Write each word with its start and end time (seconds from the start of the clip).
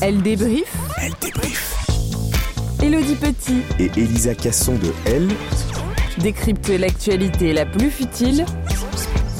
Elle 0.00 0.22
débrief. 0.22 0.76
Elle 1.00 1.12
débrief. 1.20 1.74
Elodie 2.82 3.14
Petit 3.16 3.62
Et 3.78 3.90
Elisa 3.98 4.34
Casson 4.34 4.74
de 4.74 4.92
Elle, 5.06 5.28
décrypte 6.18 6.68
l'actualité 6.68 7.52
la 7.52 7.66
plus 7.66 7.90
futile 7.90 8.44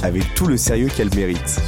avec 0.03 0.23
tout 0.35 0.47
le 0.47 0.57
sérieux 0.57 0.89
qu'elle 0.95 1.15
mérite. 1.15 1.61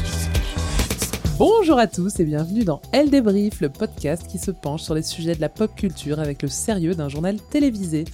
Bonjour 1.38 1.78
à 1.78 1.86
tous 1.86 2.18
et 2.18 2.24
bienvenue 2.24 2.64
dans 2.64 2.82
Elle 2.92 3.10
débrief, 3.10 3.60
le 3.60 3.68
podcast 3.68 4.26
qui 4.26 4.38
se 4.38 4.50
penche 4.50 4.82
sur 4.82 4.94
les 4.94 5.02
sujets 5.02 5.36
de 5.36 5.40
la 5.40 5.48
pop 5.48 5.74
culture 5.74 6.18
avec 6.18 6.42
le 6.42 6.48
sérieux 6.48 6.94
d'un 6.94 7.08
journal 7.08 7.36
télévisé. 7.50 8.04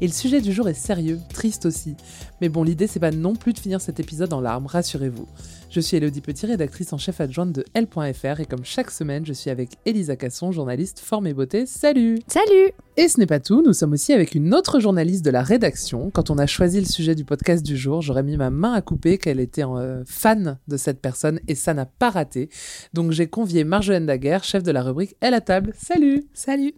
Et 0.00 0.06
le 0.06 0.12
sujet 0.12 0.40
du 0.40 0.52
jour 0.52 0.68
est 0.68 0.74
sérieux, 0.74 1.20
triste 1.34 1.66
aussi. 1.66 1.94
Mais 2.40 2.48
bon, 2.48 2.62
l'idée 2.62 2.86
c'est 2.86 3.00
pas 3.00 3.10
non 3.10 3.34
plus 3.34 3.52
de 3.52 3.58
finir 3.58 3.80
cet 3.80 4.00
épisode 4.00 4.32
en 4.32 4.40
larmes, 4.40 4.66
rassurez-vous. 4.66 5.26
Je 5.70 5.78
suis 5.78 5.98
Elodie 5.98 6.20
Petit, 6.20 6.46
rédactrice 6.46 6.92
en 6.92 6.98
chef 6.98 7.20
adjointe 7.20 7.52
de 7.52 7.64
L.fr 7.74 8.40
et 8.40 8.44
comme 8.44 8.64
chaque 8.64 8.90
semaine, 8.90 9.24
je 9.24 9.32
suis 9.32 9.50
avec 9.50 9.70
Elisa 9.86 10.16
Casson, 10.16 10.50
journaliste 10.50 10.98
forme 10.98 11.28
et 11.28 11.32
beauté. 11.32 11.64
Salut 11.64 12.18
Salut 12.26 12.72
Et 12.96 13.06
ce 13.06 13.20
n'est 13.20 13.26
pas 13.26 13.38
tout, 13.38 13.62
nous 13.62 13.72
sommes 13.72 13.92
aussi 13.92 14.12
avec 14.12 14.34
une 14.34 14.52
autre 14.52 14.80
journaliste 14.80 15.24
de 15.24 15.30
la 15.30 15.44
rédaction. 15.44 16.10
Quand 16.10 16.28
on 16.28 16.38
a 16.38 16.48
choisi 16.48 16.80
le 16.80 16.86
sujet 16.86 17.14
du 17.14 17.24
podcast 17.24 17.64
du 17.64 17.76
jour, 17.76 18.02
j'aurais 18.02 18.24
mis 18.24 18.36
ma 18.36 18.50
main 18.50 18.72
à 18.72 18.80
couper 18.80 19.16
qu'elle 19.16 19.38
était 19.38 19.62
euh, 19.64 20.02
fan 20.08 20.58
de 20.66 20.76
cette 20.76 21.00
personne 21.00 21.38
et 21.46 21.54
ça 21.54 21.72
n'a 21.72 21.86
pas 21.86 22.10
raté. 22.10 22.48
Donc 22.92 23.12
j'ai 23.12 23.28
convié 23.28 23.62
Marjolaine 23.62 24.06
Daguerre, 24.06 24.42
chef 24.42 24.64
de 24.64 24.72
la 24.72 24.82
rubrique 24.82 25.14
Elle 25.20 25.34
à 25.34 25.40
table. 25.40 25.72
Salut 25.80 26.24
Salut 26.34 26.74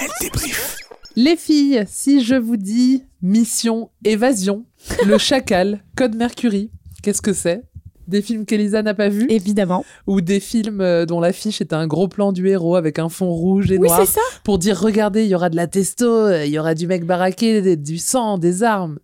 Elle 0.00 0.08
débrief. 0.18 0.78
Les 1.14 1.36
filles, 1.36 1.84
si 1.88 2.24
je 2.24 2.36
vous 2.36 2.56
dis 2.56 3.04
mission 3.20 3.90
évasion, 4.02 4.64
le 5.04 5.18
chacal, 5.18 5.84
Code 5.94 6.16
Mercury, 6.16 6.70
qu'est-ce 7.02 7.20
que 7.20 7.34
c'est? 7.34 7.64
Des 8.12 8.22
films 8.22 8.44
qu'Elisa 8.44 8.82
n'a 8.82 8.94
pas 8.94 9.08
vus 9.08 9.26
Évidemment. 9.30 9.84
ou 10.06 10.20
des 10.20 10.38
films 10.38 10.80
euh, 10.82 11.06
dont 11.06 11.18
l'affiche 11.18 11.60
est 11.60 11.72
un 11.72 11.86
gros 11.86 12.08
plan 12.08 12.30
du 12.30 12.46
héros 12.48 12.76
avec 12.76 12.98
un 12.98 13.08
fond 13.08 13.30
rouge 13.32 13.72
et 13.72 13.78
Oui, 13.78 13.88
noir 13.88 14.00
c'est 14.00 14.12
ça 14.12 14.20
pour 14.44 14.58
dire 14.58 14.78
regardez, 14.78 15.24
il 15.24 15.28
y 15.30 15.34
aura 15.34 15.48
de 15.48 15.56
la 15.56 15.66
testo, 15.66 16.04
euh, 16.06 16.44
il 16.44 16.52
y 16.52 16.58
aura 16.58 16.74
du 16.74 16.86
mec 16.86 17.04
baraqué, 17.06 17.76
du 17.76 17.96
sang, 17.98 18.36
des 18.38 18.62
armes. 18.62 18.98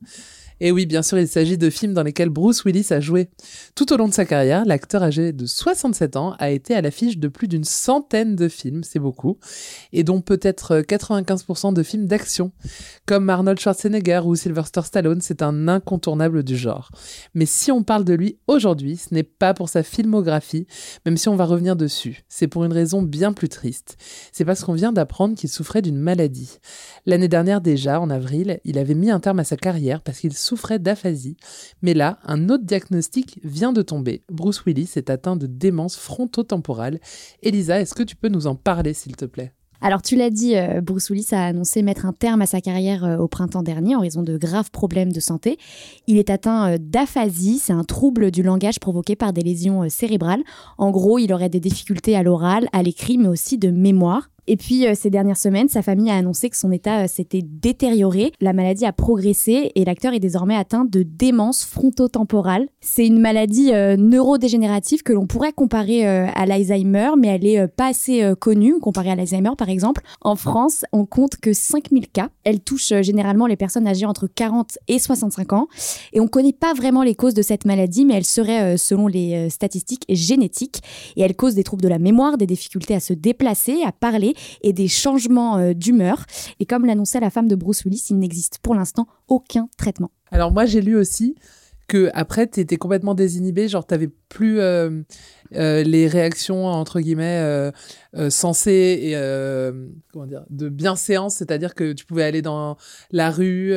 Et 0.60 0.72
oui, 0.72 0.86
bien 0.86 1.02
sûr, 1.02 1.18
il 1.18 1.28
s'agit 1.28 1.56
de 1.56 1.70
films 1.70 1.94
dans 1.94 2.02
lesquels 2.02 2.30
Bruce 2.30 2.64
Willis 2.64 2.88
a 2.90 3.00
joué. 3.00 3.28
Tout 3.74 3.92
au 3.92 3.96
long 3.96 4.08
de 4.08 4.14
sa 4.14 4.24
carrière, 4.24 4.64
l'acteur 4.64 5.02
âgé 5.02 5.32
de 5.32 5.46
67 5.46 6.16
ans 6.16 6.34
a 6.38 6.50
été 6.50 6.74
à 6.74 6.80
l'affiche 6.80 7.18
de 7.18 7.28
plus 7.28 7.46
d'une 7.46 7.64
centaine 7.64 8.34
de 8.34 8.48
films, 8.48 8.82
c'est 8.82 8.98
beaucoup, 8.98 9.38
et 9.92 10.02
dont 10.02 10.20
peut-être 10.20 10.72
euh, 10.76 10.82
95% 10.82 11.72
de 11.72 11.82
films 11.82 12.06
d'action. 12.06 12.52
Comme 13.06 13.30
Arnold 13.30 13.60
Schwarzenegger 13.60 14.22
ou 14.24 14.34
Sylvester 14.34 14.82
Stallone, 14.82 15.20
c'est 15.20 15.42
un 15.42 15.68
incontournable 15.68 16.42
du 16.42 16.56
genre. 16.56 16.90
Mais 17.34 17.46
si 17.46 17.70
on 17.70 17.82
parle 17.82 18.04
de 18.04 18.14
lui 18.14 18.38
aujourd'hui, 18.46 18.96
ce 18.96 19.14
n'est 19.14 19.22
pas 19.22 19.54
pour 19.54 19.68
sa 19.68 19.82
filmographie, 19.82 20.66
même 21.06 21.16
si 21.16 21.28
on 21.28 21.36
va 21.36 21.44
revenir 21.44 21.76
dessus. 21.76 22.24
C'est 22.28 22.48
pour 22.48 22.64
une 22.64 22.72
raison 22.72 23.02
bien 23.02 23.32
plus 23.32 23.48
triste. 23.48 23.96
C'est 24.32 24.44
parce 24.44 24.64
qu'on 24.64 24.74
vient 24.74 24.92
d'apprendre 24.92 25.36
qu'il 25.36 25.48
souffrait 25.48 25.82
d'une 25.82 25.98
maladie. 25.98 26.58
L'année 27.06 27.28
dernière 27.28 27.60
déjà, 27.60 28.00
en 28.00 28.10
avril, 28.10 28.60
il 28.64 28.78
avait 28.78 28.94
mis 28.94 29.10
un 29.10 29.20
terme 29.20 29.38
à 29.38 29.44
sa 29.44 29.56
carrière 29.56 30.02
parce 30.02 30.18
qu'il 30.18 30.36
souffrait 30.48 30.78
d'aphasie. 30.78 31.36
Mais 31.82 31.94
là, 31.94 32.18
un 32.24 32.48
autre 32.48 32.64
diagnostic 32.64 33.40
vient 33.44 33.72
de 33.72 33.82
tomber. 33.82 34.22
Bruce 34.30 34.64
Willis 34.64 34.92
est 34.96 35.10
atteint 35.10 35.36
de 35.36 35.46
démence 35.46 35.96
frontotemporale. 35.96 37.00
Elisa, 37.42 37.80
est-ce 37.80 37.94
que 37.94 38.02
tu 38.02 38.16
peux 38.16 38.28
nous 38.28 38.46
en 38.46 38.54
parler, 38.54 38.94
s'il 38.94 39.16
te 39.16 39.24
plaît? 39.24 39.52
Alors, 39.80 40.02
tu 40.02 40.16
l'as 40.16 40.30
dit, 40.30 40.56
euh, 40.56 40.80
Bruce 40.80 41.08
Willis 41.08 41.28
a 41.30 41.46
annoncé 41.46 41.82
mettre 41.82 42.04
un 42.04 42.12
terme 42.12 42.42
à 42.42 42.46
sa 42.46 42.60
carrière 42.60 43.04
euh, 43.04 43.16
au 43.16 43.28
printemps 43.28 43.62
dernier 43.62 43.94
en 43.94 44.00
raison 44.00 44.22
de 44.22 44.36
graves 44.36 44.72
problèmes 44.72 45.12
de 45.12 45.20
santé. 45.20 45.56
Il 46.08 46.18
est 46.18 46.30
atteint 46.30 46.72
euh, 46.72 46.78
d'aphasie, 46.80 47.58
c'est 47.58 47.72
un 47.72 47.84
trouble 47.84 48.32
du 48.32 48.42
langage 48.42 48.80
provoqué 48.80 49.14
par 49.14 49.32
des 49.32 49.42
lésions 49.42 49.88
cérébrales. 49.88 50.42
En 50.78 50.90
gros, 50.90 51.20
il 51.20 51.32
aurait 51.32 51.48
des 51.48 51.60
difficultés 51.60 52.16
à 52.16 52.24
l'oral, 52.24 52.68
à 52.72 52.82
l'écrit, 52.82 53.18
mais 53.18 53.28
aussi 53.28 53.56
de 53.56 53.70
mémoire. 53.70 54.30
Et 54.50 54.56
puis, 54.56 54.86
euh, 54.86 54.94
ces 54.94 55.10
dernières 55.10 55.36
semaines, 55.36 55.68
sa 55.68 55.82
famille 55.82 56.10
a 56.10 56.14
annoncé 56.14 56.48
que 56.48 56.56
son 56.56 56.72
état 56.72 57.04
euh, 57.04 57.06
s'était 57.06 57.42
détérioré. 57.42 58.32
La 58.40 58.54
maladie 58.54 58.86
a 58.86 58.94
progressé 58.94 59.72
et 59.74 59.84
l'acteur 59.84 60.14
est 60.14 60.20
désormais 60.20 60.56
atteint 60.56 60.86
de 60.86 61.02
démence 61.02 61.66
frontotemporale. 61.66 62.66
C'est 62.80 63.06
une 63.06 63.20
maladie 63.20 63.74
euh, 63.74 63.98
neurodégénérative 63.98 65.02
que 65.02 65.12
l'on 65.12 65.26
pourrait 65.26 65.52
comparer 65.52 66.06
à 66.06 66.46
l'Alzheimer, 66.46 67.10
mais 67.18 67.28
elle 67.28 67.46
est 67.46 67.60
euh, 67.60 67.66
pas 67.68 67.88
assez 67.88 68.32
connue 68.40 68.80
comparée 68.80 69.10
à 69.10 69.16
l'Alzheimer, 69.16 69.50
par 69.58 69.68
exemple. 69.68 70.00
En 70.22 70.34
France, 70.34 70.86
on 70.92 71.04
compte 71.04 71.36
que 71.36 71.52
5000 71.52 72.08
cas. 72.08 72.30
Elle 72.44 72.60
touche 72.60 72.94
généralement 73.02 73.46
les 73.46 73.56
personnes 73.56 73.86
âgées 73.86 74.06
entre 74.06 74.28
40 74.28 74.78
et 74.88 74.98
65 74.98 75.52
ans. 75.52 75.68
Et 76.14 76.20
on 76.20 76.26
connaît 76.26 76.54
pas 76.54 76.72
vraiment 76.72 77.02
les 77.02 77.14
causes 77.14 77.34
de 77.34 77.42
cette 77.42 77.66
maladie, 77.66 78.06
mais 78.06 78.14
elle 78.14 78.24
serait, 78.24 78.78
selon 78.78 79.08
les 79.08 79.50
statistiques, 79.50 80.06
génétique. 80.08 80.80
Et 81.16 81.22
elle 81.22 81.36
cause 81.36 81.54
des 81.54 81.64
troubles 81.64 81.82
de 81.82 81.88
la 81.88 81.98
mémoire, 81.98 82.38
des 82.38 82.46
difficultés 82.46 82.94
à 82.94 83.00
se 83.00 83.12
déplacer, 83.12 83.82
à 83.84 83.92
parler 83.92 84.34
et 84.62 84.72
des 84.72 84.88
changements 84.88 85.58
euh, 85.58 85.72
d'humeur. 85.72 86.24
Et 86.60 86.66
comme 86.66 86.84
l'annonçait 86.84 87.20
la 87.20 87.30
femme 87.30 87.48
de 87.48 87.54
Bruce 87.54 87.84
Willis, 87.84 88.06
il 88.10 88.18
n'existe 88.18 88.58
pour 88.58 88.74
l'instant 88.74 89.06
aucun 89.28 89.68
traitement. 89.76 90.10
Alors 90.30 90.52
moi, 90.52 90.66
j'ai 90.66 90.80
lu 90.80 90.96
aussi 90.96 91.34
que 91.88 92.10
après, 92.12 92.46
t'étais 92.46 92.76
complètement 92.76 93.14
désinhibé, 93.14 93.66
genre 93.66 93.84
t'avais 93.84 94.10
plus 94.28 94.60
euh, 94.60 95.00
euh, 95.54 95.82
les 95.82 96.06
réactions 96.06 96.66
entre 96.66 97.00
guillemets 97.00 97.40
euh, 98.14 98.30
sensées 98.30 99.00
et 99.02 99.14
comment 100.12 100.26
dire 100.26 100.44
de 100.50 100.68
bienséance, 100.68 101.36
c'est-à-dire 101.36 101.74
que 101.74 101.94
tu 101.94 102.04
pouvais 102.04 102.24
aller 102.24 102.42
dans 102.42 102.76
la 103.10 103.30
rue, 103.30 103.74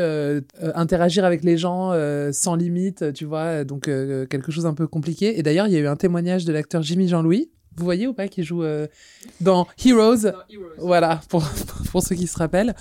interagir 0.76 1.24
avec 1.24 1.44
les 1.44 1.58
gens 1.58 1.94
sans 2.34 2.56
limite, 2.56 3.14
tu 3.14 3.26
vois, 3.26 3.64
donc 3.64 3.86
quelque 3.86 4.52
chose 4.52 4.66
un 4.66 4.74
peu 4.74 4.88
compliqué. 4.88 5.40
Et 5.40 5.44
d'ailleurs, 5.44 5.68
il 5.68 5.74
y 5.74 5.78
a 5.78 5.80
eu 5.80 5.88
un 5.88 5.96
témoignage 5.96 6.44
de 6.44 6.52
l'acteur 6.52 6.84
Jimmy 6.84 7.08
Jean-Louis 7.08 7.50
Vous 7.78 7.86
voyez 7.86 8.06
ou 8.08 8.14
pas 8.14 8.28
qui 8.28 8.44
joue 8.44 8.64
euh, 8.64 8.88
dans 9.40 9.66
Heroes, 9.86 10.28
Voilà, 10.78 11.22
pour, 11.30 11.44
pour 11.92 12.04
ceux 12.04 12.16
qui 12.16 12.28
se 12.28 12.38
rappellent, 12.38 12.76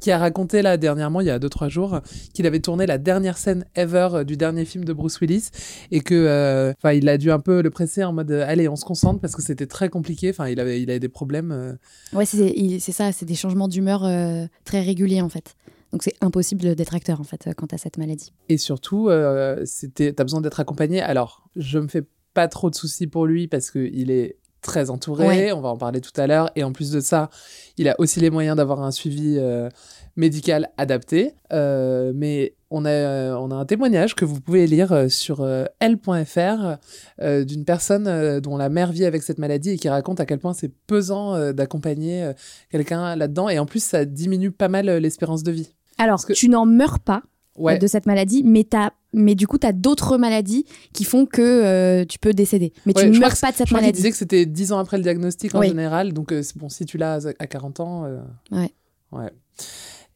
qui 0.00 0.10
a 0.10 0.18
raconté 0.18 0.60
là 0.62 0.76
dernièrement, 0.76 1.20
il 1.22 1.26
y 1.26 1.30
a 1.30 1.38
2-3 1.38 1.68
jours, 1.70 2.00
qu'il 2.34 2.46
avait 2.46 2.60
tourné 2.60 2.86
la 2.86 2.98
dernière 2.98 3.38
scène 3.38 3.64
ever 3.74 4.08
euh, 4.12 4.24
du 4.24 4.36
dernier 4.36 4.64
film 4.64 4.84
de 4.84 4.92
Bruce 4.92 5.18
Willis 5.20 5.48
et 5.90 6.00
que, 6.00 6.14
euh, 6.14 6.72
enfin, 6.78 6.92
il 6.92 7.08
a 7.08 7.16
dû 7.18 7.30
un 7.32 7.40
peu 7.40 7.62
le 7.62 7.70
presser 7.70 8.04
en 8.04 8.12
mode, 8.12 8.30
allez, 8.32 8.68
on 8.68 8.76
se 8.76 8.84
concentre 8.84 9.20
parce 9.20 9.34
que 9.34 9.42
c'était 9.42 9.66
très 9.66 9.88
compliqué. 9.88 10.30
Enfin, 10.30 10.48
il 10.48 10.60
avait, 10.60 10.80
il 10.82 10.90
avait 10.90 11.00
des 11.00 11.08
problèmes. 11.08 11.50
euh, 11.52 11.72
Ouais, 12.12 12.26
c'est 12.26 12.78
ça, 12.92 13.12
c'est 13.12 13.24
des 13.26 13.34
changements 13.34 13.68
d'humeur 13.68 14.04
euh, 14.04 14.46
très 14.64 14.82
réguliers 14.82 15.22
en 15.22 15.28
fait. 15.28 15.56
Donc 15.92 16.02
c'est 16.02 16.14
impossible 16.20 16.74
d'être 16.74 16.94
acteur 16.94 17.20
en 17.20 17.24
fait 17.24 17.48
quand 17.56 17.68
t'as 17.68 17.78
cette 17.78 17.98
maladie. 17.98 18.32
Et 18.48 18.58
surtout, 18.58 19.08
euh, 19.08 19.62
c'était, 19.64 20.12
t'as 20.12 20.24
besoin 20.24 20.40
d'être 20.40 20.58
accompagné. 20.60 21.00
Alors, 21.00 21.48
je 21.56 21.78
me 21.78 21.86
fais 21.86 22.02
pas 22.34 22.48
trop 22.48 22.68
de 22.70 22.74
soucis 22.74 23.06
pour 23.06 23.26
lui 23.26 23.48
parce 23.48 23.70
qu'il 23.70 24.10
est 24.10 24.36
très 24.60 24.90
entouré. 24.90 25.26
Ouais. 25.26 25.52
On 25.52 25.60
va 25.60 25.68
en 25.68 25.76
parler 25.76 26.00
tout 26.00 26.18
à 26.18 26.26
l'heure. 26.26 26.50
Et 26.56 26.64
en 26.64 26.72
plus 26.72 26.90
de 26.90 27.00
ça, 27.00 27.28
il 27.76 27.88
a 27.88 27.94
aussi 27.98 28.18
les 28.20 28.30
moyens 28.30 28.56
d'avoir 28.56 28.82
un 28.82 28.90
suivi 28.90 29.36
euh, 29.38 29.68
médical 30.16 30.70
adapté. 30.78 31.34
Euh, 31.52 32.12
mais 32.14 32.54
on 32.70 32.84
a, 32.86 32.90
euh, 32.90 33.36
on 33.38 33.50
a 33.50 33.54
un 33.56 33.66
témoignage 33.66 34.14
que 34.14 34.24
vous 34.24 34.40
pouvez 34.40 34.66
lire 34.66 34.90
euh, 34.92 35.08
sur 35.08 35.46
l.fr 35.80 36.76
d'une 37.20 37.64
personne 37.64 38.40
dont 38.40 38.56
la 38.56 38.68
mère 38.68 38.90
vit 38.90 39.04
avec 39.04 39.22
cette 39.22 39.38
maladie 39.38 39.70
et 39.70 39.76
qui 39.78 39.88
raconte 39.88 40.20
à 40.20 40.26
quel 40.26 40.38
point 40.38 40.54
c'est 40.54 40.72
pesant 40.86 41.52
d'accompagner 41.52 42.32
quelqu'un 42.70 43.16
là-dedans. 43.16 43.48
Et 43.48 43.58
en 43.58 43.66
plus, 43.66 43.82
ça 43.82 44.04
diminue 44.04 44.50
pas 44.50 44.68
mal 44.68 44.86
l'espérance 44.96 45.42
de 45.42 45.52
vie. 45.52 45.74
Alors, 45.98 46.14
Parce 46.14 46.24
que- 46.26 46.32
tu 46.32 46.48
n'en 46.48 46.66
meurs 46.66 47.00
pas 47.00 47.22
Ouais. 47.56 47.78
de 47.78 47.86
cette 47.86 48.06
maladie, 48.06 48.42
mais, 48.44 48.64
t'as- 48.64 48.92
mais 49.12 49.34
du 49.36 49.46
coup, 49.46 49.58
tu 49.58 49.66
as 49.66 49.72
d'autres 49.72 50.18
maladies 50.18 50.64
qui 50.92 51.04
font 51.04 51.24
que 51.26 51.40
euh, 51.42 52.04
tu 52.04 52.18
peux 52.18 52.32
décéder. 52.32 52.72
Mais 52.84 52.96
Ouais, 52.96 53.02
tu 53.04 53.10
ne 53.10 53.18
meurs 53.18 53.34
pas 53.40 53.52
de 53.52 53.56
cette 53.56 53.68
Je 53.68 53.74
maladie. 53.74 53.92
disait 53.92 54.10
que 54.10 54.16
c'était 54.16 54.44
10 54.46 54.72
ans 54.72 54.78
après 54.78 54.96
le 54.96 55.02
diagnostic 55.04 55.54
en 55.54 55.60
Oui. 55.60 55.68
général. 55.68 56.12
Donc, 56.12 56.32
euh, 56.32 56.42
bon, 56.56 56.68
si 56.68 56.84
tu 56.84 56.98
l'as 56.98 57.20
à 57.38 57.46
40 57.46 57.78
ans. 57.80 58.04
euh, 58.06 58.20
Ouais. 58.50 58.72
Ouais. 59.12 59.30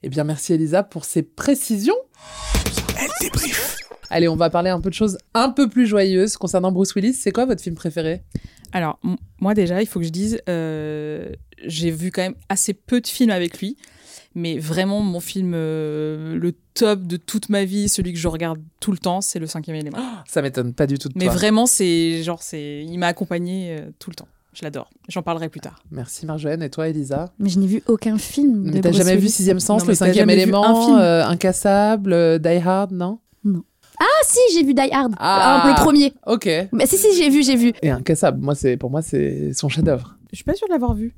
Eh 0.02 0.08
bien, 0.08 0.24
merci 0.24 0.52
Elisa 0.52 0.82
pour 0.82 1.04
ces 1.04 1.22
précisions. 1.22 1.94
Elle 3.00 3.08
débrief. 3.20 3.76
Allez, 4.10 4.26
on 4.28 4.36
va 4.36 4.48
parler 4.50 4.70
un 4.70 4.80
peu 4.80 4.88
de 4.90 4.94
choses 4.94 5.18
un 5.34 5.50
peu 5.50 5.68
plus 5.68 5.86
joyeuses 5.86 6.36
concernant 6.36 6.72
Bruce 6.72 6.94
Willis. 6.94 7.12
C'est 7.12 7.30
quoi 7.30 7.44
votre 7.44 7.62
film 7.62 7.74
préféré? 7.74 8.22
Alors, 8.72 8.98
moi 9.40 9.54
déjà, 9.54 9.80
il 9.82 9.86
faut 9.86 9.98
que 10.00 10.06
je 10.06 10.10
dise, 10.10 10.40
euh, 10.48 11.30
j'ai 11.64 11.90
vu 11.90 12.10
quand 12.10 12.22
même 12.22 12.34
assez 12.48 12.72
peu 12.74 13.00
de 13.00 13.06
films 13.06 13.30
avec 13.30 13.60
lui. 13.60 13.76
Mais 14.34 14.58
vraiment, 14.58 15.00
mon 15.00 15.20
film, 15.20 15.52
euh, 15.54 16.36
le 16.38 16.52
top 16.74 17.02
de 17.02 17.16
toute 17.16 17.48
ma 17.48 17.64
vie, 17.64 17.88
celui 17.88 18.12
que 18.12 18.18
je 18.18 18.28
regarde 18.28 18.60
tout 18.80 18.92
le 18.92 18.98
temps, 18.98 19.20
c'est 19.20 19.38
Le 19.38 19.46
Cinquième 19.46 19.76
élément. 19.76 19.98
Ça 20.26 20.42
m'étonne 20.42 20.74
pas 20.74 20.86
du 20.86 20.98
tout 20.98 21.08
de 21.08 21.14
Mais 21.16 21.24
toi. 21.24 21.34
vraiment, 21.34 21.66
c'est 21.66 22.22
genre, 22.22 22.42
c'est, 22.42 22.84
il 22.84 22.98
m'a 22.98 23.08
accompagné 23.08 23.76
euh, 23.78 23.90
tout 23.98 24.10
le 24.10 24.14
temps. 24.16 24.28
Je 24.54 24.62
l'adore. 24.64 24.90
J'en 25.08 25.22
parlerai 25.22 25.48
plus 25.48 25.60
tard. 25.60 25.82
Merci 25.90 26.26
Marjolaine. 26.26 26.62
Et 26.62 26.70
toi, 26.70 26.88
Elisa? 26.88 27.32
Mais 27.38 27.48
je 27.48 27.58
n'ai 27.58 27.66
vu 27.66 27.82
aucun 27.86 28.18
film. 28.18 28.64
de 28.64 28.70
Mais 28.72 28.80
t'as 28.80 28.90
Bruce 28.90 29.02
jamais 29.04 29.16
vu. 29.16 29.28
Sixième 29.28 29.60
Sens, 29.60 29.82
Non, 29.82 29.88
Le 29.88 29.94
Cinquième 29.94 30.30
Élément, 30.30 30.64
un 30.64 30.84
film 30.84 30.98
euh, 30.98 31.26
Incassable, 31.26 32.12
euh, 32.12 32.38
Die 32.38 32.48
Hard, 32.48 32.92
non? 32.92 33.18
Ah 34.00 34.04
si, 34.24 34.38
j'ai 34.54 34.62
vu 34.64 34.74
Die 34.74 34.90
Hard. 34.92 35.14
Ah. 35.18 35.62
Ah, 35.64 35.68
le 35.68 35.74
premier. 35.74 36.12
Ok. 36.26 36.48
Mais 36.72 36.86
si, 36.86 36.96
si, 36.96 37.16
j'ai 37.16 37.30
vu, 37.30 37.42
j'ai 37.42 37.56
vu. 37.56 37.72
Et 37.82 37.90
Incassable, 37.90 38.40
moi, 38.40 38.54
c'est 38.54 38.76
pour 38.76 38.90
moi, 38.90 39.02
c'est 39.02 39.52
son 39.54 39.68
chef-d'œuvre. 39.68 40.16
Je 40.32 40.36
suis 40.36 40.44
pas 40.44 40.54
sûre 40.54 40.68
de 40.68 40.72
l'avoir 40.72 40.94
vu. 40.94 41.14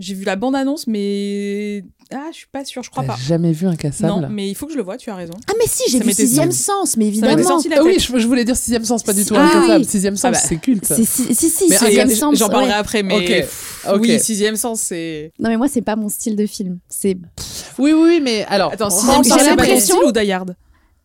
J'ai 0.00 0.14
vu 0.14 0.24
la 0.24 0.34
bande-annonce, 0.34 0.86
mais. 0.86 1.84
Ah, 2.12 2.28
je 2.32 2.38
suis 2.38 2.46
pas 2.50 2.64
sûre, 2.64 2.82
je 2.82 2.90
crois 2.90 3.04
pas. 3.04 3.16
jamais 3.22 3.52
vu 3.52 3.66
Incassable 3.66 4.10
Non, 4.22 4.28
mais 4.30 4.48
il 4.48 4.54
faut 4.56 4.66
que 4.66 4.72
je 4.72 4.78
le 4.78 4.82
voie, 4.82 4.96
tu 4.96 5.10
as 5.10 5.14
raison. 5.14 5.34
Ah 5.48 5.52
mais 5.58 5.66
si, 5.68 5.88
j'ai 5.90 6.00
vu 6.00 6.10
Sixième. 6.12 6.50
Sens, 6.50 6.96
mais 6.96 7.06
évidemment. 7.06 7.40
sorti 7.42 7.68
la 7.68 7.76
Ah 7.78 7.84
oui, 7.84 7.98
je, 8.00 8.18
je 8.18 8.26
voulais 8.26 8.44
dire 8.44 8.56
Sixième 8.56 8.84
Sens, 8.84 9.02
pas 9.02 9.12
du 9.12 9.24
tout 9.24 9.34
Ah 9.36 9.44
Incassable. 9.44 9.80
oui. 9.80 9.84
Sixième 9.84 10.16
Sens, 10.16 10.24
Ah 10.24 10.30
bah, 10.32 10.38
c'est 10.38 10.56
culte. 10.56 10.86
Si, 10.86 11.04
si, 11.04 11.34
si, 11.34 11.66
Mais 11.68 11.76
Sixième 11.76 12.10
Sens. 12.10 12.36
J'en 12.38 12.48
parlerai 12.48 12.70
ouais. 12.72 12.76
après, 12.76 13.02
mais. 13.02 13.14
Ok, 13.14 13.26
pff, 13.26 13.86
ok. 13.92 14.00
Oui, 14.00 14.18
sixième 14.18 14.56
sens, 14.56 14.80
c'est. 14.80 15.32
Non 15.38 15.50
mais 15.50 15.56
moi 15.56 15.68
c'est 15.68 15.82
pas 15.82 15.94
mon 15.96 16.08
style 16.08 16.34
de 16.34 16.46
film. 16.46 16.78
C'est 16.88 17.16
Oui, 17.78 17.92
oui, 17.92 18.00
oui, 18.02 18.20
mais 18.22 18.44
alors. 18.46 18.72
Attends, 18.72 18.90
sixième 18.90 19.22
sens, 19.22 19.38
c'est 19.44 19.56
pas 19.56 19.80
style 19.80 19.94
ou 20.04 20.10
Die 20.12 20.32
Hard? 20.32 20.56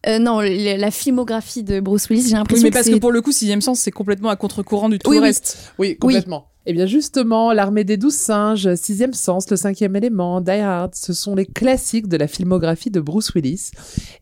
Euh, 0.07 0.19
non 0.19 0.39
la 0.39 0.91
filmographie 0.91 1.63
de 1.63 1.79
Bruce 1.79 2.07
Willis. 2.09 2.21
J'ai 2.23 2.27
Oui, 2.29 2.33
l'impression 2.33 2.63
mais 2.63 2.69
que 2.69 2.75
parce 2.75 2.89
que 2.89 2.95
pour 2.95 3.11
le 3.11 3.21
coup, 3.21 3.31
sixième 3.31 3.61
sens, 3.61 3.79
c'est 3.79 3.91
complètement 3.91 4.29
à 4.29 4.35
contre-courant 4.35 4.87
du 4.89 4.99
tout 4.99 5.09
Oui, 5.09 5.17
le 5.17 5.21
oui. 5.23 5.27
reste. 5.27 5.73
Oui, 5.79 5.97
complètement. 5.97 6.47
Eh 6.67 6.73
bien, 6.73 6.87
justement, 6.87 7.53
L'Armée 7.53 7.83
des 7.83 7.95
Douze 7.95 8.15
Singes, 8.15 8.73
Sixième 8.73 9.13
Sens, 9.13 9.47
Le 9.51 9.55
Cinquième 9.55 9.95
Élément, 9.95 10.41
Die 10.41 10.49
Hard, 10.49 10.95
ce 10.95 11.13
sont 11.13 11.35
les 11.35 11.45
classiques 11.45 12.07
de 12.07 12.17
la 12.17 12.27
filmographie 12.27 12.89
de 12.89 12.99
Bruce 12.99 13.35
Willis. 13.35 13.69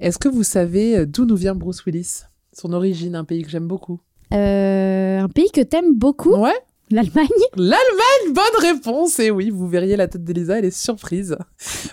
Est-ce 0.02 0.20
que 0.20 0.28
vous 0.28 0.44
savez 0.44 0.98
euh, 0.98 1.06
d'où 1.06 1.26
nous 1.26 1.38
vient 1.38 1.56
Bruce 1.56 1.86
Willis? 1.86 2.24
Son 2.52 2.74
origine, 2.74 3.16
un 3.16 3.24
pays 3.24 3.44
que 3.44 3.50
j'aime 3.50 3.68
beaucoup. 3.68 4.02
Euh, 4.34 5.20
un 5.22 5.30
pays 5.30 5.52
que 5.52 5.62
t'aimes 5.62 5.96
beaucoup, 5.96 6.36
Ouais 6.36 6.52
l'Allemagne? 6.94 7.28
L'Allemagne, 7.56 8.34
bonne 8.34 8.62
réponse 8.62 9.20
Et 9.20 9.32
oui, 9.32 9.50
vous 9.50 9.68
verriez 9.68 9.96
la 9.96 10.08
tête 10.08 10.24
d'Elisa, 10.24 10.60
elle 10.60 10.66
est 10.66 10.76
surprise. 10.76 11.36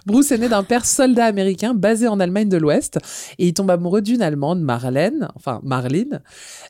Bruce 0.06 0.30
est 0.32 0.38
né 0.38 0.48
d'un 0.48 0.62
père 0.62 0.84
soldat 0.86 1.26
américain 1.26 1.74
basé 1.74 2.08
en 2.08 2.20
Allemagne 2.20 2.48
de 2.48 2.56
l'Ouest 2.56 2.98
et 3.38 3.48
il 3.48 3.54
tombe 3.54 3.70
amoureux 3.70 4.02
d'une 4.02 4.22
Allemande, 4.22 4.60
Marlène, 4.60 5.28
enfin 5.34 5.60
Marlene. 5.62 6.20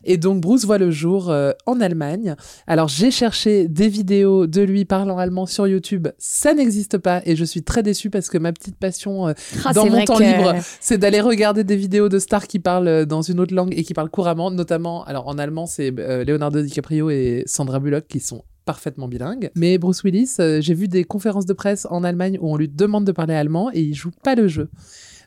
Et 0.04 0.16
donc 0.16 0.40
Bruce 0.40 0.64
voit 0.64 0.78
le 0.78 0.90
jour 0.90 1.30
euh, 1.30 1.52
en 1.66 1.80
Allemagne. 1.80 2.34
Alors 2.66 2.88
j'ai 2.88 3.10
cherché 3.10 3.68
des 3.68 3.88
vidéos 3.88 4.46
de 4.46 4.62
lui 4.62 4.84
parlant 4.84 5.18
allemand 5.18 5.46
sur 5.46 5.66
YouTube, 5.66 6.08
ça 6.18 6.54
n'existe 6.54 6.98
pas 6.98 7.22
et 7.24 7.36
je 7.36 7.44
suis 7.44 7.62
très 7.62 7.82
déçue 7.82 8.10
parce 8.10 8.28
que 8.28 8.38
ma 8.38 8.52
petite 8.52 8.76
passion 8.76 9.28
euh, 9.28 9.32
Ah, 9.64 9.72
dans 9.72 9.86
mon 9.86 10.04
temps 10.04 10.16
que- 10.18 10.22
libre, 10.24 10.54
c'est 10.80 10.98
d'aller 10.98 11.20
regarder 11.20 11.64
des 11.64 11.76
vidéos 11.76 12.08
de 12.08 12.18
stars 12.18 12.46
qui 12.46 12.58
parlent 12.58 12.88
euh, 12.88 13.04
dans 13.04 13.22
une 13.22 13.40
autre 13.40 13.54
langue 13.54 13.74
et 13.76 13.82
qui 13.82 13.94
parlent 13.94 14.10
couramment, 14.10 14.50
notamment, 14.50 15.04
alors 15.04 15.26
en 15.28 15.38
allemand, 15.38 15.66
c'est 15.66 15.92
euh, 15.98 16.24
Leonardo 16.24 16.60
DiCaprio 16.62 17.10
et 17.10 17.42
Sandra 17.46 17.78
Bullock 17.80 18.04
qui 18.08 18.19
sont 18.22 18.44
parfaitement 18.64 19.08
bilingues. 19.08 19.50
Mais 19.56 19.78
Bruce 19.78 20.02
Willis, 20.04 20.36
euh, 20.38 20.60
j'ai 20.60 20.74
vu 20.74 20.86
des 20.88 21.04
conférences 21.04 21.46
de 21.46 21.52
presse 21.52 21.86
en 21.90 22.04
Allemagne 22.04 22.38
où 22.40 22.52
on 22.52 22.56
lui 22.56 22.68
demande 22.68 23.04
de 23.04 23.12
parler 23.12 23.34
allemand 23.34 23.70
et 23.72 23.80
il 23.80 23.94
joue 23.94 24.10
pas 24.22 24.34
le 24.34 24.48
jeu. 24.48 24.68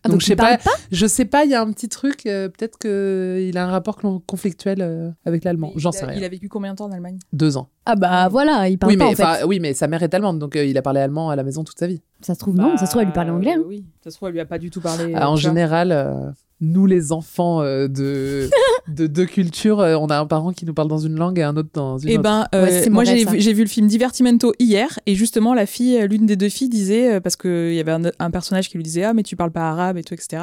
Ah, 0.05 0.09
donc, 0.09 0.15
donc 0.15 0.21
je 0.21 0.25
sais 0.27 0.35
pas, 0.35 0.57
je 0.91 1.05
sais 1.07 1.23
pas, 1.23 1.45
il 1.45 1.51
y 1.51 1.55
a 1.55 1.61
un 1.61 1.71
petit 1.71 1.87
truc, 1.87 2.25
euh, 2.25 2.49
peut-être 2.49 2.77
qu'il 2.77 3.57
a 3.57 3.65
un 3.65 3.71
rapport 3.71 3.97
conflictuel 4.27 4.79
euh, 4.81 5.09
avec 5.25 5.45
l'allemand. 5.45 5.71
J'en 5.77 5.93
sais 5.93 6.03
rien. 6.03 6.17
Il 6.17 6.23
a 6.25 6.29
vécu 6.29 6.49
combien 6.49 6.71
de 6.71 6.77
temps 6.77 6.85
en 6.87 6.91
Allemagne? 6.91 7.17
Deux 7.31 7.55
ans. 7.55 7.69
Ah 7.85 7.95
bah 7.95 8.27
voilà, 8.29 8.67
il 8.67 8.77
parle 8.77 8.91
Oui 8.91 8.97
pas 8.97 9.05
mais, 9.05 9.11
en 9.11 9.15
fait. 9.35 9.45
oui, 9.45 9.59
mais 9.61 9.73
sa 9.73 9.87
mère 9.87 10.03
est 10.03 10.13
allemande, 10.13 10.39
donc 10.39 10.57
euh, 10.57 10.65
il 10.65 10.77
a 10.77 10.81
parlé 10.81 10.99
allemand 10.99 11.29
à 11.29 11.37
la 11.37 11.43
maison 11.43 11.63
toute 11.63 11.79
sa 11.79 11.87
vie. 11.87 12.01
Ça 12.19 12.33
se 12.33 12.39
trouve 12.39 12.55
non, 12.57 12.75
ça 12.75 12.85
se 12.85 12.91
trouve 12.91 13.01
elle 13.01 13.07
lui 13.07 13.13
parlait 13.13 13.31
anglais. 13.31 13.53
hein. 13.53 13.63
Oui, 13.65 13.85
ça 14.03 14.11
se 14.11 14.17
trouve, 14.17 14.27
elle 14.27 14.33
lui 14.33 14.41
a 14.41 14.45
pas 14.45 14.59
du 14.59 14.69
tout 14.69 14.81
parlé. 14.81 15.13
Ah, 15.15 15.29
en 15.31 15.37
général, 15.37 15.93
euh, 15.93 16.31
nous 16.61 16.85
les 16.85 17.11
enfants 17.11 17.61
euh, 17.61 17.87
de, 17.87 18.49
de 18.87 19.07
deux 19.07 19.25
cultures, 19.25 19.79
euh, 19.81 19.95
on 19.95 20.07
a 20.07 20.17
un 20.17 20.25
parent 20.25 20.53
qui 20.53 20.65
nous 20.65 20.73
parle 20.73 20.87
dans 20.87 20.97
une 20.99 21.15
langue 21.17 21.37
et 21.39 21.43
un 21.43 21.57
autre 21.57 21.69
dans 21.73 21.97
une 21.97 22.09
Eh 22.09 22.13
autre. 22.13 22.23
ben, 22.23 22.45
euh, 22.55 22.65
Ouais, 22.65 22.89
moi 22.89 23.03
j'ai 23.03 23.25
vu, 23.25 23.41
j'ai 23.41 23.53
vu 23.53 23.63
le 23.63 23.67
film 23.69 23.87
Divertimento 23.87 24.53
hier 24.59 24.99
et 25.05 25.15
justement 25.15 25.53
la 25.53 25.65
fille, 25.65 25.97
euh, 25.97 26.07
l'une 26.07 26.25
des 26.25 26.35
deux 26.37 26.49
filles 26.49 26.69
disait 26.69 27.15
euh, 27.15 27.19
parce 27.19 27.35
que 27.35 27.69
il 27.71 27.75
y 27.75 27.79
avait 27.79 27.91
un, 27.91 28.03
un 28.19 28.31
personnage 28.31 28.69
qui 28.69 28.77
lui 28.77 28.83
disait 28.83 29.03
ah 29.03 29.13
mais 29.13 29.23
tu 29.23 29.35
parles 29.35 29.51
pas 29.51 29.69
arabe 29.69 29.97
et 29.97 30.03
tout 30.03 30.13
etc. 30.13 30.41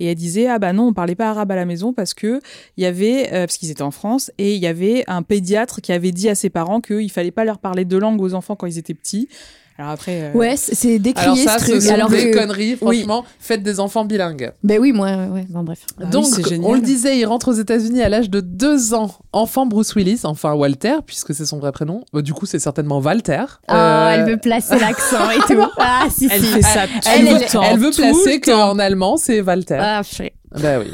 Et 0.00 0.06
elle 0.06 0.14
disait 0.16 0.48
ah 0.48 0.58
bah 0.58 0.72
non 0.74 0.88
on 0.88 0.92
parlait 0.92 1.14
pas 1.14 1.30
arabe 1.30 1.50
à 1.50 1.56
la 1.56 1.64
maison 1.64 1.92
parce 1.94 2.12
que 2.14 2.40
il 2.76 2.82
y 2.82 2.86
avait 2.86 3.28
euh, 3.32 3.46
parce 3.46 3.56
qu'ils 3.56 3.70
étaient 3.70 3.82
en 3.82 3.90
France 3.90 4.30
et 4.38 4.54
il 4.54 4.60
y 4.62 4.66
avait 4.66 5.04
un 5.06 5.22
pédiatre 5.22 5.80
qui 5.80 5.92
avait 5.92 6.12
dit 6.12 6.28
à 6.28 6.34
ses 6.34 6.50
parents 6.50 6.80
qu'il 6.82 7.10
fallait 7.10 7.30
pas 7.30 7.44
leur 7.46 7.58
parler 7.58 7.84
deux 7.86 7.98
langues 7.98 8.20
aux 8.20 8.34
enfants 8.34 8.56
quand 8.56 8.66
ils 8.66 8.78
étaient 8.78 8.92
petits. 8.94 9.28
Alors 9.76 9.90
après. 9.92 10.30
euh, 10.32 10.32
Ouais, 10.38 10.54
c'est 10.56 10.98
décrié 11.00 11.26
Alors 11.26 11.36
ça, 11.36 11.58
ce 11.58 11.72
truc. 11.72 11.86
Alors 11.90 12.08
des 12.08 12.30
que... 12.30 12.36
conneries, 12.38 12.76
franchement. 12.76 13.24
Faites 13.40 13.62
des 13.62 13.80
enfants 13.80 14.04
bilingues. 14.04 14.52
Ben 14.62 14.78
oui, 14.80 14.92
moi, 14.92 15.08
ouais, 15.32 15.46
bon, 15.48 15.62
bref. 15.64 15.80
Ah 15.98 16.04
oui, 16.04 16.10
Donc, 16.10 16.26
on 16.62 16.74
le 16.74 16.80
disait, 16.80 17.18
il 17.18 17.24
rentre 17.24 17.48
aux 17.48 17.54
États-Unis 17.54 18.00
à 18.02 18.08
l'âge 18.08 18.30
de 18.30 18.40
deux 18.40 18.94
ans. 18.94 19.10
Enfant 19.32 19.66
Bruce 19.66 19.94
Willis, 19.96 20.20
enfin 20.24 20.52
Walter, 20.54 20.96
puisque 21.04 21.34
c'est 21.34 21.46
son 21.46 21.58
vrai 21.58 21.72
prénom. 21.72 22.04
Euh, 22.14 22.22
du 22.22 22.32
coup, 22.34 22.46
c'est 22.46 22.60
certainement 22.60 22.98
Walter. 23.00 23.44
Ah, 23.66 23.74
Euh, 23.76 24.10
elle 24.14 24.30
veut 24.30 24.36
placer 24.36 24.78
l'accent 24.78 25.28
et 25.30 25.40
tout. 25.52 25.60
Ah, 25.78 26.06
si, 26.08 26.28
Elle 26.30 26.40
si. 26.40 26.46
fait 26.46 26.62
ça 26.62 26.84
Elle, 27.12 27.26
tout 27.26 27.32
veut, 27.34 27.38
le 27.40 27.50
temps. 27.52 27.62
elle 27.62 27.78
veut 27.78 27.90
placer 27.90 28.40
qu'en 28.40 28.78
allemand, 28.78 29.16
c'est 29.16 29.40
Walter. 29.40 29.78
Ah, 29.80 30.02
sais. 30.04 30.34
Bah 30.52 30.78
oui, 30.78 30.86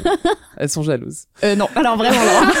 elles 0.57 0.69
sont 0.69 0.81
jalouses. 0.81 1.25
Euh, 1.43 1.55
non, 1.55 1.67
alors 1.75 1.95
vraiment, 1.97 2.15
non. 2.17 2.51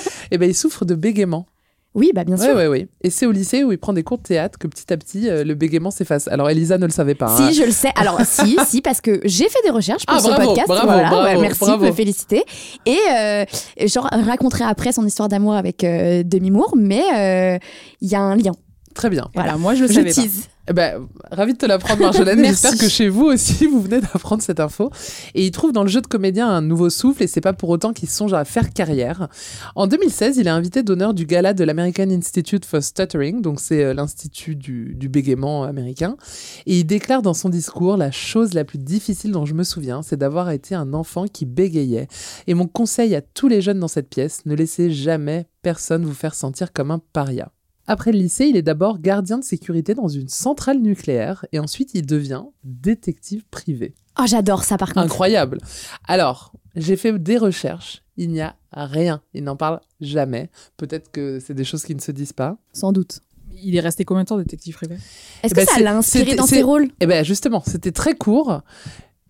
Et 0.32 0.38
ben, 0.38 0.50
il 0.50 0.54
souffre 0.54 0.84
de 0.84 0.96
bégaiement. 0.96 1.46
Oui, 1.94 2.10
bah 2.14 2.24
bien 2.24 2.36
sûr. 2.36 2.54
ouais, 2.56 2.66
ouais. 2.66 2.88
Et 3.02 3.10
c'est 3.10 3.24
au 3.24 3.30
lycée 3.30 3.62
où 3.62 3.70
il 3.70 3.78
prend 3.78 3.92
des 3.92 4.02
cours 4.02 4.18
de 4.18 4.24
théâtre 4.24 4.58
que 4.58 4.66
petit 4.66 4.92
à 4.92 4.96
petit, 4.96 5.28
euh, 5.30 5.44
le 5.44 5.54
bégaiement 5.54 5.92
s'efface. 5.92 6.26
Alors, 6.28 6.50
Elisa 6.50 6.76
ne 6.76 6.86
le 6.86 6.90
savait 6.90 7.14
pas. 7.14 7.26
hein. 7.30 7.48
Si, 7.50 7.54
je 7.54 7.62
le 7.64 7.70
sais. 7.70 7.90
Alors, 7.96 8.20
si, 8.26 8.56
si, 8.66 8.80
parce 8.80 9.00
que 9.00 9.20
j'ai 9.24 9.48
fait 9.48 9.60
des 9.64 9.70
recherches 9.70 10.04
pour 10.04 10.16
Ah, 10.16 10.20
ce 10.20 10.26
bravo, 10.28 10.46
podcast. 10.48 10.66
bravo, 10.68 10.86
voilà, 10.86 11.08
bravo, 11.08 11.24
ouais, 11.24 11.40
merci 11.40 11.64
de 11.64 11.76
me 11.76 11.92
féliciter. 11.92 12.42
Et 12.84 12.98
euh, 13.12 13.44
je 13.78 13.98
raconterai 14.26 14.64
après 14.64 14.90
son 14.92 15.06
histoire 15.06 15.28
d'amour 15.28 15.54
avec 15.54 15.84
euh, 15.84 16.22
Demi 16.24 16.50
Moore, 16.50 16.74
mais 16.76 17.02
euh, 17.14 17.58
il 18.00 18.08
y 18.10 18.16
a 18.16 18.20
un 18.20 18.34
lien. 18.34 18.52
Très 18.94 19.10
bien. 19.10 19.28
Ben, 19.34 19.56
moi 19.58 19.74
je 19.74 19.82
le 19.82 19.88
Je 19.88 19.94
savais 19.94 20.12
pas. 20.12 20.22
tease. 20.22 20.48
Eh 20.66 20.72
ben, 20.72 21.06
ravi 21.30 21.52
de 21.52 21.58
te 21.58 21.66
l'apprendre, 21.66 22.00
Marjolaine. 22.00 22.42
J'espère 22.44 22.78
que 22.78 22.88
chez 22.88 23.10
vous 23.10 23.24
aussi, 23.26 23.66
vous 23.66 23.82
venez 23.82 24.00
d'apprendre 24.00 24.40
cette 24.40 24.60
info. 24.60 24.90
Et 25.34 25.44
il 25.44 25.50
trouve 25.50 25.72
dans 25.72 25.82
le 25.82 25.90
jeu 25.90 26.00
de 26.00 26.06
comédien 26.06 26.48
un 26.48 26.62
nouveau 26.62 26.88
souffle 26.88 27.22
et 27.22 27.26
c'est 27.26 27.42
pas 27.42 27.52
pour 27.52 27.68
autant 27.68 27.92
qu'il 27.92 28.08
songe 28.08 28.32
à 28.32 28.44
faire 28.46 28.72
carrière. 28.72 29.28
En 29.74 29.86
2016, 29.86 30.38
il 30.38 30.46
est 30.46 30.50
invité 30.50 30.82
d'honneur 30.82 31.12
du 31.12 31.26
gala 31.26 31.52
de 31.52 31.64
l'American 31.64 32.08
Institute 32.08 32.64
for 32.64 32.82
Stuttering, 32.82 33.42
donc 33.42 33.60
c'est 33.60 33.84
euh, 33.84 33.92
l'institut 33.94 34.56
du, 34.56 34.94
du 34.94 35.10
bégaiement 35.10 35.64
américain. 35.64 36.16
Et 36.64 36.78
il 36.78 36.84
déclare 36.84 37.20
dans 37.20 37.34
son 37.34 37.50
discours 37.50 37.98
la 37.98 38.10
chose 38.10 38.54
la 38.54 38.64
plus 38.64 38.78
difficile 38.78 39.32
dont 39.32 39.44
je 39.44 39.52
me 39.52 39.64
souviens, 39.64 40.00
c'est 40.02 40.16
d'avoir 40.16 40.50
été 40.50 40.74
un 40.74 40.94
enfant 40.94 41.26
qui 41.26 41.44
bégayait. 41.44 42.08
Et 42.46 42.54
mon 42.54 42.68
conseil 42.68 43.14
à 43.14 43.20
tous 43.20 43.48
les 43.48 43.60
jeunes 43.60 43.80
dans 43.80 43.88
cette 43.88 44.08
pièce, 44.08 44.46
ne 44.46 44.54
laissez 44.54 44.90
jamais 44.90 45.46
personne 45.60 46.06
vous 46.06 46.14
faire 46.14 46.34
sentir 46.34 46.72
comme 46.72 46.90
un 46.90 47.00
paria. 47.12 47.50
Après 47.86 48.12
le 48.12 48.18
lycée, 48.18 48.46
il 48.46 48.56
est 48.56 48.62
d'abord 48.62 48.98
gardien 48.98 49.38
de 49.38 49.44
sécurité 49.44 49.94
dans 49.94 50.08
une 50.08 50.28
centrale 50.28 50.78
nucléaire 50.80 51.44
et 51.52 51.58
ensuite 51.58 51.90
il 51.94 52.06
devient 52.06 52.42
détective 52.64 53.44
privé. 53.50 53.94
Oh, 54.18 54.24
j'adore 54.26 54.64
ça 54.64 54.78
par 54.78 54.88
contre. 54.94 55.06
Incroyable. 55.06 55.58
Alors, 56.06 56.52
j'ai 56.76 56.96
fait 56.96 57.18
des 57.22 57.36
recherches. 57.36 58.02
Il 58.16 58.30
n'y 58.30 58.40
a 58.40 58.54
rien. 58.72 59.20
Il 59.34 59.44
n'en 59.44 59.56
parle 59.56 59.80
jamais. 60.00 60.50
Peut-être 60.76 61.10
que 61.10 61.40
c'est 61.40 61.54
des 61.54 61.64
choses 61.64 61.84
qui 61.84 61.94
ne 61.94 62.00
se 62.00 62.12
disent 62.12 62.32
pas. 62.32 62.56
Sans 62.72 62.92
doute. 62.92 63.20
Il 63.62 63.74
est 63.76 63.80
resté 63.80 64.04
combien 64.04 64.22
de 64.22 64.28
temps 64.28 64.38
détective 64.38 64.74
privé? 64.76 64.94
Est-ce 64.94 65.52
Eh 65.52 65.54
ben, 65.54 65.64
que 65.64 65.68
ça 65.70 65.76
c'est- 65.78 65.82
l'a 65.82 65.96
inspiré 65.96 66.36
dans 66.36 66.46
ses 66.46 66.62
rôles? 66.62 66.88
Eh 67.00 67.06
ben 67.06 67.24
justement, 67.24 67.62
c'était 67.66 67.92
très 67.92 68.14
court. 68.14 68.62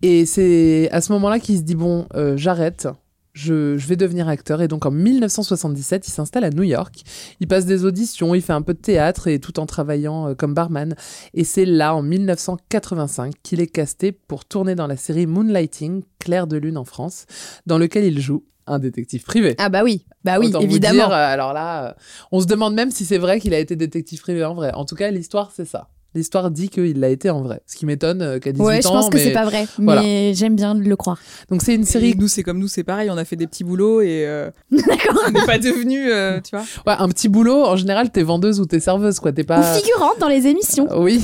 Et 0.01 0.25
c'est 0.25 0.89
à 0.91 1.01
ce 1.01 1.11
moment-là 1.13 1.39
qu'il 1.39 1.57
se 1.57 1.61
dit 1.63 1.75
bon, 1.75 2.07
euh, 2.15 2.37
j'arrête. 2.37 2.87
Je, 3.35 3.77
je 3.77 3.87
vais 3.87 3.97
devenir 3.97 4.29
acteur. 4.29 4.61
Et 4.61 4.67
donc 4.67 4.85
en 4.85 4.91
1977, 4.91 6.07
il 6.07 6.11
s'installe 6.11 6.45
à 6.45 6.49
New 6.49 6.63
York. 6.63 7.03
Il 7.41 7.47
passe 7.47 7.65
des 7.65 7.83
auditions, 7.83 8.33
il 8.33 8.41
fait 8.41 8.53
un 8.53 8.61
peu 8.61 8.73
de 8.73 8.79
théâtre 8.79 9.27
et 9.27 9.39
tout 9.39 9.59
en 9.59 9.65
travaillant 9.65 10.29
euh, 10.29 10.33
comme 10.35 10.53
barman. 10.53 10.95
Et 11.33 11.43
c'est 11.43 11.65
là, 11.65 11.93
en 11.93 12.01
1985, 12.01 13.33
qu'il 13.43 13.59
est 13.59 13.67
casté 13.67 14.11
pour 14.13 14.45
tourner 14.45 14.73
dans 14.75 14.87
la 14.87 14.97
série 14.97 15.25
Moonlighting, 15.27 16.03
Claire 16.19 16.47
de 16.47 16.57
Lune 16.57 16.77
en 16.77 16.85
France, 16.85 17.25
dans 17.65 17.77
lequel 17.77 18.05
il 18.05 18.19
joue 18.21 18.43
un 18.67 18.79
détective 18.79 19.23
privé. 19.23 19.55
Ah 19.59 19.69
bah 19.69 19.83
oui, 19.83 20.05
bah 20.23 20.37
oui, 20.39 20.47
Autant 20.47 20.59
vous 20.59 20.65
évidemment. 20.65 21.07
dire, 21.07 21.11
euh, 21.11 21.33
alors 21.33 21.53
là, 21.53 21.89
euh, 21.89 21.93
on 22.31 22.39
se 22.39 22.47
demande 22.47 22.73
même 22.73 22.89
si 22.89 23.05
c'est 23.05 23.17
vrai 23.19 23.39
qu'il 23.39 23.53
a 23.53 23.59
été 23.59 23.75
détective 23.75 24.21
privé 24.21 24.43
en 24.43 24.55
vrai. 24.55 24.71
En 24.73 24.85
tout 24.85 24.95
cas, 24.95 25.11
l'histoire, 25.11 25.51
c'est 25.55 25.65
ça. 25.65 25.89
L'histoire 26.15 26.49
dit 26.49 26.69
qu'il 26.69 26.99
l'a 26.99 27.09
été 27.09 27.29
en 27.29 27.41
vrai. 27.41 27.61
Ce 27.67 27.75
qui 27.75 27.85
m'étonne 27.85 28.21
euh, 28.21 28.39
qu'à 28.39 28.51
18 28.51 28.63
ouais, 28.65 28.81
je 28.81 28.87
ans. 28.87 28.91
pense 28.93 29.09
que 29.09 29.17
mais- 29.17 29.23
c'est 29.25 29.33
pas 29.33 29.45
vrai, 29.45 29.67
voilà. 29.77 30.01
mais 30.01 30.33
j'aime 30.33 30.55
bien 30.55 30.73
le 30.73 30.95
croire. 30.95 31.19
Donc 31.51 31.61
c'est 31.61 31.75
une 31.75 31.83
Série, 31.83 32.15
nous, 32.17 32.27
c'est 32.27 32.41
comme 32.41 32.57
nous, 32.57 32.67
c'est 32.69 32.83
pareil, 32.83 33.09
on 33.11 33.17
a 33.17 33.25
fait 33.25 33.35
des 33.35 33.45
petits 33.47 33.63
boulots 33.63 34.01
et 34.01 34.23
euh, 34.25 34.49
D'accord. 34.71 35.21
on 35.27 35.31
n'est 35.31 35.45
pas 35.45 35.59
devenu, 35.59 36.11
euh, 36.11 36.39
tu 36.41 36.55
vois. 36.55 36.65
ouais, 36.87 36.95
un 36.99 37.09
petit 37.09 37.27
boulot. 37.29 37.63
En 37.65 37.75
général, 37.75 38.09
t'es 38.11 38.23
vendeuse 38.23 38.59
ou 38.59 38.65
t'es 38.65 38.79
serveuse, 38.79 39.19
quoi. 39.19 39.31
T'es 39.33 39.43
Ou 39.43 39.45
pas. 39.45 39.61
figurante 39.75 40.17
dans 40.19 40.29
les 40.29 40.47
émissions 40.47 40.87
Oui. 40.97 41.21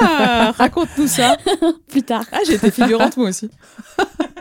Ah, 0.00 0.52
raconte-nous 0.56 1.06
ça. 1.06 1.36
plus 1.88 2.02
tard. 2.02 2.24
Ah, 2.32 2.38
j'ai 2.46 2.54
été 2.54 2.70
figurante 2.70 3.16
moi 3.16 3.28
aussi. 3.28 3.50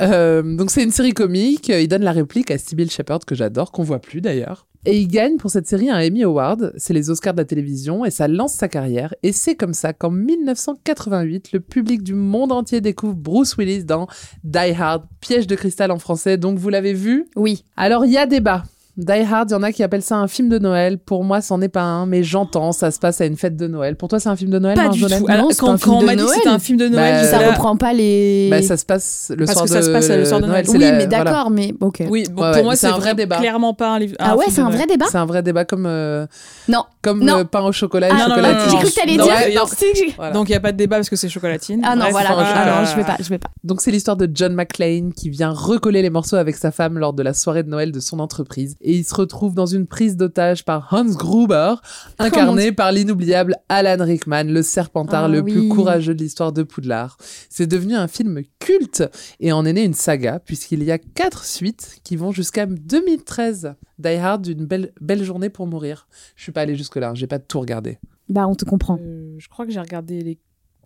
Euh, 0.00 0.42
donc 0.56 0.70
c'est 0.70 0.82
une 0.82 0.90
série 0.90 1.14
comique. 1.14 1.68
Il 1.68 1.88
donne 1.88 2.02
la 2.02 2.12
réplique 2.12 2.50
à 2.50 2.58
Sybil 2.58 2.90
Shepherd 2.90 3.24
que 3.24 3.34
j'adore, 3.34 3.72
qu'on 3.72 3.82
voit 3.82 3.98
plus 3.98 4.20
d'ailleurs. 4.20 4.66
Et 4.84 5.00
il 5.00 5.08
gagne 5.08 5.36
pour 5.36 5.50
cette 5.50 5.66
série 5.66 5.90
un 5.90 5.98
Emmy 5.98 6.22
Award. 6.22 6.72
C'est 6.76 6.94
les 6.94 7.10
Oscars 7.10 7.34
de 7.34 7.40
la 7.40 7.44
télévision 7.44 8.04
et 8.04 8.10
ça 8.10 8.28
lance 8.28 8.52
sa 8.52 8.68
carrière. 8.68 9.12
Et 9.24 9.32
c'est 9.32 9.56
comme 9.56 9.74
ça 9.74 9.92
qu'en 9.92 10.10
1988, 10.12 11.52
le 11.52 11.60
public 11.60 12.04
du 12.04 12.14
monde 12.14 12.52
entier 12.52 12.80
découvre 12.80 13.14
Bruce 13.14 13.56
Willis 13.56 13.84
dans 13.84 14.06
Die 14.44 14.72
Hard, 14.78 15.02
Piège 15.20 15.48
de 15.48 15.56
cristal 15.56 15.90
en 15.90 15.98
français. 15.98 16.36
Donc 16.36 16.58
vous 16.58 16.68
l'avez 16.68 16.92
vu? 16.92 17.26
Oui. 17.34 17.64
Alors, 17.76 18.04
il 18.06 18.12
y 18.12 18.18
a 18.18 18.26
débat. 18.26 18.62
Die 18.98 19.12
Hard, 19.30 19.50
il 19.50 19.52
y 19.52 19.56
en 19.56 19.62
a 19.62 19.72
qui 19.72 19.82
appellent 19.82 20.00
ça 20.02 20.16
un 20.16 20.26
film 20.26 20.48
de 20.48 20.58
Noël. 20.58 20.96
Pour 20.98 21.22
moi, 21.22 21.42
c'en 21.42 21.60
est 21.60 21.68
pas 21.68 21.82
un, 21.82 22.06
mais 22.06 22.22
j'entends, 22.22 22.72
ça 22.72 22.90
se 22.90 22.98
passe 22.98 23.20
à 23.20 23.26
une 23.26 23.36
fête 23.36 23.54
de 23.54 23.66
Noël. 23.66 23.94
Pour 23.94 24.08
toi, 24.08 24.18
c'est 24.18 24.30
un 24.30 24.36
film 24.36 24.50
de 24.50 24.58
Noël, 24.58 24.74
Pas 24.74 24.88
du 24.88 25.00
tout. 25.00 25.06
Alors, 25.28 25.44
Non, 25.44 25.48
c'est 25.50 25.60
pas 25.60 25.66
quand, 25.66 25.72
un 25.72 25.76
film 25.78 25.92
quand 25.92 25.98
on 25.98 26.00
de 26.00 26.06
m'a 26.06 26.16
dit 26.16 26.22
c'était 26.34 26.48
un 26.48 26.58
film 26.58 26.78
de 26.78 26.88
Noël, 26.88 27.22
Bah, 27.22 27.28
ça 27.30 27.38
là- 27.40 27.50
reprend 27.50 27.76
pas 27.76 27.92
les. 27.92 28.48
Bah, 28.50 28.62
ça 28.62 28.78
se 28.78 28.86
passe 28.86 29.30
le 29.36 29.44
Parce 29.44 29.52
soir 29.52 29.64
que 29.64 29.70
ça 29.70 29.82
se 29.82 29.90
passe 29.90 30.08
le 30.08 30.24
soir 30.24 30.40
de 30.40 30.46
Noël. 30.46 30.64
c'est 30.66 30.72
oui, 30.72 30.78
la- 30.78 30.92
mais 30.92 31.06
voilà. 31.06 31.24
d'accord, 31.24 31.50
mais 31.50 31.74
ok. 31.78 32.04
Oui, 32.08 32.24
bon, 32.32 32.40
Ouais, 32.42 32.48
pour 32.52 32.56
ouais, 32.58 32.62
moi, 32.62 32.76
c'est 32.76 32.86
un 32.86 32.96
vrai 32.96 33.14
débat. 33.14 33.36
Clairement 33.36 33.74
pas 33.74 33.90
un 33.90 33.98
livre. 33.98 34.14
Ah 34.18 34.34
ouais, 34.34 34.46
c'est 34.48 34.62
un 34.62 34.70
vrai 34.70 34.86
débat 34.86 35.06
C'est 35.10 35.18
un 35.18 35.26
vrai 35.26 35.42
débat 35.42 35.66
comme, 35.66 35.84
euh, 35.86 36.26
Non. 36.68 36.84
comme 37.02 37.22
Non. 37.22 37.40
euh, 37.40 37.44
pain 37.44 37.64
au 37.64 37.72
chocolat 37.72 38.08
et 38.08 38.12
Ah, 38.12 38.14
non, 38.14 38.34
chocolatine. 38.34 38.58
non, 38.64 38.70
J'ai 38.70 38.76
cru 38.78 38.88
que 38.90 38.94
t'allais 38.94 39.16
Non, 39.18 39.24
dire. 39.24 40.14
Voilà. 40.16 40.32
Donc 40.32 40.48
il 40.48 40.52
y 40.52 40.54
a 40.54 40.60
pas 40.60 40.72
de 40.72 40.78
débat 40.78 40.96
parce 40.96 41.10
que 41.10 41.16
c'est 41.16 41.28
chocolatine. 41.28 41.82
Ah 41.84 41.96
non, 41.96 42.06
voilà. 42.10 42.30
Ah 42.32 42.84
je 42.90 42.96
vais 42.96 43.04
pas, 43.04 43.16
je 43.20 43.28
vais 43.28 43.38
pas. 43.38 43.48
Donc 43.62 43.82
c'est 43.82 43.90
l'histoire 43.90 44.16
de 44.16 44.26
John 44.32 44.54
McClane 44.54 45.12
qui 45.12 45.28
vient 45.28 45.50
recoller 45.50 46.00
les 46.00 46.08
morceaux 46.10 46.36
avec 46.36 46.56
sa 46.56 46.70
femme 46.70 46.98
lors 46.98 47.12
de 47.12 47.22
la 47.22 47.34
soirée 47.34 47.62
de 47.62 47.68
Noël 47.68 47.92
de 47.92 48.00
son 48.00 48.20
entreprise 48.20 48.76
et 48.86 48.94
il 48.96 49.04
se 49.04 49.14
retrouve 49.14 49.52
dans 49.52 49.66
une 49.66 49.86
prise 49.86 50.16
d'otage 50.16 50.64
par 50.64 50.88
Hans 50.92 51.04
Gruber, 51.04 51.74
incarné 52.18 52.70
par 52.72 52.92
l'inoubliable 52.92 53.56
Alan 53.68 54.02
Rickman, 54.02 54.44
le 54.44 54.62
serpentard 54.62 55.24
Ah 55.24 55.28
le 55.28 55.40
oui. 55.40 55.52
plus 55.52 55.68
courageux 55.68 56.14
de 56.14 56.22
l'histoire 56.22 56.52
de 56.52 56.62
Poudlard. 56.62 57.18
C'est 57.50 57.66
devenu 57.66 57.94
un 57.96 58.06
film 58.06 58.42
culte 58.60 59.02
et 59.40 59.50
en 59.52 59.64
est 59.66 59.72
né 59.72 59.84
une 59.84 59.92
saga 59.92 60.38
puisqu'il 60.38 60.84
y 60.84 60.92
a 60.92 60.98
quatre 60.98 61.44
suites 61.44 61.98
qui 62.04 62.14
vont 62.16 62.30
jusqu'à 62.30 62.64
2013. 62.66 63.74
Die 63.98 64.08
Hard, 64.08 64.46
une 64.46 64.66
belle, 64.66 64.92
belle 65.00 65.24
journée 65.24 65.50
pour 65.50 65.66
mourir. 65.66 66.06
Je 66.36 66.44
suis 66.44 66.52
pas 66.52 66.60
allé 66.62 66.76
jusque 66.76 66.96
là, 66.96 67.12
j'ai 67.14 67.26
pas 67.26 67.40
tout 67.40 67.58
regardé. 67.60 67.98
Bah, 68.28 68.46
on 68.46 68.54
te 68.54 68.64
comprend. 68.64 68.98
Euh, 69.00 69.34
je 69.38 69.48
crois 69.48 69.66
que 69.66 69.72
j'ai 69.72 69.80
regardé 69.80 70.20
les 70.22 70.38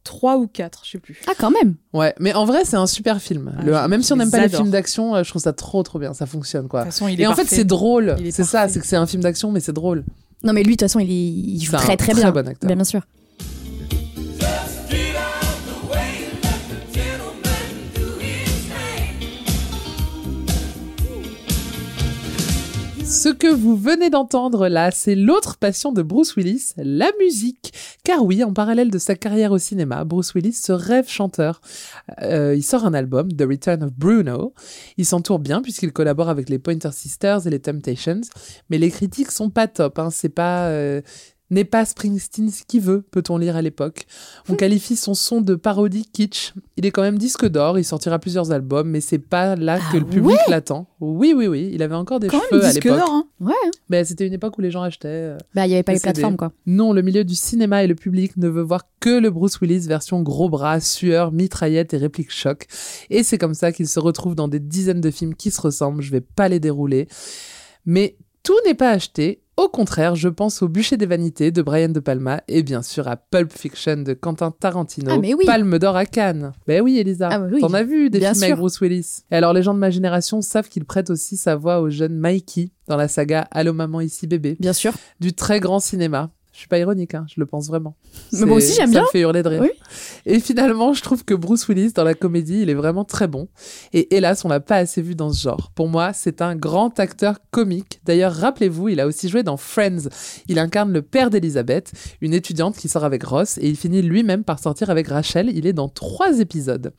trois 0.04 0.36
ou 0.38 0.46
quatre, 0.46 0.82
je 0.84 0.92
sais 0.92 0.98
plus. 0.98 1.20
Ah, 1.26 1.32
quand 1.38 1.50
même. 1.50 1.74
Ouais, 1.92 2.14
mais 2.18 2.32
en 2.34 2.44
vrai 2.44 2.64
c'est 2.64 2.76
un 2.76 2.86
super 2.86 3.20
film. 3.20 3.52
Ah, 3.58 3.62
Le- 3.62 3.88
même 3.88 4.02
si 4.02 4.12
on 4.12 4.16
n'aime 4.16 4.30
pas 4.30 4.40
les 4.40 4.48
films 4.48 4.70
d'action, 4.70 5.14
euh, 5.14 5.22
je 5.22 5.30
trouve 5.30 5.42
ça 5.42 5.52
trop 5.52 5.82
trop 5.82 5.98
bien, 5.98 6.14
ça 6.14 6.26
fonctionne 6.26 6.68
quoi. 6.68 6.80
De 6.80 6.84
toute 6.86 6.92
façon, 6.94 7.08
il 7.08 7.20
est 7.20 7.24
Et 7.24 7.26
en 7.26 7.34
fait, 7.34 7.46
c'est 7.46 7.64
drôle. 7.64 8.16
C'est 8.30 8.44
ça, 8.44 8.68
c'est 8.68 8.80
que 8.80 8.86
c'est 8.86 8.96
un 8.96 9.06
film 9.06 9.22
d'action, 9.22 9.50
mais 9.52 9.60
c'est 9.60 9.72
drôle. 9.72 10.04
Non, 10.42 10.52
mais 10.54 10.62
lui, 10.62 10.76
de 10.76 10.80
toute 10.80 10.88
façon, 10.88 11.00
il, 11.00 11.10
est... 11.10 11.14
il 11.14 11.62
joue 11.62 11.72
très 11.76 11.96
très 11.98 12.12
très 12.12 12.22
bien. 12.22 12.30
bon 12.32 12.48
acteur. 12.48 12.66
Bien, 12.66 12.76
bien 12.76 12.84
sûr. 12.84 13.02
Ce 23.20 23.28
que 23.28 23.48
vous 23.48 23.76
venez 23.76 24.08
d'entendre 24.08 24.66
là, 24.66 24.90
c'est 24.90 25.14
l'autre 25.14 25.58
passion 25.58 25.92
de 25.92 26.00
Bruce 26.00 26.36
Willis, 26.36 26.72
la 26.78 27.10
musique. 27.20 27.74
Car 28.02 28.24
oui, 28.24 28.42
en 28.42 28.54
parallèle 28.54 28.90
de 28.90 28.96
sa 28.96 29.14
carrière 29.14 29.52
au 29.52 29.58
cinéma, 29.58 30.04
Bruce 30.04 30.32
Willis 30.32 30.54
se 30.54 30.72
rêve 30.72 31.06
chanteur. 31.06 31.60
Euh, 32.22 32.54
il 32.56 32.62
sort 32.62 32.86
un 32.86 32.94
album, 32.94 33.30
The 33.30 33.42
Return 33.42 33.82
of 33.82 33.92
Bruno. 33.92 34.54
Il 34.96 35.04
s'entoure 35.04 35.38
bien 35.38 35.60
puisqu'il 35.60 35.92
collabore 35.92 36.30
avec 36.30 36.48
les 36.48 36.58
Pointer 36.58 36.92
Sisters 36.92 37.46
et 37.46 37.50
les 37.50 37.60
Temptations. 37.60 38.22
Mais 38.70 38.78
les 38.78 38.90
critiques 38.90 39.32
sont 39.32 39.50
pas 39.50 39.68
top. 39.68 39.98
Hein. 39.98 40.08
C'est 40.10 40.30
pas... 40.30 40.68
euh, 40.68 41.02
n'est 41.50 41.64
pas 41.64 41.84
Springsteen 41.84 42.50
ce 42.50 42.62
qu'il 42.64 42.80
veut, 42.80 43.02
peut-on 43.10 43.36
lire 43.38 43.56
à 43.56 43.62
l'époque. 43.62 44.06
On 44.48 44.54
qualifie 44.54 44.96
son 44.96 45.14
son 45.14 45.40
de 45.40 45.54
parodie 45.56 46.06
kitsch. 46.12 46.54
Il 46.76 46.86
est 46.86 46.90
quand 46.92 47.02
même 47.02 47.18
disque 47.18 47.46
d'or, 47.46 47.78
il 47.78 47.84
sortira 47.84 48.18
plusieurs 48.18 48.52
albums, 48.52 48.88
mais 48.88 49.00
c'est 49.00 49.18
pas 49.18 49.56
là 49.56 49.78
Ah 49.80 49.92
que 49.92 49.98
le 49.98 50.04
public 50.06 50.38
l'attend. 50.48 50.86
Oui, 51.00 51.32
oui, 51.36 51.46
oui, 51.48 51.70
il 51.72 51.82
avait 51.82 51.94
encore 51.96 52.20
des 52.20 52.28
Quand 52.28 52.40
cheveux 52.48 52.60
même 52.60 52.66
à 52.68 52.72
disque 52.72 52.84
l'époque. 52.84 52.98
d'or. 53.00 53.10
Hein. 53.10 53.24
Ouais. 53.40 53.70
Mais 53.88 54.04
c'était 54.04 54.26
une 54.26 54.32
époque 54.32 54.56
où 54.58 54.60
les 54.60 54.70
gens 54.70 54.82
achetaient. 54.82 55.08
euh, 55.08 55.38
Bah, 55.54 55.66
il 55.66 55.70
y 55.70 55.74
avait 55.74 55.82
pas 55.82 55.92
Le 55.92 55.96
les 55.96 56.02
plateformes, 56.02 56.36
quoi. 56.36 56.52
Non, 56.66 56.92
le 56.92 57.02
milieu 57.02 57.24
du 57.24 57.34
cinéma 57.34 57.82
et 57.82 57.86
le 57.86 57.94
public 57.94 58.36
ne 58.36 58.48
veut 58.48 58.62
voir 58.62 58.82
que 59.00 59.18
le 59.18 59.30
Bruce 59.30 59.60
Willis 59.60 59.86
version 59.88 60.22
gros 60.22 60.48
bras, 60.48 60.78
sueur, 60.80 61.32
mitraillette 61.32 61.94
et 61.94 61.96
réplique 61.96 62.30
choc. 62.30 62.66
Et 63.10 63.22
c'est 63.22 63.38
comme 63.38 63.54
ça 63.54 63.72
qu'il 63.72 63.88
se 63.88 63.98
retrouve 63.98 64.34
dans 64.34 64.46
des 64.48 64.60
dizaines 64.60 65.00
de 65.00 65.10
films 65.10 65.34
qui 65.34 65.50
se 65.50 65.60
ressemblent. 65.60 66.02
Je 66.02 66.10
vais 66.12 66.20
pas 66.20 66.48
les 66.48 66.60
dérouler. 66.60 67.08
Mais 67.86 68.16
tout 68.42 68.56
n'est 68.66 68.74
pas 68.74 68.90
acheté. 68.90 69.42
Au 69.60 69.68
contraire, 69.68 70.16
je 70.16 70.30
pense 70.30 70.62
au 70.62 70.68
Bûcher 70.68 70.96
des 70.96 71.04
Vanités 71.04 71.50
de 71.50 71.60
Brian 71.60 71.90
De 71.90 72.00
Palma 72.00 72.40
et 72.48 72.62
bien 72.62 72.80
sûr 72.80 73.06
à 73.08 73.16
Pulp 73.16 73.52
Fiction 73.52 73.98
de 73.98 74.14
Quentin 74.14 74.50
Tarantino. 74.50 75.10
Ah, 75.12 75.18
mais 75.18 75.34
oui. 75.34 75.44
Palme 75.44 75.78
d'or 75.78 75.96
à 75.96 76.06
Cannes. 76.06 76.52
Ben 76.66 76.80
oui, 76.80 76.96
Elisa. 76.98 77.28
Ah, 77.30 77.40
oui. 77.42 77.60
T'en 77.60 77.74
as 77.74 77.82
vu 77.82 78.08
des 78.08 78.20
Bien 78.20 78.32
films 78.32 78.44
avec. 78.44 78.56
Bruce 78.56 78.80
Willis. 78.80 79.18
Et 79.30 79.34
alors, 79.36 79.52
les 79.52 79.62
gens 79.62 79.74
de 79.74 79.78
ma 79.78 79.90
génération 79.90 80.40
savent 80.40 80.70
qu'il 80.70 80.86
prête 80.86 81.10
aussi 81.10 81.36
sa 81.36 81.56
voix 81.56 81.82
au 81.82 81.90
jeune 81.90 82.18
Mikey 82.18 82.70
dans 82.88 82.96
la 82.96 83.06
saga 83.06 83.40
Allô 83.50 83.74
maman 83.74 84.00
ici 84.00 84.26
bébé 84.26 84.56
Bien 84.60 84.72
sûr. 84.72 84.94
du 85.20 85.34
très 85.34 85.60
grand 85.60 85.78
cinéma. 85.78 86.30
Je 86.52 86.58
suis 86.58 86.68
pas 86.68 86.78
ironique, 86.78 87.14
hein, 87.14 87.26
je 87.28 87.38
le 87.38 87.46
pense 87.46 87.68
vraiment. 87.68 87.94
Mais 88.32 88.44
moi 88.44 88.56
aussi, 88.56 88.74
j'aime 88.74 88.86
ça 88.86 88.92
bien. 88.92 89.02
me 89.02 89.06
fait 89.06 89.20
hurler 89.20 89.42
de 89.42 89.48
rire. 89.48 89.62
Oui. 89.62 89.70
Et 90.26 90.40
finalement, 90.40 90.92
je 90.92 91.02
trouve 91.02 91.24
que 91.24 91.34
Bruce 91.34 91.68
Willis, 91.68 91.92
dans 91.92 92.02
la 92.02 92.14
comédie, 92.14 92.62
il 92.62 92.70
est 92.70 92.74
vraiment 92.74 93.04
très 93.04 93.28
bon. 93.28 93.48
Et 93.92 94.16
hélas, 94.16 94.44
on 94.44 94.48
l'a 94.48 94.58
pas 94.58 94.76
assez 94.76 95.00
vu 95.00 95.14
dans 95.14 95.32
ce 95.32 95.40
genre. 95.40 95.70
Pour 95.74 95.88
moi, 95.88 96.12
c'est 96.12 96.42
un 96.42 96.56
grand 96.56 96.98
acteur 96.98 97.36
comique. 97.52 98.00
D'ailleurs, 98.04 98.34
rappelez-vous, 98.34 98.88
il 98.88 99.00
a 99.00 99.06
aussi 99.06 99.28
joué 99.28 99.44
dans 99.44 99.56
Friends. 99.56 100.08
Il 100.48 100.58
incarne 100.58 100.92
le 100.92 101.02
père 101.02 101.30
d'Elizabeth, 101.30 101.92
une 102.20 102.34
étudiante 102.34 102.76
qui 102.76 102.88
sort 102.88 103.04
avec 103.04 103.22
Ross, 103.22 103.56
et 103.58 103.68
il 103.68 103.76
finit 103.76 104.02
lui-même 104.02 104.42
par 104.42 104.58
sortir 104.58 104.90
avec 104.90 105.06
Rachel. 105.06 105.50
Il 105.54 105.66
est 105.66 105.72
dans 105.72 105.88
trois 105.88 106.40
épisodes. 106.40 106.92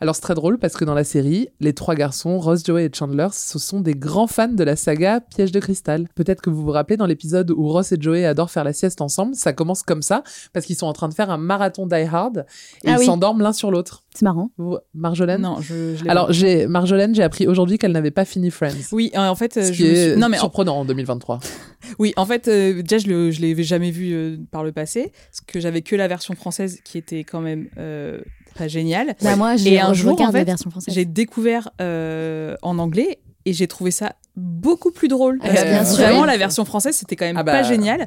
Alors, 0.00 0.16
c'est 0.16 0.22
très 0.22 0.34
drôle 0.34 0.58
parce 0.58 0.74
que 0.74 0.84
dans 0.84 0.94
la 0.94 1.04
série, 1.04 1.48
les 1.60 1.74
trois 1.74 1.94
garçons, 1.94 2.38
Ross, 2.38 2.64
Joey 2.64 2.86
et 2.86 2.90
Chandler, 2.92 3.28
ce 3.32 3.60
sont 3.60 3.80
des 3.80 3.94
grands 3.94 4.26
fans 4.26 4.48
de 4.48 4.64
la 4.64 4.74
saga 4.74 5.20
Piège 5.20 5.52
de 5.52 5.60
cristal. 5.60 6.08
Peut-être 6.16 6.42
que 6.42 6.50
vous 6.50 6.62
vous 6.62 6.72
rappelez 6.72 6.96
dans 6.96 7.06
l'épisode 7.06 7.52
où 7.52 7.68
Ross 7.68 7.92
et 7.92 7.98
Joey 8.00 8.24
adorent 8.26 8.50
faire 8.50 8.64
la 8.64 8.72
sieste 8.72 8.96
ensemble, 9.06 9.34
ça 9.34 9.52
commence 9.52 9.82
comme 9.82 10.02
ça 10.02 10.22
parce 10.52 10.66
qu'ils 10.66 10.76
sont 10.76 10.86
en 10.86 10.92
train 10.92 11.08
de 11.08 11.14
faire 11.14 11.30
un 11.30 11.38
marathon 11.38 11.86
Die 11.86 11.94
Hard 11.94 12.44
et 12.84 12.88
Ah 12.88 12.92
ils 12.92 12.98
oui. 12.98 13.06
s'endorment 13.06 13.40
l'un 13.42 13.52
sur 13.52 13.70
l'autre. 13.70 14.02
C'est 14.14 14.24
marrant. 14.24 14.50
Marjolaine 14.94 15.40
Non, 15.42 15.60
je, 15.60 15.94
je 15.96 16.04
l'ai 16.04 16.10
Alors, 16.10 16.32
j'ai 16.32 16.66
Marjolaine, 16.66 17.14
j'ai 17.14 17.22
appris 17.22 17.46
aujourd'hui 17.46 17.78
qu'elle 17.78 17.92
n'avait 17.92 18.10
pas 18.10 18.24
fini 18.24 18.50
Friends. 18.50 18.72
Oui, 18.92 19.10
euh, 19.14 19.28
en 19.28 19.34
fait, 19.34 19.56
euh, 19.56 19.62
Ce 19.62 19.72
je 19.72 19.76
qui 19.76 19.82
me 19.84 19.88
est 19.94 20.10
suis- 20.12 20.20
non 20.20 20.28
mais 20.28 20.36
en- 20.38 20.40
surprenant 20.40 20.76
en 20.78 20.84
2023. 20.84 21.40
oui, 21.98 22.12
en 22.16 22.26
fait, 22.26 22.48
euh, 22.48 22.82
déjà 22.82 22.98
je 22.98 23.30
je 23.30 23.40
l'ai 23.40 23.62
jamais 23.62 23.90
vu 23.90 24.12
euh, 24.12 24.36
par 24.50 24.64
le 24.64 24.72
passé, 24.72 25.12
parce 25.30 25.40
que 25.46 25.60
j'avais 25.60 25.82
que 25.82 25.96
la 25.96 26.08
version 26.08 26.34
française 26.34 26.80
qui 26.84 26.98
était 26.98 27.24
quand 27.24 27.40
même 27.40 27.68
euh, 27.78 28.20
pas 28.58 28.68
géniale. 28.68 29.14
Bah, 29.22 29.36
moi, 29.36 29.54
Et 29.54 29.58
j'ai 29.58 29.80
un 29.80 29.92
jour, 29.92 30.20
en 30.20 30.32
fait, 30.32 30.38
la 30.38 30.44
version 30.44 30.70
française. 30.70 30.94
J'ai 30.94 31.04
découvert 31.04 31.68
euh, 31.82 32.56
en 32.62 32.78
anglais 32.78 33.18
et 33.44 33.52
j'ai 33.52 33.66
trouvé 33.68 33.90
ça 33.90 34.14
beaucoup 34.34 34.90
plus 34.90 35.08
drôle. 35.08 35.38
Ah, 35.42 35.48
Parce 35.48 35.60
bah, 35.62 35.68
bien 35.70 35.78
que 35.80 35.86
sûr. 35.88 35.96
vraiment, 35.98 36.24
la 36.24 36.36
version 36.36 36.64
française, 36.64 36.96
c'était 36.96 37.16
quand 37.16 37.24
même 37.26 37.36
Ah 37.36 37.42
bah. 37.42 37.52
pas 37.52 37.62
génial. 37.62 38.06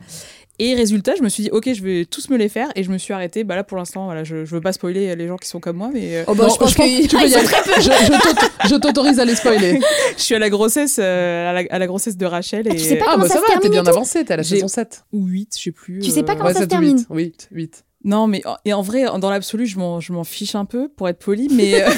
Et 0.60 0.76
résultat, 0.76 1.14
je 1.18 1.24
me 1.24 1.30
suis 1.30 1.44
dit, 1.44 1.50
ok, 1.52 1.72
je 1.74 1.82
vais 1.82 2.06
tous 2.06 2.30
me 2.30 2.38
les 2.38 2.50
faire. 2.50 2.68
Et 2.76 2.84
je 2.84 2.92
me 2.92 2.98
suis 2.98 3.14
arrêtée. 3.14 3.44
Bah 3.44 3.56
là, 3.56 3.64
pour 3.64 3.78
l'instant, 3.78 4.06
voilà, 4.06 4.24
je, 4.24 4.44
je 4.46 4.56
veux 4.56 4.62
pas 4.62 4.74
spoiler 4.74 5.16
les 5.16 5.28
gens 5.28 5.38
qui 5.38 5.48
sont 5.48 5.60
comme 5.60 5.78
moi, 5.78 5.90
mais 5.94 6.18
euh, 6.18 6.24
Oh 6.28 6.36
bah, 6.36 6.48
Non, 6.48 6.54
je 6.54 6.60
pense 6.60 6.74
que 6.76 7.02
tu 7.02 7.08
peux 7.16 7.28
y 7.28 7.36
aller. 7.36 7.46
Je, 7.78 7.82
je 7.82 8.20
t'auto- 8.22 8.52
je 8.70 8.76
t'autorise 8.76 9.20
à 9.20 9.26
les 9.26 9.36
spoiler. 9.36 9.80
je 10.18 10.22
suis 10.22 10.36
à 10.36 10.40
la 10.40 10.50
grossesse, 10.50 10.98
euh, 11.02 11.50
à, 11.50 11.54
la, 11.54 11.64
à 11.70 11.80
la 11.80 11.88
grossesse 11.88 12.18
de 12.18 12.26
Rachel. 12.26 12.68
Et... 12.68 12.72
tu 12.72 12.80
sais 12.80 12.98
pas 12.98 13.06
Ah, 13.08 13.12
comment 13.14 13.24
bah 13.24 13.30
ça 13.30 13.36
ça 13.36 13.54
va, 13.54 13.60
t'es 13.60 13.70
bien 13.70 13.82
et 13.82 13.84
tout 13.86 13.90
avancé, 13.90 14.26
t'es 14.26 14.34
à 14.34 14.38
la 14.38 14.44
saison 14.44 14.68
7. 14.68 15.06
Ou 15.14 15.26
8, 15.28 15.56
je 15.58 15.64
sais 15.64 15.72
plus. 15.72 16.00
Tu 16.00 16.12
sais 16.12 16.24
pas 16.24 16.34
euh, 16.34 16.36
comment 16.36 16.50
ça 16.50 16.56
se 16.56 16.60
7 16.62 16.66
ou 16.68 16.70
termine 16.70 16.98
8. 16.98 17.08
8, 17.10 17.48
8. 17.52 17.84
Non, 18.06 18.28
mais 18.28 18.42
et 18.64 18.74
en 18.74 18.82
vrai, 18.82 19.06
dans 19.20 19.30
l'absolu, 19.30 19.66
je 19.66 19.78
m'en, 19.78 20.00
je 20.00 20.14
m'en 20.14 20.24
fiche 20.24 20.56
un 20.56 20.66
peu, 20.66 20.88
pour 20.88 21.10
être 21.10 21.20
poli. 21.20 21.50
Mais, 21.52 21.84
euh, 21.84 21.90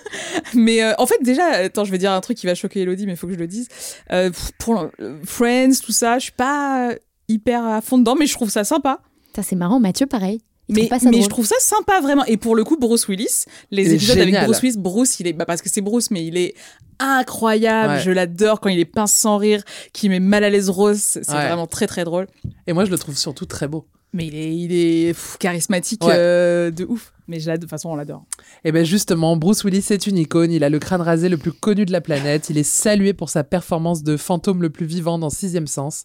mais 0.54 0.82
euh, 0.82 0.92
en 0.98 1.06
fait, 1.06 1.18
déjà, 1.22 1.44
attends, 1.48 1.84
je 1.84 1.90
vais 1.90 1.98
dire 1.98 2.12
un 2.12 2.20
truc 2.20 2.36
qui 2.38 2.46
va 2.46 2.54
choquer 2.54 2.80
Elodie, 2.80 3.06
mais 3.06 3.12
il 3.12 3.16
faut 3.16 3.26
que 3.26 3.34
je 3.34 3.38
le 3.38 3.46
dise. 3.46 3.68
Euh, 4.12 4.30
pour 4.58 4.80
euh, 5.00 5.16
Friends, 5.24 5.72
tout 5.84 5.92
ça, 5.92 6.18
je 6.18 6.24
suis 6.24 6.32
pas 6.32 6.90
hyper 7.30 7.64
à 7.64 7.80
fond 7.80 7.98
dedans, 7.98 8.16
mais 8.18 8.26
je 8.26 8.34
trouve 8.34 8.50
ça 8.50 8.64
sympa. 8.64 9.00
Ça, 9.34 9.42
c'est 9.42 9.56
marrant. 9.56 9.80
Mathieu, 9.80 10.06
pareil. 10.06 10.40
Il 10.68 10.74
Mais, 10.76 10.88
je 11.22 11.28
trouve 11.28 11.46
ça 11.46 11.56
sympa 11.58 12.00
vraiment. 12.00 12.24
Et 12.26 12.36
pour 12.36 12.54
le 12.54 12.62
coup, 12.62 12.76
Bruce 12.76 13.08
Willis, 13.08 13.44
les 13.72 13.82
Il 13.86 13.88
est 13.92 13.94
épisodes 13.96 14.18
avec 14.18 14.34
Bruce 14.44 14.60
Willis, 14.62 14.76
Bruce, 14.78 15.18
il 15.18 15.26
est, 15.26 15.32
bah 15.32 15.44
parce 15.44 15.62
que 15.62 15.68
c'est 15.68 15.80
Bruce, 15.80 16.12
mais 16.12 16.24
il 16.24 16.36
est 16.36 16.54
incroyable. 17.00 17.94
Ouais. 17.94 18.00
Je 18.00 18.10
l'adore 18.10 18.60
quand 18.60 18.68
il 18.68 18.78
est 18.78 18.84
pince 18.84 19.12
sans 19.12 19.36
rire, 19.36 19.62
qui 19.92 20.08
met 20.08 20.20
mal 20.20 20.44
à 20.44 20.50
l'aise 20.50 20.70
Rose. 20.70 21.00
C'est 21.00 21.28
Ouais. 21.28 21.46
vraiment 21.46 21.66
très 21.66 21.86
très 21.86 22.04
drôle. 22.04 22.26
Et 22.66 22.72
moi, 22.72 22.84
je 22.84 22.90
le 22.90 22.98
trouve 22.98 23.16
surtout 23.16 23.46
très 23.46 23.66
beau. 23.68 23.86
Mais 24.12 24.26
il 24.26 24.34
est, 24.34 24.56
il 24.56 24.72
est 24.72 25.06
pff, 25.12 25.36
charismatique 25.38 26.04
Ouais. 26.04 26.14
euh, 26.16 26.70
de 26.70 26.84
ouf. 26.84 27.12
Mais 27.28 27.38
je 27.38 27.46
l'adore- 27.46 27.58
de 27.58 27.64
toute 27.66 27.70
façon, 27.70 27.90
on 27.90 27.94
l'adore. 27.96 28.24
Et 28.64 28.72
bien 28.72 28.82
justement, 28.82 29.36
Bruce 29.36 29.62
Willis 29.62 29.86
est 29.90 30.06
une 30.08 30.18
icône, 30.18 30.50
il 30.50 30.64
a 30.64 30.68
le 30.68 30.80
crâne 30.80 31.00
rasé 31.00 31.28
le 31.28 31.36
plus 31.36 31.52
connu 31.52 31.84
de 31.86 31.92
la 31.92 32.00
planète, 32.00 32.50
il 32.50 32.58
est 32.58 32.64
salué 32.64 33.12
pour 33.12 33.28
sa 33.30 33.44
performance 33.44 34.02
de 34.02 34.16
fantôme 34.16 34.62
le 34.62 34.70
plus 34.70 34.86
vivant 34.86 35.16
dans 35.18 35.30
Sixième 35.30 35.68
Sens. 35.68 36.02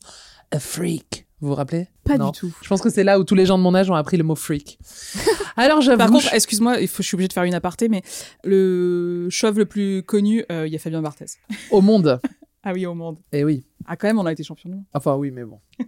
A 0.51 0.59
freak, 0.59 1.27
vous 1.41 1.49
vous 1.49 1.55
rappelez? 1.55 1.87
Pas 2.03 2.17
Non. 2.17 2.29
du 2.31 2.39
tout. 2.39 2.53
Je 2.61 2.67
pense 2.67 2.81
que 2.81 2.89
c'est 2.89 3.03
là 3.03 3.19
où 3.19 3.23
tous 3.23 3.35
les 3.35 3.45
gens 3.45 3.57
de 3.57 3.63
mon 3.63 3.73
âge 3.75 3.89
ont 3.89 3.95
appris 3.95 4.17
le 4.17 4.23
mot 4.23 4.35
freak. 4.35 4.77
Alors 5.57 5.81
j'avoue... 5.81 5.97
Par 5.97 6.09
contre, 6.11 6.33
excuse-moi, 6.33 6.79
il 6.81 6.87
faut, 6.87 7.01
je 7.03 7.07
suis 7.07 7.15
obligée 7.15 7.27
de 7.29 7.33
faire 7.33 7.43
une 7.43 7.53
aparté, 7.53 7.89
mais 7.89 8.01
le 8.43 9.27
chauve 9.29 9.57
le 9.57 9.65
plus 9.65 10.03
connu, 10.03 10.43
euh, 10.51 10.67
il 10.67 10.73
y 10.73 10.75
a 10.75 10.79
Fabien 10.79 11.01
Barthez. 11.01 11.25
au 11.71 11.81
monde. 11.81 12.19
Ah 12.67 12.71
oui, 12.73 12.87
au 12.87 12.95
monde. 12.95 13.19
Eh 13.31 13.43
oui. 13.43 13.63
Ah, 13.85 13.95
quand 13.95 14.07
même, 14.07 14.17
on 14.17 14.25
a 14.25 14.31
été 14.31 14.43
champion. 14.43 14.83
Enfin 14.95 15.13
oui, 15.13 15.29
mais 15.29 15.43
bon. 15.43 15.59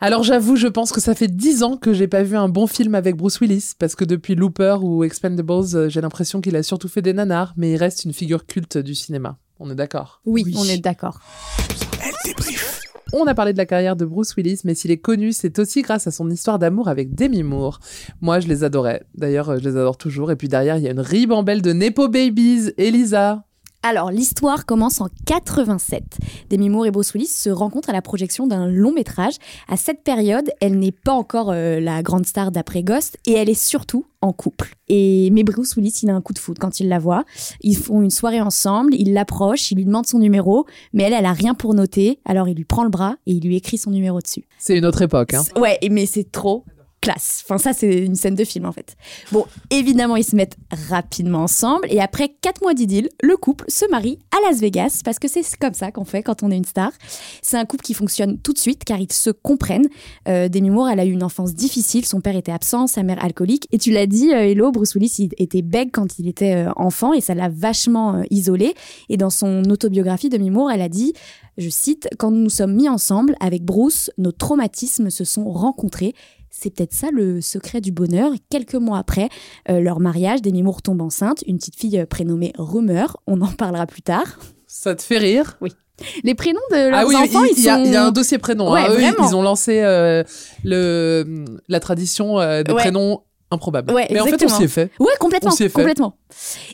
Alors 0.00 0.22
j'avoue, 0.22 0.54
je 0.56 0.66
pense 0.66 0.92
que 0.92 1.00
ça 1.00 1.14
fait 1.14 1.28
dix 1.28 1.62
ans 1.62 1.78
que 1.78 1.94
j'ai 1.94 2.08
pas 2.08 2.22
vu 2.22 2.36
un 2.36 2.50
bon 2.50 2.66
film 2.66 2.94
avec 2.94 3.16
Bruce 3.16 3.40
Willis, 3.40 3.72
parce 3.78 3.94
que 3.94 4.04
depuis 4.04 4.34
Looper 4.34 4.76
ou 4.82 5.02
Expendables, 5.02 5.74
euh, 5.74 5.88
j'ai 5.88 6.02
l'impression 6.02 6.42
qu'il 6.42 6.56
a 6.56 6.62
surtout 6.62 6.88
fait 6.88 7.00
des 7.00 7.14
nanars, 7.14 7.54
mais 7.56 7.72
il 7.72 7.76
reste 7.76 8.04
une 8.04 8.12
figure 8.12 8.44
culte 8.44 8.76
du 8.76 8.94
cinéma. 8.94 9.38
On 9.60 9.70
est 9.70 9.74
d'accord? 9.74 10.20
Oui, 10.26 10.42
Oui. 10.44 10.54
on 10.58 10.64
est 10.64 10.76
d'accord. 10.76 11.20
Elle 12.04 12.12
débrief. 12.26 12.80
On 13.14 13.26
a 13.26 13.34
parlé 13.34 13.52
de 13.52 13.58
la 13.58 13.66
carrière 13.66 13.94
de 13.94 14.06
Bruce 14.06 14.34
Willis, 14.36 14.62
mais 14.64 14.74
s'il 14.74 14.90
est 14.90 14.96
connu, 14.96 15.32
c'est 15.32 15.58
aussi 15.58 15.82
grâce 15.82 16.06
à 16.06 16.10
son 16.10 16.30
histoire 16.30 16.58
d'amour 16.58 16.88
avec 16.88 17.14
Demi 17.14 17.42
Moore. 17.42 17.78
Moi, 18.22 18.40
je 18.40 18.48
les 18.48 18.64
adorais. 18.64 19.02
D'ailleurs, 19.14 19.58
je 19.58 19.64
les 19.64 19.76
adore 19.76 19.98
toujours. 19.98 20.30
Et 20.30 20.36
puis 20.36 20.48
derrière, 20.48 20.78
il 20.78 20.84
y 20.84 20.88
a 20.88 20.92
une 20.92 21.00
ribambelle 21.00 21.60
de 21.60 21.74
Nepo 21.74 22.08
Babies. 22.08 22.72
Elisa. 22.78 23.44
Alors, 23.84 24.12
l'histoire 24.12 24.64
commence 24.64 25.00
en 25.00 25.08
87. 25.26 26.04
Demi 26.50 26.68
Moore 26.68 26.86
et 26.86 26.92
Bruce 26.92 27.14
Willis 27.14 27.26
se 27.26 27.50
rencontrent 27.50 27.90
à 27.90 27.92
la 27.92 28.00
projection 28.00 28.46
d'un 28.46 28.68
long 28.68 28.92
métrage. 28.92 29.34
À 29.68 29.76
cette 29.76 30.04
période, 30.04 30.50
elle 30.60 30.78
n'est 30.78 30.92
pas 30.92 31.12
encore 31.12 31.50
euh, 31.50 31.80
la 31.80 32.00
grande 32.04 32.24
star 32.24 32.52
d'après 32.52 32.84
Ghost 32.84 33.18
et 33.26 33.32
elle 33.32 33.50
est 33.50 33.60
surtout 33.60 34.06
en 34.20 34.32
couple. 34.32 34.76
Et 34.88 35.30
mais 35.32 35.42
Bruce 35.42 35.74
Willis, 35.74 35.98
il 36.04 36.10
a 36.10 36.14
un 36.14 36.20
coup 36.20 36.32
de 36.32 36.38
foudre 36.38 36.60
quand 36.60 36.78
il 36.78 36.88
la 36.88 37.00
voit. 37.00 37.24
Ils 37.60 37.76
font 37.76 38.02
une 38.02 38.10
soirée 38.10 38.40
ensemble, 38.40 38.94
il 38.94 39.14
l'approche, 39.14 39.72
il 39.72 39.78
lui 39.78 39.84
demande 39.84 40.06
son 40.06 40.20
numéro, 40.20 40.64
mais 40.92 41.02
elle, 41.02 41.12
elle 41.12 41.26
a 41.26 41.32
rien 41.32 41.54
pour 41.54 41.74
noter. 41.74 42.20
Alors 42.24 42.48
il 42.48 42.54
lui 42.54 42.64
prend 42.64 42.84
le 42.84 42.90
bras 42.90 43.16
et 43.26 43.32
il 43.32 43.44
lui 43.44 43.56
écrit 43.56 43.78
son 43.78 43.90
numéro 43.90 44.20
dessus. 44.20 44.44
C'est 44.58 44.78
une 44.78 44.84
autre 44.84 45.02
époque. 45.02 45.34
Hein. 45.34 45.42
Ouais, 45.56 45.80
mais 45.90 46.06
c'est 46.06 46.30
trop 46.30 46.64
classe. 47.02 47.42
Enfin, 47.44 47.58
ça, 47.58 47.72
c'est 47.74 47.98
une 47.98 48.14
scène 48.14 48.36
de 48.36 48.44
film, 48.44 48.64
en 48.64 48.72
fait. 48.72 48.96
Bon, 49.32 49.44
évidemment, 49.70 50.16
ils 50.16 50.24
se 50.24 50.36
mettent 50.36 50.56
rapidement 50.88 51.40
ensemble. 51.40 51.86
Et 51.90 52.00
après 52.00 52.30
quatre 52.40 52.62
mois 52.62 52.72
d'idylle, 52.72 53.10
le 53.20 53.36
couple 53.36 53.64
se 53.68 53.84
marie 53.90 54.18
à 54.30 54.48
Las 54.48 54.60
Vegas, 54.60 55.02
parce 55.04 55.18
que 55.18 55.28
c'est 55.28 55.42
comme 55.56 55.74
ça 55.74 55.90
qu'on 55.90 56.04
fait 56.04 56.22
quand 56.22 56.42
on 56.42 56.50
est 56.50 56.56
une 56.56 56.64
star. 56.64 56.92
C'est 57.42 57.58
un 57.58 57.64
couple 57.64 57.82
qui 57.82 57.92
fonctionne 57.92 58.38
tout 58.38 58.52
de 58.52 58.58
suite, 58.58 58.84
car 58.84 59.00
ils 59.00 59.12
se 59.12 59.30
comprennent. 59.30 59.88
Euh, 60.28 60.48
Demi 60.48 60.70
Moore, 60.70 60.88
elle 60.88 61.00
a 61.00 61.04
eu 61.04 61.10
une 61.10 61.24
enfance 61.24 61.54
difficile. 61.54 62.06
Son 62.06 62.20
père 62.20 62.36
était 62.36 62.52
absent, 62.52 62.86
sa 62.86 63.02
mère 63.02 63.22
alcoolique. 63.22 63.66
Et 63.72 63.78
tu 63.78 63.90
l'as 63.90 64.06
dit, 64.06 64.32
euh, 64.32 64.46
Hello, 64.46 64.70
Bruce 64.70 64.94
Willis, 64.94 65.16
il 65.18 65.30
était 65.38 65.62
bègue 65.62 65.90
quand 65.92 66.18
il 66.20 66.28
était 66.28 66.54
euh, 66.54 66.72
enfant, 66.76 67.12
et 67.12 67.20
ça 67.20 67.34
l'a 67.34 67.48
vachement 67.48 68.14
euh, 68.14 68.22
isolé. 68.30 68.74
Et 69.08 69.16
dans 69.16 69.30
son 69.30 69.64
autobiographie, 69.68 70.28
Demi 70.28 70.50
Moore, 70.50 70.70
elle 70.70 70.82
a 70.82 70.88
dit 70.88 71.14
je 71.58 71.68
cite, 71.68 72.08
Quand 72.18 72.30
nous 72.30 72.42
nous 72.42 72.50
sommes 72.50 72.74
mis 72.74 72.88
ensemble, 72.88 73.34
avec 73.40 73.62
Bruce, 73.62 74.10
nos 74.18 74.32
traumatismes 74.32 75.10
se 75.10 75.24
sont 75.24 75.50
rencontrés. 75.50 76.14
C'est 76.54 76.68
peut-être 76.70 76.92
ça 76.92 77.08
le 77.10 77.40
secret 77.40 77.80
du 77.80 77.92
bonheur. 77.92 78.30
Quelques 78.50 78.74
mois 78.74 78.98
après 78.98 79.30
euh, 79.70 79.80
leur 79.80 80.00
mariage, 80.00 80.42
Demi 80.42 80.62
Moore 80.62 80.82
tombe 80.82 81.00
enceinte, 81.00 81.42
une 81.46 81.56
petite 81.56 81.76
fille 81.76 81.98
euh, 81.98 82.06
prénommée 82.06 82.52
Rumeur. 82.58 83.16
On 83.26 83.40
en 83.40 83.48
parlera 83.50 83.86
plus 83.86 84.02
tard. 84.02 84.38
Ça 84.66 84.94
te 84.94 85.02
fait 85.02 85.16
rire? 85.18 85.58
Les 86.24 86.34
prénoms 86.34 86.60
de 86.70 86.90
leurs 86.90 87.00
Ah 87.00 87.06
oui, 87.06 87.16
enfants, 87.16 87.44
il, 87.44 87.62
y 87.62 87.68
a, 87.68 87.76
sont... 87.78 87.84
il 87.84 87.92
y 87.92 87.96
a 87.96 88.04
un 88.06 88.10
dossier 88.12 88.38
prénom. 88.38 88.70
Ouais, 88.72 88.80
hein. 88.82 88.90
Eux, 88.90 89.14
ils 89.28 89.34
ont 89.34 89.42
lancé 89.42 89.80
euh, 89.80 90.22
le, 90.62 91.44
la 91.68 91.80
tradition 91.80 92.38
euh, 92.38 92.62
des 92.62 92.72
Ouais. 92.72 92.80
prénoms 92.80 93.22
improbables. 93.52 93.92
Ouais, 93.92 94.06
mais 94.10 94.20
en 94.20 94.24
fait, 94.26 94.44
on 94.44 94.48
s'y 94.48 94.64
est 94.64 94.68
fait. 94.68 94.90
Ouais, 94.98 95.12
complètement, 95.20 95.50
On 95.52 95.54
s'y 95.54 95.64
est 95.64 95.68
fait. 95.68 95.74
complètement. 95.74 96.14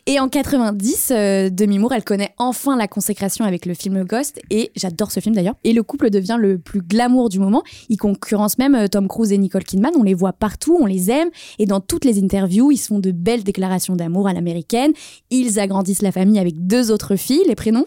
Et 0.05 0.19
en 0.19 0.29
90, 0.29 1.11
euh, 1.11 1.49
Demi 1.49 1.79
Moore, 1.79 1.93
elle 1.93 2.03
connaît 2.03 2.33
enfin 2.37 2.77
la 2.77 2.87
consécration 2.87 3.45
avec 3.45 3.65
le 3.65 3.73
film 3.73 4.03
Ghost, 4.03 4.39
et 4.49 4.71
j'adore 4.75 5.11
ce 5.11 5.19
film 5.19 5.35
d'ailleurs. 5.35 5.55
Et 5.63 5.73
le 5.73 5.83
couple 5.83 6.09
devient 6.09 6.37
le 6.39 6.57
plus 6.57 6.81
glamour 6.81 7.29
du 7.29 7.39
moment. 7.39 7.63
Il 7.89 7.97
concurrence 7.97 8.57
même 8.57 8.75
euh, 8.75 8.87
Tom 8.87 9.07
Cruise 9.07 9.31
et 9.31 9.37
Nicole 9.37 9.63
Kidman. 9.63 9.91
On 9.97 10.03
les 10.03 10.13
voit 10.13 10.33
partout, 10.33 10.77
on 10.79 10.85
les 10.85 11.11
aime, 11.11 11.29
et 11.59 11.65
dans 11.65 11.79
toutes 11.81 12.05
les 12.05 12.19
interviews, 12.23 12.71
ils 12.71 12.77
se 12.77 12.87
font 12.87 12.99
de 12.99 13.11
belles 13.11 13.43
déclarations 13.43 13.95
d'amour 13.95 14.27
à 14.27 14.33
l'américaine. 14.33 14.91
Ils 15.29 15.59
agrandissent 15.59 16.01
la 16.01 16.11
famille 16.11 16.39
avec 16.39 16.65
deux 16.67 16.91
autres 16.91 17.15
filles. 17.15 17.43
Les 17.47 17.55
prénoms 17.55 17.85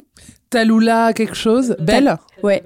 Talula 0.50 1.12
quelque 1.14 1.34
chose. 1.34 1.76
Belle. 1.80 2.16
Ouais, 2.42 2.62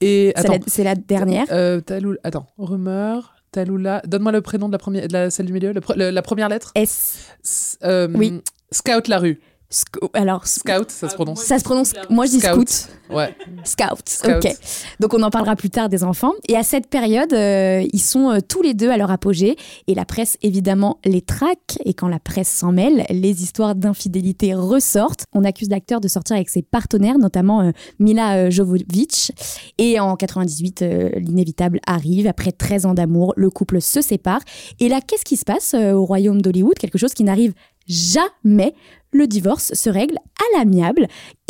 Et 0.00 0.32
c'est 0.36 0.48
la, 0.48 0.58
c'est 0.66 0.84
la 0.84 0.94
dernière. 0.94 1.46
Euh, 1.50 1.80
Talou- 1.80 2.16
Attends. 2.22 2.46
Rumeur. 2.58 3.33
Talula. 3.54 4.02
Donne-moi 4.06 4.32
le 4.32 4.40
prénom 4.40 4.66
de 4.68 4.72
la 4.72 4.78
première, 4.78 5.06
de 5.08 5.12
la, 5.12 5.30
celle 5.30 5.46
du 5.46 5.52
milieu. 5.52 5.72
le 5.72 5.80
pre- 5.80 5.96
le- 5.96 6.10
la 6.10 6.22
première 6.22 6.48
lettre. 6.48 6.72
S. 6.74 7.28
S- 7.42 7.78
euh, 7.84 8.08
Oui. 8.14 8.40
Scout 8.72 9.06
la 9.08 9.18
rue. 9.18 9.40
Sc- 9.74 10.08
Alors, 10.14 10.46
Scout, 10.46 10.88
ça 10.88 11.08
se 11.08 11.14
prononce. 11.16 11.40
ça 11.42 11.58
se 11.58 11.64
prononce. 11.64 11.92
Moi, 12.08 12.26
je 12.26 12.30
dis 12.30 12.40
Scout. 12.40 12.68
scout. 12.68 12.94
Ouais. 13.10 13.34
Scout. 13.64 14.08
Scout. 14.08 14.30
Ok. 14.44 14.56
Donc 15.00 15.12
on 15.14 15.22
en 15.22 15.30
parlera 15.30 15.56
plus 15.56 15.68
tard 15.68 15.88
des 15.88 16.04
enfants. 16.04 16.32
Et 16.48 16.56
à 16.56 16.62
cette 16.62 16.88
période, 16.88 17.32
euh, 17.32 17.84
ils 17.92 18.00
sont 18.00 18.30
euh, 18.30 18.38
tous 18.46 18.62
les 18.62 18.72
deux 18.72 18.88
à 18.90 18.96
leur 18.96 19.10
apogée. 19.10 19.56
Et 19.88 19.94
la 19.94 20.04
presse, 20.04 20.38
évidemment, 20.42 20.98
les 21.04 21.20
traque. 21.22 21.76
Et 21.84 21.92
quand 21.92 22.06
la 22.08 22.20
presse 22.20 22.48
s'en 22.48 22.70
mêle, 22.72 23.04
les 23.10 23.42
histoires 23.42 23.74
d'infidélité 23.74 24.54
ressortent. 24.54 25.24
On 25.34 25.42
accuse 25.44 25.68
l'acteur 25.68 26.00
de 26.00 26.06
sortir 26.08 26.36
avec 26.36 26.48
ses 26.48 26.62
partenaires, 26.62 27.18
notamment 27.18 27.60
euh, 27.62 27.72
Mila 27.98 28.36
euh, 28.46 28.50
Jovovich. 28.50 29.32
Et 29.78 29.98
en 29.98 30.14
98, 30.16 30.82
euh, 30.82 31.10
l'inévitable 31.16 31.80
arrive. 31.86 32.26
Après 32.28 32.52
13 32.52 32.86
ans 32.86 32.94
d'amour, 32.94 33.34
le 33.36 33.50
couple 33.50 33.80
se 33.82 34.00
sépare. 34.00 34.40
Et 34.80 34.88
là, 34.88 35.00
qu'est-ce 35.06 35.24
qui 35.24 35.36
se 35.36 35.44
passe 35.44 35.74
euh, 35.74 35.92
au 35.92 36.04
royaume 36.04 36.40
d'Hollywood? 36.40 36.74
Quelque 36.78 36.98
chose 36.98 37.12
qui 37.12 37.24
n'arrive 37.24 37.52
jamais. 37.86 38.74
Le 39.14 39.28
divorce 39.28 39.72
se 39.74 39.88
règle 39.88 40.16
à 40.16 40.58
l'amiable. 40.58 41.06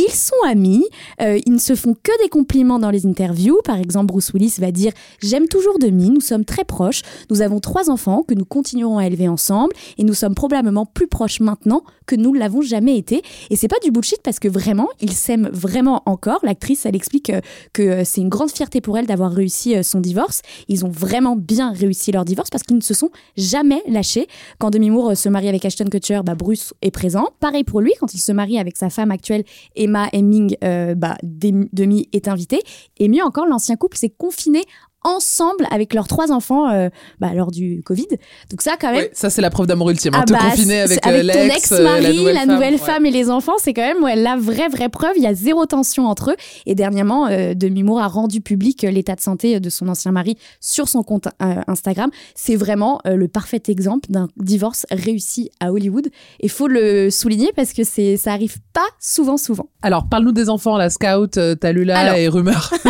Ils 0.06 0.12
sont 0.12 0.34
amis, 0.46 0.84
euh, 1.22 1.40
ils 1.46 1.52
ne 1.52 1.58
se 1.58 1.74
font 1.74 1.94
que 1.94 2.22
des 2.22 2.28
compliments 2.28 2.78
dans 2.78 2.90
les 2.90 3.06
interviews. 3.06 3.58
Par 3.64 3.78
exemple, 3.78 4.06
Bruce 4.06 4.32
Willis 4.34 4.56
va 4.58 4.70
dire 4.70 4.92
J'aime 5.22 5.48
toujours 5.48 5.78
Demi, 5.78 6.10
nous 6.10 6.20
sommes 6.20 6.44
très 6.44 6.64
proches, 6.64 7.02
nous 7.30 7.40
avons 7.40 7.58
trois 7.58 7.88
enfants 7.88 8.22
que 8.22 8.34
nous 8.34 8.44
continuerons 8.44 8.98
à 8.98 9.06
élever 9.06 9.28
ensemble 9.28 9.72
et 9.96 10.04
nous 10.04 10.12
sommes 10.12 10.34
probablement 10.34 10.84
plus 10.84 11.06
proches 11.06 11.40
maintenant 11.40 11.82
que 12.06 12.16
nous 12.16 12.34
ne 12.34 12.38
l'avons 12.38 12.60
jamais 12.60 12.98
été. 12.98 13.22
Et 13.48 13.56
c'est 13.56 13.68
pas 13.68 13.78
du 13.82 13.90
bullshit 13.90 14.20
parce 14.22 14.38
que 14.38 14.48
vraiment, 14.48 14.88
ils 15.00 15.12
s'aiment 15.12 15.48
vraiment 15.50 16.02
encore. 16.04 16.40
L'actrice, 16.42 16.84
elle 16.84 16.96
explique 16.96 17.30
euh, 17.30 17.40
que 17.72 17.82
euh, 17.82 18.02
c'est 18.04 18.20
une 18.20 18.28
grande 18.28 18.50
fierté 18.50 18.82
pour 18.82 18.98
elle 18.98 19.06
d'avoir 19.06 19.32
réussi 19.32 19.82
son 19.82 20.00
divorce. 20.00 20.42
Ils 20.68 20.84
ont 20.84 20.90
vraiment 20.90 21.34
bien 21.34 21.72
réussi 21.72 22.12
leur 22.12 22.26
divorce 22.26 22.50
parce 22.50 22.62
qu'ils 22.62 22.76
ne 22.76 22.82
se 22.82 22.94
sont 22.94 23.10
jamais 23.38 23.82
lâchés. 23.88 24.26
Quand 24.58 24.70
Demi 24.70 24.90
Moore 24.90 25.16
se 25.16 25.30
marie 25.30 25.48
avec 25.48 25.64
Ashton 25.64 25.86
Kutcher, 25.86 26.20
bah, 26.24 26.34
Bruce 26.34 26.74
est 26.82 26.90
présent. 26.90 27.28
Pareil 27.40 27.64
pour 27.64 27.80
lui, 27.80 27.92
quand 27.98 28.12
il 28.12 28.18
se 28.18 28.32
marie 28.32 28.58
avec 28.58 28.76
sa 28.76 28.90
femme 28.90 29.10
actuelle, 29.10 29.44
Emma 29.76 29.93
Hemming, 30.12 30.56
euh, 30.64 30.94
bah, 30.94 31.16
Dem- 31.22 31.68
Demi 31.72 32.08
est 32.12 32.28
invité. 32.28 32.60
Et 32.98 33.08
mieux 33.08 33.22
encore, 33.22 33.46
l'ancien 33.46 33.76
couple 33.76 33.96
s'est 33.96 34.10
confiné 34.10 34.62
ensemble 35.04 35.66
avec 35.70 35.94
leurs 35.94 36.08
trois 36.08 36.32
enfants 36.32 36.68
euh, 36.70 36.88
bah, 37.20 37.32
lors 37.34 37.50
du 37.50 37.82
Covid. 37.84 38.06
Donc 38.50 38.62
ça, 38.62 38.72
quand 38.80 38.90
même, 38.90 39.02
Ouais, 39.02 39.10
ça, 39.12 39.30
c'est 39.30 39.42
la 39.42 39.50
preuve 39.50 39.66
d'amour 39.66 39.90
ultime. 39.90 40.14
hein. 40.14 40.20
ah 40.22 40.24
Te 40.24 40.32
bah, 40.32 40.38
confiner 40.50 40.86
c'est- 40.86 41.04
avec, 41.04 41.06
euh, 41.06 41.10
avec 41.10 41.32
ton 41.32 41.44
l'ex, 41.46 41.72
euh, 41.72 41.76
ex-mari, 41.76 42.24
la 42.34 42.46
nouvelle 42.46 42.78
femme. 42.78 43.02
Ouais. 43.04 43.08
et 43.10 43.12
les 43.12 43.30
enfants, 43.30 43.52
c'est 43.58 43.72
quand 43.74 43.82
même 43.82 44.02
ouais, 44.02 44.16
la 44.16 44.36
vraie, 44.36 44.68
vraie 44.68 44.88
preuve. 44.88 45.12
Il 45.16 45.22
y 45.22 45.26
a 45.26 45.34
zéro 45.34 45.66
tension 45.66 46.06
entre 46.06 46.30
eux. 46.32 46.36
Et 46.66 46.74
dernièrement, 46.74 47.26
euh, 47.28 47.54
Demi 47.54 47.82
Moore 47.82 48.00
a 48.00 48.08
rendu 48.08 48.40
public 48.40 48.82
l'état 48.82 49.14
de 49.14 49.20
santé 49.20 49.60
de 49.60 49.70
son 49.70 49.88
ancien 49.88 50.10
mari 50.12 50.36
sur 50.60 50.88
son 50.88 51.02
compte 51.02 51.28
Instagram. 51.68 52.10
C'est 52.34 52.56
vraiment 52.56 53.00
le 53.04 53.28
parfait 53.28 53.62
exemple 53.68 54.10
d'un 54.10 54.28
divorce 54.36 54.86
réussi 54.90 55.50
à 55.60 55.72
Hollywood. 55.72 56.08
Et 56.40 56.48
faut 56.48 56.68
le 56.68 57.10
souligner 57.10 57.52
parce 57.54 57.72
que 57.72 57.84
c'est, 57.84 58.16
ça 58.16 58.32
arrive 58.32 58.56
pas 58.72 58.86
souvent, 58.98 59.36
souvent. 59.36 59.68
Alors, 59.82 60.08
parle-nous 60.08 60.32
des 60.32 60.48
enfants, 60.48 60.76
la 60.76 60.90
Scout, 60.90 61.38
Talula 61.60 61.98
Alors. 61.98 62.14
et 62.16 62.28
Rumeur. 62.28 62.72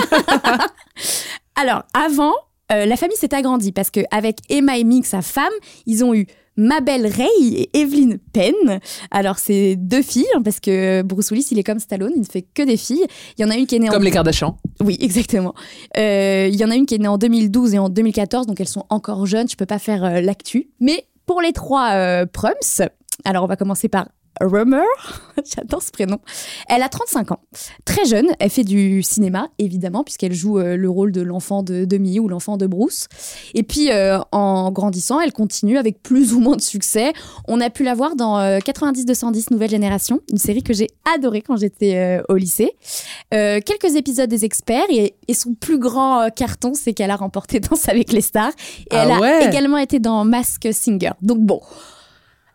Alors, 1.57 1.83
avant, 1.95 2.33
euh, 2.73 2.87
la 2.87 2.97
famille 2.97 3.17
s'est 3.17 3.35
agrandie 3.35 3.73
parce 3.73 3.91
qu'avec 3.91 4.39
Emma 4.49 4.79
Hemming, 4.79 5.05
sa 5.05 5.23
femme, 5.23 5.53
ils 5.87 6.05
ont 6.05 6.15
eu 6.15 6.27
Mabel 6.57 7.07
Ray 7.07 7.57
et 7.57 7.79
Evelyn 7.79 8.17
Penn. 8.33 8.81
Alors, 9.11 9.39
c'est 9.39 9.77
deux 9.77 10.03
filles, 10.03 10.27
hein, 10.35 10.43
parce 10.43 10.61
que 10.61 11.03
Bruce 11.03 11.31
Willis, 11.31 11.49
il 11.51 11.59
est 11.59 11.65
comme 11.65 11.79
Stallone, 11.79 12.13
il 12.15 12.21
ne 12.21 12.27
fait 12.27 12.43
que 12.43 12.63
des 12.63 12.77
filles. 12.77 13.05
Il 13.37 13.43
y 13.43 13.45
en 13.45 13.51
a 13.51 13.57
une 13.57 13.67
qui 13.67 13.77
est 13.77 13.79
née 13.79 13.89
en... 13.89 13.93
Comme 13.93 14.05
les 14.05 14.11
Kardashians. 14.11 14.57
Oui, 14.81 14.97
exactement. 15.01 15.55
Euh, 15.97 16.49
il 16.51 16.57
y 16.57 16.65
en 16.65 16.71
a 16.71 16.77
une 16.77 16.87
qui 16.87 16.95
est 16.95 16.99
née 16.99 17.09
en 17.09 17.19
2012 17.19 17.75
et 17.75 17.79
en 17.79 17.89
2014, 17.89 18.47
donc 18.47 18.61
elles 18.61 18.69
sont 18.69 18.87
encore 18.91 19.27
jeunes, 19.27 19.49
je 19.49 19.57
peux 19.57 19.67
pas 19.67 19.79
faire 19.79 20.05
euh, 20.05 20.21
l'actu. 20.21 20.69
Mais 20.81 21.07
pour 21.27 21.41
les 21.41 21.53
trois 21.53 21.93
euh, 21.93 22.27
Prums, 22.27 22.89
alors 23.25 23.45
on 23.45 23.47
va 23.49 23.57
commencer 23.57 23.89
par 23.89 24.09
Rummer, 24.41 24.83
j'adore 25.57 25.83
ce 25.83 25.91
prénom. 25.91 26.19
Elle 26.69 26.83
a 26.83 26.89
35 26.89 27.33
ans, 27.33 27.41
très 27.85 28.05
jeune, 28.05 28.29
elle 28.39 28.51
fait 28.51 28.65
du 28.65 29.03
cinéma 29.03 29.49
évidemment 29.59 30.05
puisqu'elle 30.05 30.33
joue 30.33 30.59
euh, 30.59 30.77
le 30.77 30.91
rôle 30.91 31.13
de 31.13 31.21
l'enfant 31.21 31.63
de 31.63 31.85
Demi 31.85 32.19
ou 32.19 32.29
l'enfant 32.29 32.57
de 32.57 32.67
Bruce. 32.67 33.07
Et 33.55 33.63
puis 33.63 33.91
euh, 33.91 34.19
en 34.33 34.71
grandissant, 34.71 35.21
elle 35.21 35.33
continue 35.33 35.79
avec 35.79 36.03
plus 36.03 36.35
ou 36.35 36.41
moins 36.41 36.57
de 36.57 36.63
succès. 36.63 37.13
On 37.49 37.61
a 37.61 37.71
pu 37.71 37.85
la 37.85 37.95
voir 37.95 38.17
dans 38.17 38.39
euh, 38.39 38.59
90-210 38.59 39.53
Nouvelle 39.53 39.71
Génération, 39.71 40.21
une 40.31 40.39
série 40.39 40.63
que 40.63 40.73
j'ai 40.73 40.89
adorée 41.17 41.43
quand 41.43 41.57
j'étais 41.57 42.21
au 42.29 42.35
lycée. 42.35 42.73
Quelques 43.31 43.97
épisodes 43.97 44.29
des 44.29 44.45
experts 44.45 44.85
et, 44.91 45.15
et 45.29 45.35
son 45.35 45.55
plus 45.55 45.79
grand 45.79 46.29
carton, 46.35 46.73
c'est 46.75 46.93
qu'elle 46.93 47.11
a 47.11 47.17
remporté 47.17 47.61
Danse 47.61 47.89
avec 47.89 48.13
les 48.13 48.21
stars 48.21 48.53
et 48.91 48.97
Ah 48.97 49.05
elle 49.05 49.13
a 49.13 49.49
également 49.49 49.79
été 49.79 49.99
dans 49.99 50.25
Mask 50.25 50.69
Singer. 50.73 51.13
Donc 51.23 51.41
bon. 51.41 51.61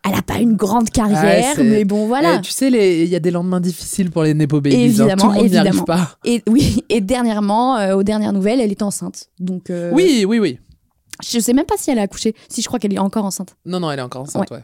Elle 0.05 0.11
n'a 0.15 0.21
pas 0.21 0.37
une 0.39 0.55
grande 0.55 0.89
carrière, 0.89 1.55
mais 1.59 1.83
bon, 1.83 2.07
voilà. 2.07 2.35
Eh, 2.35 2.41
tu 2.41 2.51
sais, 2.51 2.69
il 2.69 3.09
y 3.09 3.15
a 3.15 3.19
des 3.19 3.31
lendemains 3.31 3.59
difficiles 3.59 4.11
pour 4.11 4.23
les 4.23 4.33
Nepo 4.33 4.61
Babies. 4.61 4.75
hein. 4.75 4.79
Évidemment, 4.79 5.15
Tout 5.15 5.27
le 5.29 5.33
monde 5.33 5.33
n'y 5.49 5.57
arrive 5.57 5.67
évidemment. 5.67 5.83
pas. 5.85 6.17
Et 6.23 6.41
oui, 6.47 6.83
et 6.89 7.01
dernièrement, 7.01 7.77
euh, 7.77 7.95
aux 7.95 8.03
dernières 8.03 8.31
nouvelles, 8.33 8.61
elle 8.61 8.71
est 8.71 8.81
enceinte. 8.81 9.27
Donc, 9.39 9.69
euh, 9.69 9.91
Oui, 9.93 10.23
oui, 10.27 10.39
oui. 10.39 10.59
je 11.29 11.39
sais 11.39 11.51
même 11.53 11.65
pas 11.65 11.75
si 11.77 11.91
elle 11.91 11.99
a 11.99 12.03
accouché. 12.03 12.33
Si 12.47 12.61
je 12.61 12.67
crois 12.67 12.79
qu'elle 12.79 12.93
est 12.93 12.99
encore 12.99 13.25
enceinte. 13.25 13.55
Non, 13.65 13.81
non, 13.81 13.91
elle 13.91 13.99
est 13.99 14.03
encore 14.03 14.21
enceinte, 14.21 14.49
ouais. 14.51 14.63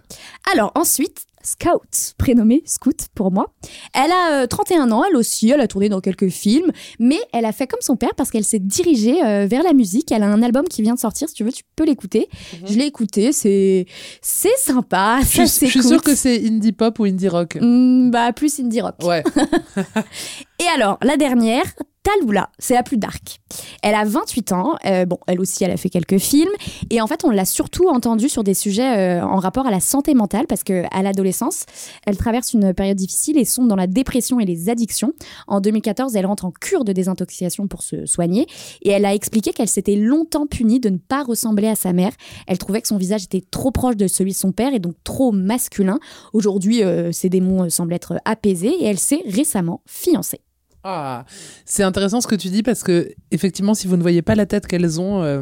Alors 0.53 0.71
ensuite, 0.75 1.25
Scout, 1.45 2.15
prénommée 2.17 2.63
Scout 2.65 3.07
pour 3.13 3.31
moi. 3.31 3.53
Elle 3.93 4.11
a 4.11 4.41
euh, 4.43 4.47
31 4.47 4.91
ans, 4.91 5.03
elle 5.07 5.15
aussi, 5.15 5.49
elle 5.51 5.61
a 5.61 5.67
tourné 5.67 5.89
dans 5.89 6.01
quelques 6.01 6.29
films, 6.29 6.71
mais 6.99 7.19
elle 7.33 7.45
a 7.45 7.51
fait 7.51 7.67
comme 7.67 7.81
son 7.81 7.95
père 7.95 8.15
parce 8.17 8.31
qu'elle 8.31 8.43
s'est 8.43 8.59
dirigée 8.59 9.23
euh, 9.23 9.45
vers 9.45 9.61
la 9.63 9.73
musique. 9.73 10.11
Elle 10.11 10.23
a 10.23 10.27
un 10.27 10.41
album 10.41 10.65
qui 10.67 10.81
vient 10.81 10.95
de 10.95 10.99
sortir, 10.99 11.29
si 11.29 11.35
tu 11.35 11.43
veux, 11.43 11.51
tu 11.51 11.63
peux 11.75 11.85
l'écouter. 11.85 12.27
Je 12.65 12.73
l'ai 12.77 12.85
écouté, 12.85 13.31
c'est 13.31 13.85
c'est 14.21 14.57
sympa, 14.57 15.19
Je, 15.21 15.25
ça 15.27 15.45
suis- 15.47 15.67
je 15.67 15.71
suis 15.71 15.71
s'écoute. 15.81 15.87
sûre 15.91 16.01
que 16.01 16.15
c'est 16.15 16.45
indie 16.47 16.71
pop 16.71 16.97
ou 16.99 17.03
indie 17.05 17.29
rock. 17.29 17.57
Hmm, 17.61 18.09
bah 18.09 18.33
plus 18.33 18.59
indie 18.59 18.81
rock. 18.81 18.95
Ouais. 19.03 19.23
Et 20.59 20.67
alors, 20.75 20.97
la 21.01 21.17
dernière, 21.17 21.65
Talula, 22.05 22.51
c'est 22.59 22.75
la 22.75 22.83
plus 22.83 22.97
dark. 22.97 23.41
Elle 23.81 23.95
a 23.95 24.05
28 24.05 24.51
ans, 24.51 24.75
euh, 24.85 25.05
bon, 25.05 25.17
elle 25.25 25.39
aussi, 25.39 25.63
elle 25.63 25.71
a 25.71 25.77
fait 25.77 25.89
quelques 25.89 26.19
films, 26.19 26.51
et 26.91 27.01
en 27.01 27.07
fait, 27.07 27.23
on 27.23 27.31
l'a 27.31 27.45
surtout 27.45 27.87
entendue 27.87 28.29
sur 28.29 28.43
des 28.43 28.53
sujets 28.53 29.19
euh, 29.19 29.25
en 29.25 29.37
rapport 29.37 29.65
à 29.65 29.71
la 29.71 29.79
santé 29.79 30.13
mentale, 30.13 30.45
parce 30.45 30.63
qu'à 30.63 31.01
l'adolescence, 31.01 31.65
elle 32.05 32.15
traverse 32.15 32.53
une 32.53 32.75
période 32.75 32.95
difficile 32.95 33.39
et 33.39 33.45
sombre 33.45 33.69
dans 33.69 33.75
la 33.75 33.87
dépression 33.87 34.39
et 34.39 34.45
les 34.45 34.69
addictions. 34.69 35.13
En 35.47 35.61
2014, 35.61 36.15
elle 36.15 36.27
rentre 36.27 36.45
en 36.45 36.51
cure 36.51 36.85
de 36.85 36.93
désintoxication 36.93 37.67
pour 37.67 37.81
se 37.81 38.05
soigner, 38.05 38.45
et 38.83 38.91
elle 38.91 39.05
a 39.05 39.15
expliqué 39.15 39.51
qu'elle 39.51 39.67
s'était 39.67 39.95
longtemps 39.95 40.45
punie 40.45 40.79
de 40.79 40.89
ne 40.89 40.97
pas 40.97 41.23
ressembler 41.23 41.69
à 41.69 41.75
sa 41.75 41.91
mère. 41.91 42.11
Elle 42.45 42.59
trouvait 42.59 42.81
que 42.81 42.87
son 42.87 42.97
visage 42.97 43.23
était 43.23 43.43
trop 43.49 43.71
proche 43.71 43.97
de 43.97 44.07
celui 44.07 44.33
de 44.33 44.37
son 44.37 44.51
père 44.51 44.75
et 44.75 44.79
donc 44.79 44.93
trop 45.03 45.31
masculin. 45.31 45.97
Aujourd'hui, 46.33 46.83
euh, 46.83 47.11
ses 47.11 47.29
démons 47.29 47.67
semblent 47.71 47.93
être 47.93 48.19
apaisés, 48.25 48.75
et 48.79 48.85
elle 48.85 48.99
s'est 48.99 49.23
récemment 49.25 49.81
fiancée. 49.87 50.41
Ah, 50.87 51.25
c'est 51.65 51.83
intéressant 51.83 52.21
ce 52.21 52.27
que 52.27 52.35
tu 52.35 52.49
dis 52.49 52.61
parce 52.63 52.83
que 52.83 53.09
effectivement, 53.31 53.73
si 53.73 53.87
vous 53.87 53.97
ne 53.97 54.01
voyez 54.03 54.21
pas 54.21 54.35
la 54.35 54.45
tête 54.45 54.67
qu'elles 54.67 55.01
ont, 55.01 55.23
euh, 55.23 55.41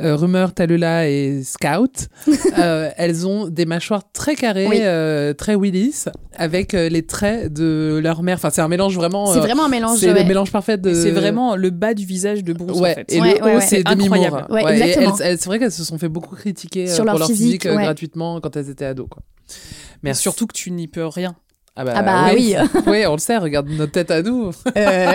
euh, 0.00 0.16
Rumeur, 0.16 0.52
Talula 0.52 1.08
et 1.08 1.42
Scout, 1.44 2.08
euh, 2.58 2.90
elles 2.96 3.26
ont 3.26 3.48
des 3.48 3.66
mâchoires 3.66 4.10
très 4.12 4.34
carrées, 4.34 4.66
Oui. 4.66 4.78
euh, 4.80 5.32
très 5.32 5.54
Willis, 5.54 6.04
avec 6.36 6.74
euh, 6.74 6.88
les 6.88 7.04
traits 7.06 7.52
de 7.52 8.00
leur 8.02 8.22
mère. 8.24 8.36
Enfin, 8.36 8.50
c'est 8.50 8.60
un 8.60 8.68
mélange 8.68 8.94
vraiment. 8.96 9.32
C'est 9.32 9.38
vraiment 9.40 9.66
un 9.66 9.68
mélange. 9.68 9.98
c'est 9.98 10.12
ouais. 10.12 10.22
le 10.22 10.28
mélange 10.28 10.50
parfait 10.52 10.76
de. 10.76 10.92
C'est 10.92 11.10
vraiment 11.12 11.54
le 11.56 11.70
bas 11.70 11.94
du 11.94 12.04
visage 12.04 12.42
de 12.44 12.52
Bruce 12.52 12.78
Ouais, 12.78 12.92
en 12.92 12.94
fait. 12.94 13.12
et 13.12 13.20
Ouais, 13.20 13.38
le 13.38 13.42
haut, 13.44 13.56
ouais. 13.56 13.60
c'est 13.60 13.86
incroyable. 13.88 14.44
C'est 15.18 15.44
vrai 15.46 15.58
qu'elles 15.60 15.72
se 15.72 15.84
sont 15.84 15.98
fait 15.98 16.08
beaucoup 16.08 16.34
critiquer 16.36 16.84
euh, 16.88 16.94
Sur 16.94 16.98
pour 17.04 17.06
leur 17.06 17.18
leur 17.18 17.28
physique, 17.28 17.62
physique, 17.62 17.76
ouais. 17.76 17.84
gratuitement 17.84 18.40
quand 18.40 18.56
elles 18.56 18.70
étaient 18.70 18.84
ados. 18.86 19.06
Quoi. 19.10 19.22
Mais 20.02 20.10
Merci. 20.10 20.22
surtout 20.22 20.46
que 20.46 20.54
tu 20.54 20.70
n'y 20.72 20.86
peux 20.88 21.06
rien. 21.06 21.34
Ah 21.80 21.84
bah, 21.84 21.92
Ah 21.94 22.02
bah 22.02 22.30
oui. 22.34 22.56
oui, 22.88 23.06
on 23.06 23.12
le 23.12 23.18
sait, 23.18 23.36
regarde 23.36 23.68
notre 23.68 23.92
tête 23.92 24.10
à 24.10 24.20
nous. 24.20 24.50
Euh, 24.76 25.12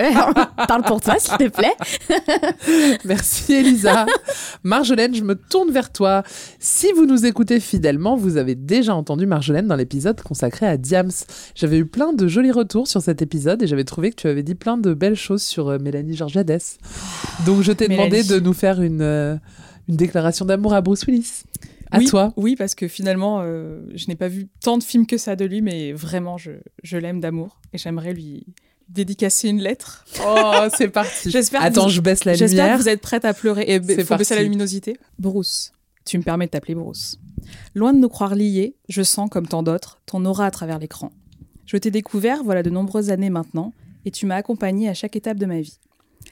parle 0.66 0.82
pour 0.84 0.98
toi, 1.02 1.16
s'il 1.18 1.36
te 1.36 1.48
plaît. 1.48 1.74
Merci 3.04 3.52
Elisa. 3.52 4.06
Marjolaine, 4.62 5.14
je 5.14 5.22
me 5.22 5.34
tourne 5.34 5.70
vers 5.70 5.92
toi. 5.92 6.22
Si 6.58 6.90
vous 6.92 7.04
nous 7.04 7.26
écoutez 7.26 7.60
fidèlement, 7.60 8.16
vous 8.16 8.38
avez 8.38 8.54
déjà 8.54 8.94
entendu 8.94 9.26
Marjolaine 9.26 9.66
dans 9.66 9.76
l'épisode 9.76 10.22
consacré 10.22 10.66
à 10.66 10.78
Diams. 10.78 11.10
J'avais 11.54 11.76
eu 11.76 11.84
plein 11.84 12.14
de 12.14 12.26
jolis 12.28 12.50
retours 12.50 12.88
sur 12.88 13.02
cet 13.02 13.20
épisode 13.20 13.62
et 13.62 13.66
j'avais 13.66 13.84
trouvé 13.84 14.08
que 14.08 14.16
tu 14.16 14.28
avais 14.28 14.42
dit 14.42 14.54
plein 14.54 14.78
de 14.78 14.94
belles 14.94 15.16
choses 15.16 15.42
sur 15.42 15.68
euh, 15.68 15.78
Mélanie 15.78 16.16
Georgiades. 16.16 16.62
Donc 17.44 17.60
je 17.60 17.72
t'ai 17.72 17.88
demandé 17.88 18.22
Mélanie. 18.22 18.28
de 18.30 18.40
nous 18.40 18.54
faire 18.54 18.80
une, 18.80 19.02
euh, 19.02 19.36
une 19.86 19.96
déclaration 19.96 20.46
d'amour 20.46 20.72
à 20.72 20.80
Bruce 20.80 21.04
Willis. 21.06 21.42
À 21.94 21.98
oui, 21.98 22.06
toi. 22.06 22.32
Oui, 22.36 22.56
parce 22.56 22.74
que 22.74 22.88
finalement, 22.88 23.40
euh, 23.42 23.80
je 23.94 24.06
n'ai 24.08 24.16
pas 24.16 24.28
vu 24.28 24.48
tant 24.60 24.78
de 24.78 24.82
films 24.84 25.06
que 25.06 25.16
ça 25.18 25.36
de 25.36 25.44
lui, 25.44 25.62
mais 25.62 25.92
vraiment, 25.92 26.36
je, 26.38 26.52
je 26.82 26.96
l'aime 26.96 27.20
d'amour 27.20 27.60
et 27.72 27.78
j'aimerais 27.78 28.12
lui 28.12 28.46
dédicacer 28.88 29.48
une 29.48 29.60
lettre. 29.60 30.04
Oh, 30.26 30.52
c'est 30.76 30.88
parti. 30.88 31.30
J'espère 31.30 31.62
Attends, 31.62 31.84
vous- 31.84 31.90
je 31.90 32.00
baisse 32.00 32.24
la 32.24 32.34
J'espère 32.34 32.64
lumière. 32.64 32.76
que 32.78 32.82
vous 32.82 32.88
êtes 32.88 33.00
prête 33.00 33.24
à 33.24 33.32
pleurer. 33.34 33.64
Et 33.66 33.80
faut 34.04 34.16
baisser 34.16 34.34
la 34.34 34.42
luminosité. 34.42 34.96
Bruce, 35.18 35.72
tu 36.04 36.18
me 36.18 36.22
permets 36.22 36.46
de 36.46 36.50
t'appeler 36.50 36.74
Bruce. 36.74 37.18
Loin 37.74 37.92
de 37.92 37.98
nous 37.98 38.08
croire 38.08 38.34
liés, 38.34 38.76
je 38.88 39.02
sens, 39.02 39.28
comme 39.30 39.46
tant 39.46 39.62
d'autres, 39.62 40.00
ton 40.06 40.24
aura 40.24 40.46
à 40.46 40.50
travers 40.50 40.78
l'écran. 40.78 41.12
Je 41.66 41.76
t'ai 41.76 41.90
découvert 41.90 42.42
voilà 42.44 42.62
de 42.62 42.70
nombreuses 42.70 43.10
années 43.10 43.30
maintenant, 43.30 43.72
et 44.04 44.10
tu 44.10 44.26
m'as 44.26 44.36
accompagné 44.36 44.88
à 44.88 44.94
chaque 44.94 45.16
étape 45.16 45.38
de 45.38 45.46
ma 45.46 45.60
vie. 45.60 45.78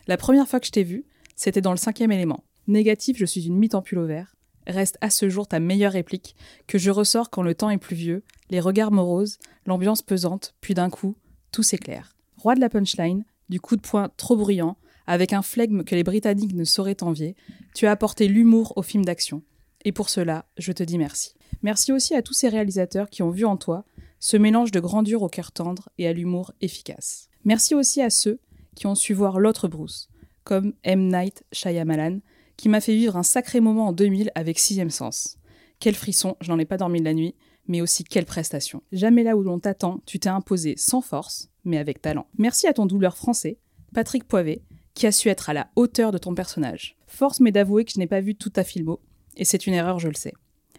La 0.06 0.16
première 0.16 0.46
fois 0.46 0.60
que 0.60 0.66
je 0.66 0.72
t'ai 0.72 0.84
vu, 0.84 1.04
c'était 1.36 1.60
dans 1.62 1.70
le 1.70 1.76
cinquième 1.78 2.12
élément. 2.12 2.44
Négatif, 2.66 3.16
je 3.18 3.24
suis 3.24 3.46
une 3.46 3.56
mythe 3.56 3.74
en 3.74 3.82
pull 3.82 3.98
au 3.98 4.06
vert. 4.06 4.36
Reste 4.66 4.98
à 5.00 5.10
ce 5.10 5.28
jour 5.28 5.46
ta 5.46 5.60
meilleure 5.60 5.92
réplique, 5.92 6.36
que 6.66 6.78
je 6.78 6.90
ressors 6.90 7.30
quand 7.30 7.42
le 7.42 7.54
temps 7.54 7.70
est 7.70 7.78
pluvieux, 7.78 8.22
les 8.50 8.60
regards 8.60 8.92
moroses, 8.92 9.38
l'ambiance 9.66 10.02
pesante, 10.02 10.54
puis 10.60 10.74
d'un 10.74 10.90
coup, 10.90 11.16
tout 11.50 11.62
s'éclaire. 11.62 12.16
Roi 12.36 12.54
de 12.54 12.60
la 12.60 12.68
punchline, 12.68 13.24
du 13.48 13.60
coup 13.60 13.76
de 13.76 13.82
poing 13.82 14.10
trop 14.16 14.36
bruyant, 14.36 14.76
avec 15.06 15.32
un 15.32 15.42
flegme 15.42 15.84
que 15.84 15.94
les 15.94 16.04
Britanniques 16.04 16.54
ne 16.54 16.64
sauraient 16.64 17.02
envier, 17.02 17.36
tu 17.74 17.86
as 17.86 17.90
apporté 17.90 18.28
l'humour 18.28 18.72
au 18.76 18.82
film 18.82 19.04
d'action. 19.04 19.42
Et 19.84 19.92
pour 19.92 20.08
cela, 20.08 20.46
je 20.58 20.72
te 20.72 20.82
dis 20.82 20.98
merci. 20.98 21.34
Merci 21.62 21.92
aussi 21.92 22.14
à 22.14 22.22
tous 22.22 22.34
ces 22.34 22.48
réalisateurs 22.48 23.10
qui 23.10 23.22
ont 23.22 23.30
vu 23.30 23.44
en 23.44 23.56
toi 23.56 23.84
ce 24.20 24.36
mélange 24.36 24.70
de 24.70 24.80
grandeur 24.80 25.22
au 25.22 25.28
cœur 25.28 25.50
tendre 25.50 25.88
et 25.98 26.06
à 26.06 26.12
l'humour 26.12 26.52
efficace. 26.60 27.28
Merci 27.44 27.74
aussi 27.74 28.00
à 28.00 28.10
ceux 28.10 28.38
qui 28.76 28.86
ont 28.86 28.94
su 28.94 29.14
voir 29.14 29.40
l'autre 29.40 29.66
Bruce, 29.66 30.08
comme 30.44 30.74
M. 30.84 31.08
Night 31.08 31.44
Shyamalan, 31.52 32.20
qui 32.56 32.68
m'a 32.68 32.80
fait 32.80 32.94
vivre 32.94 33.16
un 33.16 33.22
sacré 33.22 33.60
moment 33.60 33.88
en 33.88 33.92
2000 33.92 34.30
avec 34.34 34.58
Sixième 34.58 34.90
Sens. 34.90 35.38
Quel 35.80 35.94
frisson, 35.94 36.36
je 36.40 36.50
n'en 36.50 36.58
ai 36.58 36.64
pas 36.64 36.76
dormi 36.76 37.00
de 37.00 37.04
la 37.04 37.14
nuit, 37.14 37.34
mais 37.66 37.80
aussi 37.80 38.04
quelle 38.04 38.26
prestation. 38.26 38.82
Jamais 38.92 39.22
là 39.22 39.36
où 39.36 39.42
l'on 39.42 39.58
t'attend, 39.58 40.00
tu 40.06 40.18
t'es 40.18 40.28
imposé 40.28 40.74
sans 40.76 41.00
force, 41.00 41.48
mais 41.64 41.78
avec 41.78 42.00
talent. 42.00 42.26
Merci 42.38 42.66
à 42.66 42.72
ton 42.72 42.86
douleur 42.86 43.16
français, 43.16 43.58
Patrick 43.94 44.24
Poivet, 44.24 44.62
qui 44.94 45.06
a 45.06 45.12
su 45.12 45.28
être 45.28 45.50
à 45.50 45.54
la 45.54 45.70
hauteur 45.76 46.12
de 46.12 46.18
ton 46.18 46.34
personnage. 46.34 46.96
Force 47.06 47.40
m'est 47.40 47.52
d'avouer 47.52 47.84
que 47.84 47.92
je 47.92 47.98
n'ai 47.98 48.06
pas 48.06 48.20
vu 48.20 48.34
toute 48.34 48.54
ta 48.54 48.64
filmo, 48.64 49.00
et 49.36 49.44
c'est 49.44 49.66
une 49.66 49.74
erreur, 49.74 49.98
je 49.98 50.08
le 50.08 50.14
sais. 50.14 50.32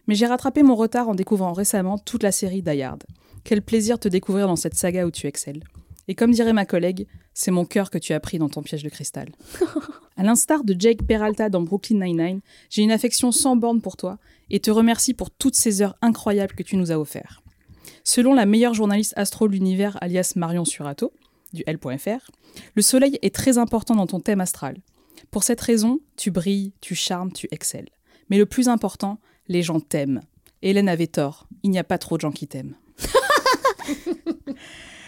Mais 0.08 0.16
j'ai 0.16 0.26
rattrapé 0.26 0.64
mon 0.64 0.76
retard 0.76 1.10
en 1.10 1.16
découvrant 1.16 1.54
récemment 1.54 1.98
toute 1.98 2.24
la 2.24 2.32
série 2.32 2.62
Die 2.62 2.82
Hard. 2.82 3.04
Quel 3.44 3.62
plaisir 3.62 4.00
te 4.00 4.08
découvrir 4.08 4.48
dans 4.48 4.56
cette 4.56 4.76
saga 4.76 5.06
où 5.06 5.12
tu 5.12 5.28
excelles. 5.28 5.64
Et 6.08 6.16
comme 6.16 6.32
dirait 6.32 6.54
ma 6.54 6.66
collègue, 6.66 7.08
c'est 7.34 7.52
mon 7.52 7.66
cœur 7.66 7.90
que 7.90 7.98
tu 7.98 8.14
as 8.14 8.20
pris 8.20 8.38
dans 8.38 8.50
ton 8.50 8.62
piège 8.62 8.84
de 8.84 8.90
cristal. 8.90 9.30
à 10.18 10.24
l'instar 10.24 10.64
de 10.64 10.76
Jake 10.78 11.04
Peralta 11.08 11.50
dans 11.50 11.62
Brooklyn 11.62 12.06
Nine-Nine, 12.06 12.42
j'ai 12.70 12.82
une 12.82 12.92
affection 12.92 13.32
sans 13.32 13.56
borne 13.56 13.82
pour 13.82 13.98
toi 13.98 14.18
et 14.50 14.60
te 14.60 14.72
remercie 14.72 15.14
pour 15.14 15.32
toutes 15.32 15.56
ces 15.56 15.82
heures 15.82 15.96
incroyables 16.02 16.54
que 16.54 16.64
tu 16.64 16.76
nous 16.76 16.92
as 16.92 17.00
offertes. 17.00 17.42
Selon 18.04 18.34
la 18.34 18.46
meilleure 18.46 18.74
journaliste 18.74 19.14
astro 19.16 19.48
de 19.48 19.54
l'univers, 19.54 19.98
alias 20.02 20.34
Marion 20.36 20.66
Surato, 20.66 21.14
du 21.54 21.64
L.fr, 21.68 22.32
le 22.76 22.82
soleil 22.82 23.18
est 23.22 23.34
très 23.34 23.58
important 23.58 23.96
dans 23.96 24.08
ton 24.08 24.20
thème 24.20 24.42
astral. 24.42 24.78
Pour 25.32 25.44
cette 25.44 25.62
raison, 25.62 26.00
tu 26.18 26.32
brilles, 26.32 26.74
tu 26.82 26.96
charmes, 26.96 27.32
tu 27.32 27.48
excelles. 27.52 27.90
Mais 28.30 28.38
le 28.38 28.46
plus 28.46 28.68
important, 28.68 29.20
les 29.48 29.64
gens 29.64 29.80
t'aiment. 29.80 30.22
Hélène 30.62 30.90
avait 30.90 31.08
tort, 31.08 31.48
il 31.64 31.72
n'y 31.72 31.80
a 31.80 31.84
pas 31.84 31.98
trop 31.98 32.18
de 32.18 32.22
gens 32.22 32.32
qui 32.32 32.48
t'aiment. 32.48 32.76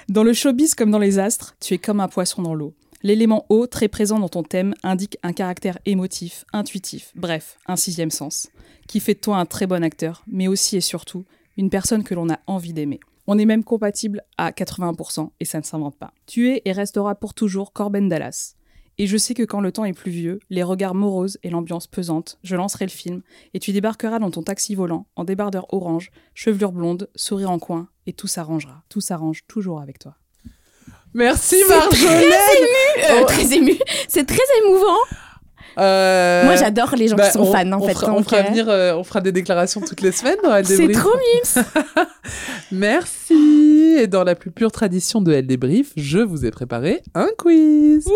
dans 0.10 0.24
le 0.24 0.34
showbiz 0.34 0.76
comme 0.76 0.92
dans 0.92 1.00
les 1.00 1.20
astres, 1.20 1.56
tu 1.60 1.74
es 1.74 1.78
comme 1.78 2.00
un 2.00 2.08
poisson 2.08 2.42
dans 2.42 2.54
l'eau. 2.54 2.74
L'élément 3.02 3.46
eau, 3.50 3.68
très 3.68 3.88
présent 3.88 4.20
dans 4.20 4.30
ton 4.30 4.44
thème, 4.44 4.74
indique 4.84 5.18
un 5.24 5.34
caractère 5.34 5.78
émotif, 5.86 6.46
intuitif, 6.54 7.12
bref, 7.16 7.58
un 7.68 7.76
sixième 7.76 8.12
sens, 8.12 8.50
qui 8.88 9.00
fait 9.00 9.16
de 9.16 9.20
toi 9.20 9.38
un 9.38 9.46
très 9.46 9.68
bon 9.68 9.84
acteur, 9.84 10.24
mais 10.28 10.48
aussi 10.48 10.78
et 10.78 10.82
surtout 10.82 11.26
une 11.58 11.70
personne 11.70 12.04
que 12.04 12.16
l'on 12.16 12.30
a 12.30 12.40
envie 12.48 12.74
d'aimer. 12.74 13.00
On 13.28 13.40
est 13.40 13.46
même 13.46 13.64
compatible 13.64 14.22
à 14.38 14.52
80% 14.52 15.30
et 15.40 15.46
ça 15.46 15.60
ne 15.60 15.64
s'invente 15.64 15.98
pas. 15.98 16.14
Tu 16.28 16.50
es 16.50 16.62
et 16.66 16.72
resteras 16.72 17.16
pour 17.16 17.34
toujours 17.34 17.74
Corben 17.74 18.08
Dallas. 18.08 18.56
Et 18.98 19.08
je 19.08 19.18
sais 19.18 19.34
que 19.34 19.44
quand 19.44 19.60
le 19.60 19.72
temps 19.72 19.86
est 19.86 19.94
pluvieux, 19.94 20.40
les 20.50 20.64
regards 20.64 20.96
moroses 20.96 21.38
et 21.44 21.50
l'ambiance 21.50 21.88
pesante, 21.88 22.38
je 22.44 22.56
lancerai 22.56 22.86
le 22.86 22.92
film 22.92 23.22
et 23.54 23.60
tu 23.60 23.72
débarqueras 23.74 24.20
dans 24.20 24.32
ton 24.32 24.42
taxi 24.44 24.74
volant, 24.76 25.06
en 25.16 25.24
débardeur 25.26 25.66
orange, 25.74 26.12
chevelure 26.34 26.72
blonde, 26.72 27.10
sourire 27.16 27.52
en 27.52 27.60
coin, 27.60 27.90
et 28.08 28.14
tout 28.14 28.28
s'arrangera. 28.28 28.84
Tout 28.90 29.02
s'arrange 29.02 29.44
toujours 29.48 29.82
avec 29.82 30.00
toi. 30.00 30.16
Merci 31.14 31.58
Marjolaine 31.70 32.32
Euh, 33.10 33.22
Oh. 33.22 33.26
Très 33.26 33.54
ému. 33.54 33.74
C'est 34.08 34.26
très 34.26 34.44
émouvant. 34.64 34.98
Euh, 35.78 36.46
Moi, 36.46 36.56
j'adore 36.56 36.96
les 36.96 37.08
gens 37.10 37.16
bah, 37.16 37.28
qui 37.28 37.34
sont 37.34 37.42
on- 37.42 37.52
fans, 37.52 37.72
en 37.72 37.82
on 37.82 37.88
fait. 37.88 37.94
Fera, 37.94 38.14
on, 38.14 38.24
fera 38.24 38.42
venir, 38.44 38.70
euh, 38.70 38.96
on 38.96 39.04
fera 39.04 39.22
des 39.22 39.32
déclarations 39.32 39.82
toutes 39.82 40.02
les 40.02 40.12
semaines 40.12 40.38
C'est 40.64 40.92
trop 40.92 41.10
mimes. 41.16 41.64
Merci 42.72 43.96
Et 44.00 44.08
dans 44.08 44.24
la 44.24 44.36
plus 44.36 44.52
pure 44.52 44.72
tradition 44.72 45.22
de 45.22 45.34
Elle 45.34 45.48
Débrief, 45.48 45.92
je 45.98 46.20
vous 46.20 46.46
ai 46.46 46.52
préparé 46.52 47.02
un 47.14 47.28
quiz. 47.38 48.08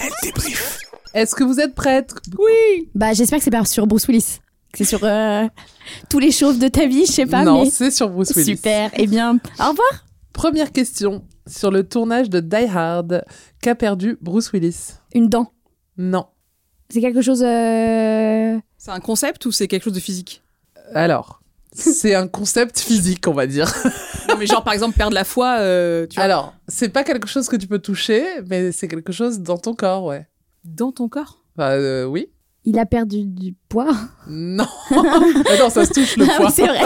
Elle 0.00 0.10
débrief. 0.22 0.78
Est-ce 1.14 1.34
que 1.34 1.44
vous 1.44 1.60
êtes 1.60 1.74
prêtes 1.74 2.12
Oui 2.38 2.88
Bah, 2.94 3.12
j'espère 3.14 3.38
que 3.38 3.44
c'est 3.44 3.50
pas 3.50 3.64
sur 3.64 3.86
Bruce 3.86 4.06
Willis. 4.06 4.38
Que 4.72 4.78
C'est 4.78 4.84
sur 4.84 5.00
euh, 5.04 5.44
tous 6.10 6.18
les 6.18 6.30
chauves 6.30 6.58
de 6.58 6.68
ta 6.68 6.86
vie, 6.86 7.06
je 7.06 7.12
sais 7.12 7.26
pas, 7.26 7.44
Non, 7.44 7.64
mais 7.64 7.70
c'est 7.70 7.90
sur 7.90 8.10
Bruce 8.10 8.32
Willis. 8.36 8.56
super. 8.56 8.90
Eh 8.94 9.06
bien, 9.06 9.38
au 9.58 9.70
revoir. 9.70 10.04
Première 10.32 10.72
question. 10.72 11.24
Sur 11.46 11.70
le 11.70 11.84
tournage 11.88 12.28
de 12.28 12.40
Die 12.40 12.66
Hard, 12.74 13.24
qu'a 13.62 13.74
perdu 13.74 14.18
Bruce 14.20 14.52
Willis? 14.52 14.94
Une 15.14 15.28
dent. 15.28 15.52
Non. 15.98 16.26
C'est 16.88 17.00
quelque 17.00 17.22
chose. 17.22 17.42
euh, 17.42 18.58
C'est 18.78 18.90
un 18.90 19.00
concept 19.00 19.44
ou 19.46 19.52
c'est 19.52 19.66
quelque 19.68 19.84
chose 19.84 19.92
de 19.92 20.00
physique 20.00 20.42
Alors, 20.94 21.40
c'est 21.72 22.14
un 22.14 22.28
concept 22.28 22.78
physique, 22.78 23.26
on 23.28 23.32
va 23.32 23.46
dire. 23.46 23.72
Non, 24.28 24.36
mais 24.38 24.46
genre, 24.46 24.62
par 24.64 24.72
exemple, 24.72 24.96
perdre 24.96 25.14
la 25.14 25.24
foi, 25.24 25.56
euh, 25.58 26.06
tu 26.06 26.14
vois, 26.16 26.24
Alors, 26.24 26.54
c'est 26.68 26.88
pas 26.88 27.04
quelque 27.04 27.26
chose 27.28 27.48
que 27.48 27.56
tu 27.56 27.66
peux 27.66 27.78
toucher, 27.80 28.24
mais 28.48 28.72
c'est 28.72 28.88
quelque 28.88 29.12
chose 29.12 29.40
dans 29.40 29.58
ton 29.58 29.74
corps, 29.74 30.04
ouais. 30.04 30.26
dans 30.64 30.92
ton 30.92 31.08
corps. 31.08 31.42
Enfin, 31.56 31.70
euh, 31.70 32.04
oui. 32.04 32.28
Il 32.64 32.78
a 32.78 32.86
perdu 32.86 33.24
du 33.24 33.54
poids. 33.68 33.94
Non. 34.28 34.66
Non, 34.90 35.70
ça 35.70 35.84
se 35.86 35.92
touche 35.92 36.16
le 36.16 36.24
Ah 36.28 36.32
oui, 36.32 36.36
poids. 36.38 36.50
c'est 36.50 36.66
vrai. 36.66 36.82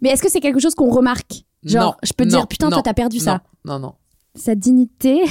mais 0.00 0.10
est-ce 0.10 0.22
que 0.22 0.28
c'est 0.30 0.40
quelque 0.40 0.58
chose 0.60 0.74
qu'on 0.74 0.90
remarque? 0.90 1.44
Genre, 1.64 1.84
Non, 1.84 1.94
je 2.02 2.12
peux 2.12 2.24
te 2.24 2.30
non, 2.32 2.38
dire, 2.38 2.48
putain, 2.48 2.66
non, 2.66 2.76
toi, 2.76 2.82
t'as 2.82 2.94
perdu 2.94 3.18
ça. 3.20 3.42
Non, 3.64 3.78
non, 3.78 3.94
Sa 4.34 4.54
dignité, 4.56 5.22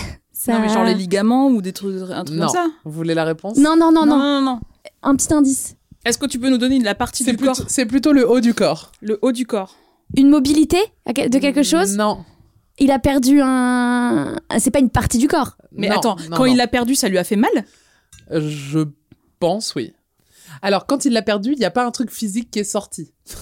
ça. 0.42 0.54
Non, 0.54 0.60
mais 0.60 0.70
genre 0.70 0.84
les 0.84 0.94
ligaments 0.96 1.48
ou 1.48 1.62
des 1.62 1.74
trucs, 1.74 1.96
un 2.12 2.24
truc 2.24 2.38
non. 2.38 2.48
comme 2.48 2.56
ça. 2.56 2.68
Vous 2.84 2.92
voulez 2.92 3.14
la 3.14 3.24
réponse 3.26 3.58
Non, 3.58 3.76
non, 3.78 3.92
non, 3.92 4.06
non, 4.06 4.18
non, 4.18 4.42
non. 4.42 4.60
Un 5.04 5.16
petit 5.16 5.34
indice. 5.34 5.76
Est-ce 6.06 6.18
que 6.18 6.26
tu 6.26 6.40
peux 6.40 6.50
nous 6.50 6.58
donner 6.58 6.80
la 6.80 6.96
partie 6.96 7.24
C'est 7.24 7.32
du 7.32 7.38
plutôt, 7.38 7.54
corps 7.54 7.66
c'est 7.68 7.86
plutôt 7.86 8.12
le 8.12 8.30
haut 8.30 8.40
du 8.40 8.54
corps. 8.54 8.92
Le 9.02 9.20
haut 9.22 9.32
du 9.32 9.46
corps. 9.46 9.76
Une 10.18 10.30
mobilité 10.30 10.78
de 11.08 11.40
quelque 11.40 11.64
chose 11.64 11.96
Non. 11.96 12.26
Il 12.80 12.90
a 12.92 13.00
perdu 13.00 13.40
un. 13.42 14.36
C'est 14.58 14.72
pas 14.72 14.80
une 14.80 14.90
partie 14.90 15.20
du 15.20 15.28
corps. 15.28 15.58
Mais 15.72 15.90
Non, 15.90 15.98
attends, 15.98 16.16
non, 16.16 16.38
quand 16.38 16.46
non. 16.46 16.52
il 16.52 16.58
l'a 16.58 16.68
perdu, 16.68 16.96
ça 16.96 17.08
lui 17.08 17.18
a 17.20 17.24
fait 17.24 17.36
mal 17.36 17.52
Je 18.32 18.80
pense, 19.40 19.76
oui. 19.76 19.94
Alors, 20.62 20.86
quand 20.86 21.06
il 21.06 21.14
l'a 21.14 21.22
perdu, 21.22 21.54
il 21.54 21.60
n'y 21.60 21.66
a 21.66 21.72
pas 21.72 21.86
un 21.86 21.92
truc 21.92 22.10
physique 22.12 22.52
qui 22.52 22.60
est 22.60 22.64
sorti. 22.64 23.12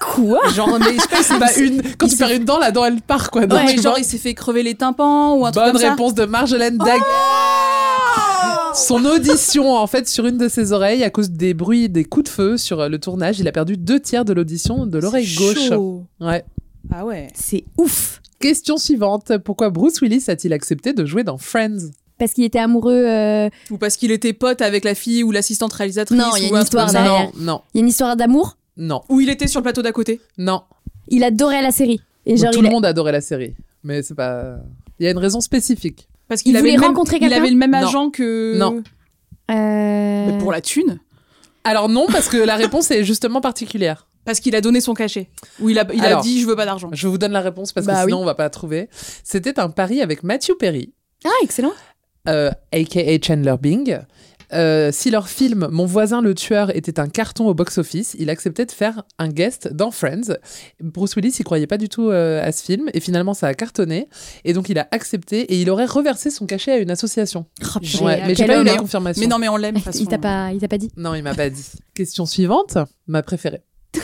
Quoi 0.00 0.46
Genre, 0.48 0.78
mais 0.78 0.94
je 0.96 1.00
sais 1.00 1.08
pas, 1.08 1.22
c'est 1.22 1.38
Bah, 1.38 1.46
une, 1.58 1.82
quand 1.96 2.06
il 2.06 2.10
tu 2.10 2.16
s'est- 2.16 2.24
perds 2.26 2.36
une 2.36 2.44
dent, 2.44 2.58
la 2.58 2.70
dent, 2.70 2.84
elle 2.84 3.00
part, 3.00 3.30
quoi. 3.30 3.42
Ouais, 3.42 3.46
Donc, 3.46 3.60
mais 3.66 3.76
genre, 3.76 3.92
vois. 3.92 3.98
il 4.00 4.04
s'est 4.04 4.18
fait 4.18 4.34
crever 4.34 4.62
les 4.62 4.74
tympans 4.74 5.34
ou 5.36 5.46
un 5.46 5.50
truc 5.52 5.64
Bonne 5.64 5.72
comme 5.72 5.80
ça. 5.80 5.90
réponse 5.90 6.14
de 6.14 6.24
Marjolaine 6.26 6.76
Dag. 6.78 7.00
Son 8.74 9.04
audition, 9.06 9.74
en 9.74 9.86
fait, 9.86 10.06
sur 10.06 10.26
une 10.26 10.36
de 10.36 10.48
ses 10.48 10.72
oreilles, 10.72 11.02
à 11.02 11.08
cause 11.10 11.30
des 11.30 11.54
bruits, 11.54 11.88
des 11.88 12.04
coups 12.04 12.24
de 12.24 12.28
feu 12.28 12.56
sur 12.58 12.80
euh, 12.80 12.88
le 12.90 12.98
tournage, 12.98 13.38
il 13.40 13.48
a 13.48 13.52
perdu 13.52 13.78
deux 13.78 13.98
tiers 14.00 14.24
de 14.26 14.34
l'audition 14.34 14.84
de 14.84 14.98
l'oreille 14.98 15.26
C'est 15.26 15.38
gauche. 15.38 15.68
chaud. 15.68 16.04
Ouais. 16.20 16.44
Ah 16.94 17.06
ouais. 17.06 17.28
C'est 17.34 17.64
ouf. 17.78 18.20
Question 18.38 18.76
suivante. 18.76 19.32
Pourquoi 19.38 19.70
Bruce 19.70 20.00
Willis 20.02 20.24
a-t-il 20.28 20.52
accepté 20.52 20.92
de 20.92 21.06
jouer 21.06 21.24
dans 21.24 21.38
Friends? 21.38 21.88
Parce 22.18 22.34
qu'il 22.34 22.44
était 22.44 22.58
amoureux. 22.58 22.92
euh, 23.06 23.48
Ou 23.70 23.78
parce 23.78 23.96
qu'il 23.96 24.10
était 24.10 24.34
pote 24.34 24.60
avec 24.60 24.84
la 24.84 24.94
fille 24.94 25.22
ou 25.22 25.32
l'assistante 25.32 25.72
réalisatrice. 25.72 26.18
Non, 26.18 26.36
il 26.36 26.42
y 26.42 26.46
a 26.46 26.48
ou 26.48 26.50
une 26.52 26.56
un 26.58 26.62
histoire 26.62 26.86
truc 26.86 26.96
comme 26.98 27.04
ça. 27.06 27.10
derrière. 27.10 27.30
Non, 27.38 27.52
non, 27.54 27.60
Il 27.72 27.78
y 27.78 27.80
a 27.80 27.82
une 27.82 27.88
histoire 27.88 28.14
d'amour? 28.16 28.58
Non, 28.76 29.02
Ou 29.08 29.20
il 29.20 29.28
était 29.30 29.46
sur 29.46 29.60
le 29.60 29.64
plateau 29.64 29.82
d'à 29.82 29.92
côté? 29.92 30.20
non. 30.38 30.62
Il 31.08 31.22
adorait 31.22 31.62
la 31.62 31.70
série. 31.70 32.00
Et 32.26 32.36
genre, 32.36 32.50
tout 32.50 32.58
il 32.58 32.62
le 32.62 32.68
a- 32.68 32.72
monde 32.72 32.84
adorait 32.84 33.12
la 33.12 33.20
série. 33.20 33.54
Mais 33.84 34.02
c'est 34.02 34.14
pas... 34.16 34.56
Il 34.98 35.04
y 35.04 35.06
a 35.08 35.12
une 35.12 35.18
raison 35.18 35.40
spécifique. 35.40 36.08
Parce 36.28 36.40
Il 36.40 36.44
qu'il 36.44 36.56
avait, 36.56 36.62
voulait 36.62 36.74
le 36.74 36.80
même- 36.80 36.88
rencontrer 36.90 37.16
il 37.16 37.20
quelqu'un 37.20 37.36
avait 37.36 37.50
le 37.50 37.56
même 37.56 37.70
Non. 37.70 37.78
agent 37.86 38.10
que. 38.10 38.56
Non. 38.58 38.82
Euh, 39.50 40.26
Mais 40.32 40.38
pour 40.38 40.50
la 40.50 40.60
thune? 40.60 40.98
Alors 41.64 41.88
non, 41.88 42.06
parce 42.10 42.28
que 42.28 42.36
la 42.36 42.56
réponse 42.56 42.90
est 42.90 43.04
justement 43.04 43.40
particulière. 43.40 44.08
Parce 44.24 44.40
qu'il 44.40 44.56
a 44.56 44.60
donné 44.60 44.80
son 44.80 44.94
cachet. 44.94 45.28
Ou 45.60 45.70
il 45.70 45.78
a, 45.78 45.86
il 45.94 46.04
Alors. 46.04 46.18
a 46.18 46.22
dit 46.22 46.40
je 46.40 46.46
veux 46.46 46.56
pas 46.56 46.64
d'argent. 46.64 46.90
Je 46.92 47.06
vous 47.06 47.18
donne 47.18 47.30
la 47.32 47.40
réponse 47.40 47.72
parce 47.72 47.86
que 47.86 47.92
Bah 47.92 48.02
sinon 48.04 48.16
oui. 48.16 48.22
on 48.22 48.26
va 48.26 48.34
pas 48.34 48.42
la 48.42 48.50
trouver. 48.50 48.88
C'était 49.22 49.60
un 49.60 49.68
pari 49.70 50.00
avec 50.02 50.24
Matthew 50.24 50.54
Perry, 50.58 50.92
Ah, 51.24 51.28
excellent. 51.44 51.72
euh, 52.28 52.50
aka 52.72 53.02
Chandler 53.24 53.54
Bing. 53.60 54.00
Euh, 54.52 54.90
si 54.92 55.10
leur 55.10 55.28
film 55.28 55.68
Mon 55.70 55.86
voisin 55.86 56.20
le 56.22 56.34
tueur 56.34 56.74
était 56.76 57.00
un 57.00 57.08
carton 57.08 57.48
au 57.48 57.54
box-office, 57.54 58.16
il 58.18 58.30
acceptait 58.30 58.66
de 58.66 58.72
faire 58.72 59.02
un 59.18 59.28
guest 59.28 59.68
dans 59.72 59.90
Friends. 59.90 60.36
Bruce 60.80 61.14
Willis, 61.16 61.36
il 61.38 61.44
croyait 61.44 61.66
pas 61.66 61.78
du 61.78 61.88
tout 61.88 62.10
euh, 62.10 62.42
à 62.46 62.52
ce 62.52 62.64
film 62.64 62.88
et 62.94 63.00
finalement 63.00 63.34
ça 63.34 63.48
a 63.48 63.54
cartonné 63.54 64.08
et 64.44 64.52
donc 64.52 64.68
il 64.68 64.78
a 64.78 64.86
accepté 64.90 65.40
et 65.52 65.60
il 65.60 65.70
aurait 65.70 65.86
reversé 65.86 66.30
son 66.30 66.46
cachet 66.46 66.72
à 66.72 66.78
une 66.78 66.90
association. 66.90 67.46
Oh, 67.62 68.04
Ouais, 68.04 68.22
mais 68.26 68.34
j'ai 68.34 68.46
pas 68.46 68.60
eu 68.60 68.64
la 68.64 68.76
confirmation. 68.76 69.20
Mais 69.20 69.26
non, 69.26 69.38
mais 69.38 69.48
on 69.48 69.56
l'aime. 69.56 69.76
Il 69.98 70.06
t'a 70.06 70.18
pas, 70.18 70.52
il 70.52 70.60
t'a 70.60 70.68
pas 70.68 70.78
dit. 70.78 70.90
Non, 70.96 71.14
il 71.14 71.22
m'a 71.22 71.34
pas 71.34 71.48
dit. 71.50 71.64
Question 71.94 72.26
suivante, 72.26 72.76
ma 73.06 73.22
préférée. 73.22 73.62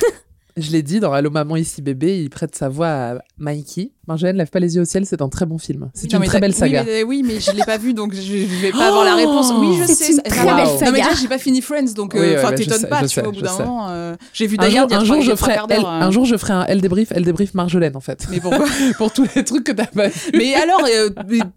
Je 0.59 0.71
l'ai 0.71 0.83
dit 0.83 1.01
dans 1.01 1.13
Allô 1.13 1.31
maman 1.31 1.57
ici 1.57 1.81
bébé, 1.81 2.21
il 2.23 2.29
prête 2.29 2.55
sa 2.55 2.69
voix 2.69 2.89
à 2.89 3.19
Mikey. 3.39 3.93
Marjolaine 4.07 4.37
lève 4.37 4.51
pas 4.51 4.59
les 4.59 4.77
yeux 4.77 4.83
au 4.83 4.85
ciel, 4.85 5.07
c'est 5.07 5.23
un 5.23 5.29
très 5.31 5.47
bon 5.47 5.57
film. 5.57 5.91
C'est 5.95 6.13
Oui, 6.13 6.19
une 6.21 6.25
très 6.27 6.41
belle 6.41 6.51
oui, 6.51 6.57
saga. 6.59 6.85
mais- 6.85 7.03
Oui, 7.05 7.23
mais, 7.25 7.41
je 7.41 7.53
l'ai 7.53 7.65
pas 7.65 7.79
vu, 7.79 7.95
donc 7.95 8.15
je, 8.15 8.21
je 8.21 8.61
vais 8.61 8.71
pas 8.71 8.89
avoir 8.89 9.05
la 9.05 9.15
réponse. 9.15 9.51
Oui, 9.59 9.79
je 9.81 9.87
C'est 9.87 9.95
sais. 9.95 10.11
une 10.11 10.17
ça- 10.17 10.23
très 10.23 10.45
belle 10.45 10.67
Non, 10.67 10.73
mais 10.75 10.79
saga. 10.79 10.91
déjà, 10.93 11.15
j'ai 11.15 11.29
pas 11.29 11.39
fini 11.39 11.63
Friends, 11.63 11.95
donc 11.97 12.13
Oui, 12.13 12.21
euh, 12.21 12.23
ouais, 12.23 12.39
enfin, 12.39 12.51
ouais, 12.51 12.57
je 12.59 12.63
t'étonnes 12.65 12.87
pas, 12.89 13.01
je 13.01 13.07
tu 13.07 13.15
sais, 13.15 13.21
vois, 13.23 13.31
au 13.31 13.33
bout 13.33 13.39
je 13.39 13.45
d'un 13.45 13.51
sais. 13.57 13.63
moment. 13.65 13.89
euh, 13.89 14.15
J'ai 14.35 14.47
vu 14.47 14.57
Un 14.59 14.63
d'ailleurs 14.63 14.89
jour, 14.91 14.99
un 14.99 15.05
jour, 15.05 15.23
je 15.23 15.35
ferai 15.37 15.53
Elle, 15.71 15.77
elle- 15.79 15.85
un 15.87 16.11
jour 16.11 16.25
je 16.27 16.37
ferai 16.37 16.53
un 16.53 16.65
Elle 16.69 16.83
débrief, 16.83 17.09
Elle 17.13 17.25
débrief 17.25 17.55
Marjolaine 17.55 17.97
en 17.97 18.01
fait. 18.01 18.27
Mais 18.31 18.39
pourquoi 18.41 18.67
Pour 18.99 19.11
tous 19.13 19.27
les 19.35 19.45
trucs 19.45 19.65
que 19.65 19.73
t'as 19.73 19.87
pas 19.87 20.09
vu. 20.09 20.21
Mais 20.35 20.55
alors, 20.55 20.83
euh, 20.87 21.09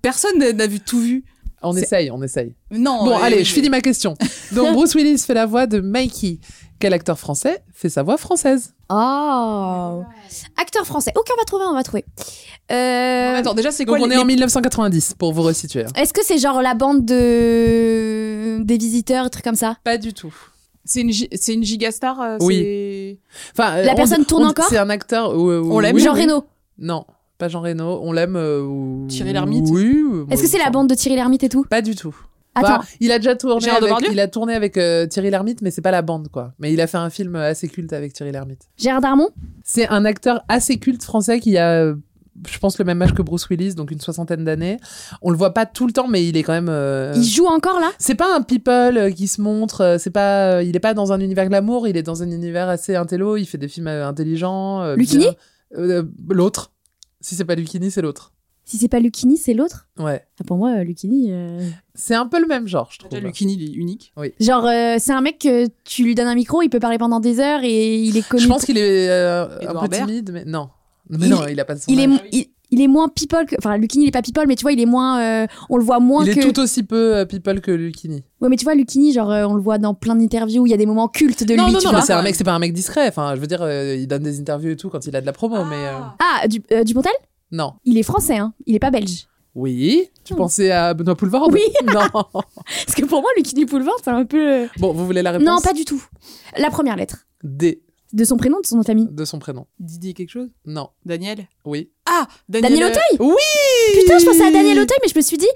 personne 0.01 0.37
n'a- 0.39 0.67
vu 0.67 0.79
tout 0.79 1.01
vu. 1.01 1.25
On 1.61 1.75
essaye, 1.75 2.11
on 2.11 2.21
essaye. 2.21 2.55
Non. 2.71 3.03
Bon, 3.05 3.11
euh, 3.17 3.23
allez, 3.23 3.43
je 3.43 3.51
finis 3.51 3.69
ma 3.69 3.81
question. 3.81 4.13
Donc 4.53 4.71
Bruce 4.73 4.93
Willis 4.95 5.17
fait 5.17 5.33
la 5.33 5.45
voix 5.47 5.67
de 5.67 5.79
Mikey. 5.81 6.39
Quel 6.79 6.93
acteur 6.93 7.17
français 7.17 7.61
fait 7.73 7.89
sa 7.89 8.03
voix 8.03 8.17
française? 8.17 8.73
Oh. 8.89 10.03
Acteur 10.57 10.85
français. 10.85 11.11
Ok, 11.15 11.27
on 11.33 11.37
va 11.37 11.43
trouver, 11.45 11.63
on 11.67 11.73
va 11.73 11.83
trouver. 11.83 12.05
Euh, 12.71 13.35
Attends, 13.37 13.53
déjà, 13.53 13.71
c'est 13.71 13.85
Donc 13.85 13.97
quoi 13.97 14.05
on 14.05 14.09
les- 14.09 14.15
est 14.15 14.19
en 14.19 14.21
les- 14.23 14.33
1990 14.35 15.15
pour 15.17 15.33
vous 15.33 15.41
resituer. 15.43 15.85
Est-ce 15.95 16.13
que 16.13 16.23
c'est 16.23 16.37
genre 16.37 16.61
la 16.61 16.73
bande 16.73 17.05
de 17.05 18.59
des 18.63 18.77
visiteurs, 18.77 19.25
un 19.25 19.29
truc 19.29 19.43
comme 19.43 19.55
ça? 19.55 19.77
Pas 19.83 19.97
du 19.97 20.13
tout. 20.13 20.33
C'est 20.83 21.01
une, 21.01 21.11
gi- 21.11 21.29
c'est 21.33 21.53
une 21.55 21.63
gigastar 21.63 22.21
euh, 22.21 22.37
Oui. 22.41 22.57
c'est- 22.57 23.17
Enfin, 23.57 23.81
La 23.81 23.93
on- 23.93 23.95
personne 23.95 24.25
tourne 24.25 24.43
on- 24.45 24.49
encore? 24.49 24.67
C'est 24.69 24.77
un 24.77 24.89
acteur. 24.89 25.31
euh, 25.31 25.63
On 25.65 25.79
l'aime, 25.79 25.95
oui, 25.95 26.01
Jean 26.03 26.13
oui. 26.13 26.21
Reno. 26.21 26.43
Non, 26.77 27.05
pas 27.39 27.47
Jean 27.47 27.61
Reno. 27.61 27.99
On 28.03 28.11
l'aime. 28.11 28.35
euh, 28.35 28.61
ou- 28.61 29.07
Thierry 29.09 29.33
Lhermitte 29.33 29.65
Oui. 29.69 30.03
euh, 30.11 30.25
Est-ce 30.29 30.43
que 30.43 30.47
c'est 30.47 30.57
la 30.57 30.65
enfin, 30.65 30.71
bande 30.71 30.89
de 30.89 30.95
Thierry 30.95 31.15
Lhermitte 31.15 31.43
et 31.43 31.49
tout? 31.49 31.63
Pas 31.69 31.81
du 31.81 31.95
tout. 31.95 32.15
Attends, 32.55 32.67
Enfin, 32.79 32.85
il 33.01 33.11
a 33.11 33.19
déjà 33.19 33.35
tourné 33.35 33.59
Gérard 33.61 33.77
avec, 33.77 33.89
Depardieu 33.89 34.09
il 34.11 34.19
a 34.19 34.27
tourné 34.27 34.53
avec 34.55 34.77
euh, 34.77 35.05
Thierry 35.07 35.29
Lhermitte, 35.29 35.61
mais 35.61 35.71
c'est 35.71 35.81
pas 35.81 35.91
la 35.91 36.01
bande 36.01 36.29
quoi. 36.29 36.53
Mais 36.59 36.71
il 36.73 36.79
a 36.81 36.87
fait 36.87 36.97
un 36.97 37.09
film 37.09 37.35
assez 37.35 37.67
culte 37.67 37.91
avec 37.93 38.13
Thierry 38.13 38.31
Lhermitte. 38.31 38.63
Gérard 38.77 39.01
Darmon 39.01 39.29
C'est 39.63 39.87
un 39.89 40.05
acteur 40.05 40.43
assez 40.47 40.77
culte 40.77 41.03
français 41.03 41.39
qui 41.39 41.57
a, 41.57 41.71
euh, 41.83 41.95
je 42.49 42.57
pense, 42.59 42.77
le 42.79 42.85
même 42.85 43.01
âge 43.01 43.13
que 43.13 43.21
Bruce 43.21 43.47
Willis, 43.49 43.75
donc 43.75 43.91
une 43.91 43.99
soixantaine 44.01 44.43
d'années. 44.43 44.77
On 45.21 45.31
le 45.31 45.37
voit 45.37 45.53
pas 45.53 45.65
tout 45.65 45.87
le 45.87 45.93
temps, 45.93 46.07
mais 46.07 46.25
il 46.27 46.35
est 46.37 46.43
quand 46.43 46.53
même. 46.53 46.67
euh, 46.69 47.13
Il 47.15 47.23
joue 47.23 47.45
encore 47.45 47.79
là? 47.79 47.91
C'est 47.97 48.15
pas 48.15 48.35
un 48.35 48.41
people 48.41 48.97
euh, 48.97 49.09
qui 49.11 49.27
se 49.27 49.41
montre. 49.41 49.81
euh, 49.81 49.97
C'est 49.97 50.09
pas. 50.11 50.61
il 50.63 50.75
est 50.75 50.79
pas 50.81 50.93
dans 50.93 51.11
un 51.13 51.19
univers 51.21 51.47
glamour. 51.47 51.87
Il 51.87 51.95
est 51.97 52.03
dans 52.03 52.23
un 52.23 52.29
univers 52.31 52.67
assez 52.69 52.95
intello. 52.95 53.37
Il 53.37 53.45
fait 53.45 53.57
des 53.57 53.67
films 53.69 53.87
intelligents. 53.87 54.81
euh, 54.81 56.03
L'autre. 56.29 56.71
Si 57.21 57.35
c'est 57.35 57.45
pas 57.45 57.55
Lucchini, 57.55 57.89
c'est 57.89 58.01
l'autre. 58.01 58.33
Si 58.67 58.77
c'est 58.77 58.87
pas 58.87 58.99
Lucchini, 58.99 59.37
c'est 59.37 59.53
l'autre 59.53 59.87
Ouais. 59.99 60.23
Ah, 60.39 60.43
Pour 60.45 60.57
moi, 60.57 60.71
euh, 60.79 60.83
Lucchini. 60.83 61.27
euh, 61.31 61.59
C'est 61.93 62.15
un 62.15 62.25
peu 62.25 62.39
le 62.41 62.47
même 62.47 62.67
genre, 62.67 62.89
je 62.91 62.97
trouve. 62.97 63.11
Déjà, 63.11 63.23
Lucchini, 63.25 63.53
il 63.53 63.63
est 63.69 63.73
unique. 63.73 64.11
Genre, 64.39 64.65
euh, 64.65 64.95
c'est 64.97 65.13
un 65.13 65.21
mec 65.21 65.37
que 65.39 65.67
tu 65.83 66.03
lui 66.03 66.15
donnes 66.15 66.27
un 66.27 66.33
micro, 66.35 66.61
il 66.63 66.69
peut 66.69 66.79
parler 66.79 66.97
pendant 66.97 67.19
des 67.19 67.39
heures 67.39 67.61
et 67.63 67.97
il 68.01 68.17
est 68.17 68.27
connu. 68.27 68.43
Je 68.43 68.47
pense 68.47 68.65
qu'il 68.65 68.77
est 68.79 69.07
euh, 69.09 69.45
un 69.67 69.87
peu 69.87 69.89
timide, 69.95 70.31
mais 70.33 70.45
non. 70.45 70.69
Mais 71.09 71.27
Il- 71.27 71.29
non, 71.29 71.47
il 71.47 71.59
a 71.59 71.65
pas 71.65 71.75
son 71.77 71.91
il 71.91 71.99
est, 71.99 72.03
âge. 72.05 72.09
mo- 72.09 72.17
il, 72.31 72.47
il 72.71 72.81
est 72.81 72.87
moins 72.87 73.07
people 73.07 73.45
que. 73.45 73.55
Enfin, 73.59 73.77
Lucchini, 73.77 74.05
il 74.05 74.07
est 74.07 74.11
pas 74.11 74.23
people, 74.23 74.45
mais 74.47 74.55
tu 74.55 74.63
vois, 74.63 74.71
il 74.71 74.79
est 74.79 74.87
moins. 74.87 75.21
euh, 75.21 75.47
on 75.69 75.77
le 75.77 75.83
voit 75.83 75.99
moins 75.99 76.23
Il 76.25 76.31
est 76.31 76.33
que. 76.35 76.49
tout 76.51 76.59
aussi 76.59 76.81
peu 76.81 77.15
euh, 77.17 77.25
people 77.25 77.61
que 77.61 77.69
Lucchini. 77.69 78.23
Ouais, 78.41 78.49
mais 78.49 78.55
tu 78.55 78.63
vois, 78.63 78.73
Lucchini, 78.73 79.13
genre, 79.13 79.29
euh, 79.29 79.45
on 79.45 79.53
le 79.53 79.61
voit 79.61 79.77
dans 79.77 79.93
plein 79.93 80.15
d'interviews 80.15 80.63
où 80.63 80.65
il 80.65 80.71
y 80.71 80.73
a 80.73 80.77
des 80.77 80.87
moments 80.87 81.07
cultes 81.07 81.43
de 81.43 81.53
non, 81.55 81.67
lui, 81.67 81.73
non, 81.73 81.77
tu 81.79 81.85
non, 81.85 81.91
vois. 81.91 81.99
mais 81.99 82.05
c'est 82.07 82.13
un 82.13 82.23
mec, 82.23 82.33
c'est 82.35 82.43
pas 82.43 82.53
un 82.53 82.59
mec 82.59 82.73
discret. 82.73 83.07
Enfin, 83.07 83.35
je 83.35 83.39
veux 83.41 83.45
dire, 83.47 83.61
euh, 83.61 83.95
il 83.95 84.07
donne 84.07 84.23
des 84.23 84.39
interviews 84.39 84.71
et 84.71 84.75
tout 84.75 84.89
quand 84.89 85.05
il 85.05 85.15
a 85.15 85.21
de 85.21 85.27
la 85.27 85.33
promo, 85.33 85.63
mais 85.65 85.75
euh, 85.85 85.99
Ah, 86.19 86.47
du, 86.47 86.63
euh, 86.71 86.83
Dupontel? 86.83 87.13
Non. 87.55 87.73
Il 87.85 87.97
est 87.97 88.03
français, 88.03 88.37
hein. 88.37 88.53
Il 88.65 88.75
est 88.75 88.79
pas 88.79 88.91
belge. 88.91 89.27
Oui. 89.55 90.09
Tu 90.25 90.33
Hmm. 90.33 90.37
pensais 90.37 90.71
à 90.71 90.93
Benoît 90.93 91.15
Poulvord 91.15 91.49
Oui. 91.51 91.61
Non. 91.85 92.09
Parce 92.33 92.95
que 92.95 93.05
pour 93.05 93.21
moi, 93.21 93.29
Lucchini 93.37 93.65
Poulvord, 93.65 93.99
c'est 94.03 94.09
un 94.09 94.25
peu. 94.25 94.63
euh, 94.63 94.67
Bon, 94.79 94.91
vous 94.93 95.05
voulez 95.05 95.21
la 95.21 95.31
réponse 95.31 95.45
Non, 95.47 95.61
pas 95.61 95.73
du 95.73 95.85
tout. 95.85 96.03
La 96.57 96.69
première 96.69 96.95
lettre. 96.97 97.25
D 97.43 97.81
De 98.11 98.23
son 98.25 98.35
prénom, 98.37 98.59
de 98.61 98.65
son 98.65 98.75
nom 98.75 98.81
de 98.81 98.85
famille. 98.87 99.07
de 99.09 99.25
son 99.25 99.39
prénom. 99.39 99.65
Didier 99.79 100.13
quelque 100.13 100.29
chose? 100.31 100.49
Non. 100.65 100.89
Daniel? 101.05 101.47
Oui. 101.63 101.89
Ah 102.05 102.27
Daniel, 102.49 102.71
Daniel 102.73 102.91
Auteuil 102.91 103.17
Oui 103.29 104.01
Putain, 104.01 104.19
je 104.19 104.25
pensais 104.25 104.45
à 104.45 104.51
Daniel 104.51 104.79
Auteuil, 104.79 104.97
mais 105.01 105.09
je 105.09 105.17
me 105.17 105.21
suis 105.21 105.37
dit, 105.37 105.47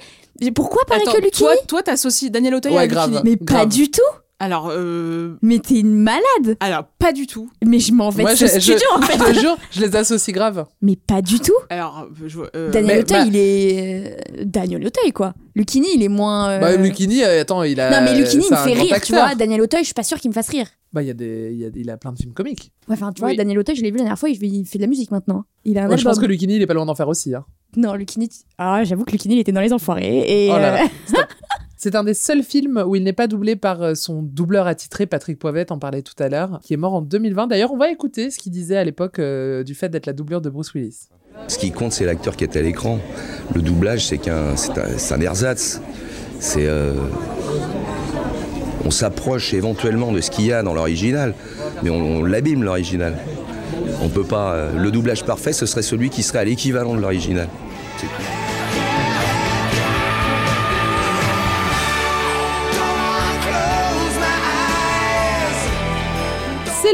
pourquoi 0.56 0.84
parler 0.86 1.04
Attends, 1.04 1.14
que 1.18 1.22
Lucini 1.22 1.38
toi, 1.38 1.56
toi, 1.68 1.84
t'associes 1.84 2.32
Daniel 2.32 2.56
Auteuil 2.56 2.72
Ouais, 2.74 2.80
à 2.84 2.88
grave. 2.88 3.10
Lucini. 3.12 3.30
Mais 3.32 3.46
pas 3.46 3.66
du 3.66 3.92
tout 3.92 4.02
Alors, 4.42 4.70
euh... 4.72 5.38
Mais 5.42 5.60
t'es 5.60 5.80
une 5.82 5.94
malade 5.96 6.56
alors 6.62 6.86
pas 6.98 7.12
du 7.12 7.28
tout. 7.28 7.50
Mais 7.66 7.80
je 7.80 7.92
m'en 7.92 8.10
vais 8.10 8.24
Moi, 8.24 8.32
de 8.34 8.38
ce 8.38 8.46
je, 8.46 8.54
je- 8.54 8.60
studio, 8.60 8.88
en 8.96 9.02
fait 9.02 9.18
je 9.20 9.34
te 9.34 9.40
jure, 9.40 9.58
je 9.72 9.82
les 9.82 9.96
associe 9.98 10.34
grave. 10.34 10.66
Mais 10.82 10.96
pas 10.96 11.22
du 11.22 11.40
tout 11.42 11.54
Alors, 11.70 12.08
je, 12.26 12.40
euh, 12.56 12.72
Daniel 12.72 12.96
mais- 12.98 13.00
Auteuil, 13.02 13.20
bah- 13.20 13.26
il 13.28 13.36
est... 13.36 14.18
euh, 14.40 14.44
Daniel 14.46 14.86
Auteuil, 14.88 15.12
quoi. 15.12 15.34
Lucini, 15.56 15.88
il 15.96 16.04
est 16.04 16.08
moins... 16.10 16.52
euh, 16.52 16.60
Bah, 16.60 16.76
Lucini, 16.78 17.22
euh, 17.22 17.42
attends, 17.42 17.64
il 17.64 17.80
a. 17.82 17.90
Non, 18.00 18.06
mais 18.06 18.18
Lucini, 18.18 18.46
il 18.50 18.52
me 18.52 18.58
fait 18.58 18.74
rire, 18.74 18.88
tu 18.88 18.94
acteur. 18.94 19.26
vois. 19.26 19.36
Daniel 19.36 19.62
Auteuil, 19.62 19.82
je 19.82 19.86
suis 19.88 19.94
pas 19.94 20.04
sûre 20.04 20.18
qu'il 20.20 20.30
me 20.30 20.34
fasse 20.34 20.50
rire. 20.50 20.68
Bah, 20.94 21.02
il 21.04 21.08
y 21.08 21.12
a 21.12 21.14
des, 21.14 21.50
il, 21.52 21.60
y 21.60 21.66
a, 21.66 21.70
il 21.76 21.90
a 21.90 21.98
plein 21.98 22.14
de 22.14 22.18
films 22.18 22.34
comiques. 22.34 22.72
Ouais, 22.88 22.94
Enfin, 22.96 23.12
tu 23.12 23.20
vois, 23.20 23.30
Oui. 23.32 23.36
Daniel 23.36 23.60
Auteuil, 23.60 23.76
je 23.76 23.82
l'ai 23.84 23.92
vu 23.92 23.98
la 23.98 24.04
dernière 24.04 24.18
fois, 24.20 24.30
il 24.30 24.38
fait, 24.38 24.48
il 24.48 24.66
fait 24.66 24.78
de 24.78 24.84
la 24.84 24.88
musique 24.90 25.12
maintenant. 25.12 25.44
Il 25.66 25.78
a 25.78 25.84
un 25.84 25.88
Moi, 25.88 25.98
je 25.98 26.04
pense 26.06 26.18
que 26.18 26.26
Lucini, 26.26 26.56
il 26.56 26.62
est 26.62 26.68
pas 26.68 26.74
loin 26.74 26.86
d'en 26.86 26.96
faire 26.96 27.10
aussi. 27.10 27.36
Hein. 27.36 27.44
Non, 27.76 27.94
Lucini... 27.94 28.30
Ah, 28.58 28.84
j'avoue 28.86 29.04
que 29.04 29.12
Lucini, 29.12 29.36
il 29.36 29.40
était 29.40 29.52
dans 29.52 29.62
Les 29.62 29.74
Enfoirés. 29.74 30.46
Et, 30.46 30.50
Oh 30.50 30.54
là 30.58 30.72
là, 30.72 30.84
euh, 30.84 30.88
stop. 31.06 31.26
C'est 31.82 31.96
un 31.96 32.04
des 32.04 32.14
seuls 32.14 32.44
films 32.44 32.84
où 32.86 32.98
il 32.98 33.04
n'est 33.06 33.14
pas 33.14 33.28
doublé 33.28 33.56
par 33.56 33.82
euh, 33.82 33.96
son 33.96 34.22
doubleur 34.22 34.68
attitré, 34.68 35.06
Patrick 35.06 35.40
Poivette, 35.40 35.72
en 35.72 35.80
parlait 35.80 36.02
tout 36.02 36.22
à 36.22 36.28
l'heure, 36.28 36.60
qui 36.62 36.74
est 36.74 36.78
mort 36.78 36.94
en 36.94 37.02
2020. 37.02 37.48
D'ailleurs, 37.48 37.72
on 37.72 37.78
va 37.78 37.90
écouter 37.90 38.32
ce 38.32 38.38
qu'il 38.38 38.52
disait 38.52 38.76
à 38.76 38.84
l'époque 38.84 39.18
euh, 39.20 39.64
du 39.64 39.76
fait 39.76 39.88
d'être 39.88 40.06
la 40.06 40.12
doublure 40.12 40.42
de 40.42 40.50
Bruce 40.50 40.74
Willis. 40.74 41.08
Ce 41.48 41.58
qui 41.58 41.72
compte, 41.72 41.94
c'est 41.94 42.04
l'acteur 42.04 42.36
qui 42.36 42.44
est 42.44 42.58
à 42.58 42.62
l'écran. 42.62 43.00
Le 43.56 43.62
doublage, 43.62 44.06
c'est 44.06 44.18
qu'un, 44.18 44.58
c'est 44.58 44.78
un, 44.78 44.98
c'est 44.98 45.14
un 45.14 45.22
ersatz. 45.22 45.80
Euh, 46.58 46.96
on 48.84 48.92
s'approche 48.92 49.54
éventuellement 49.54 50.12
de 50.12 50.20
ce 50.20 50.32
qu'il 50.32 50.48
y 50.48 50.52
a 50.52 50.62
dans 50.64 50.74
l'original, 50.74 51.34
mais 51.82 51.92
on, 51.92 52.26
l'abîme 52.26 52.62
l'original. 52.62 53.16
On 54.02 54.10
peut 54.10 54.26
pas. 54.26 54.74
le 54.76 54.92
doublage 54.92 55.24
parfait, 55.24 55.54
ce 55.54 55.66
serait 55.66 55.82
celui 55.82 56.10
qui 56.10 56.24
serait 56.24 56.40
à 56.40 56.44
l'équivalent 56.44 56.94
de 56.94 57.00
l'original. 57.00 57.48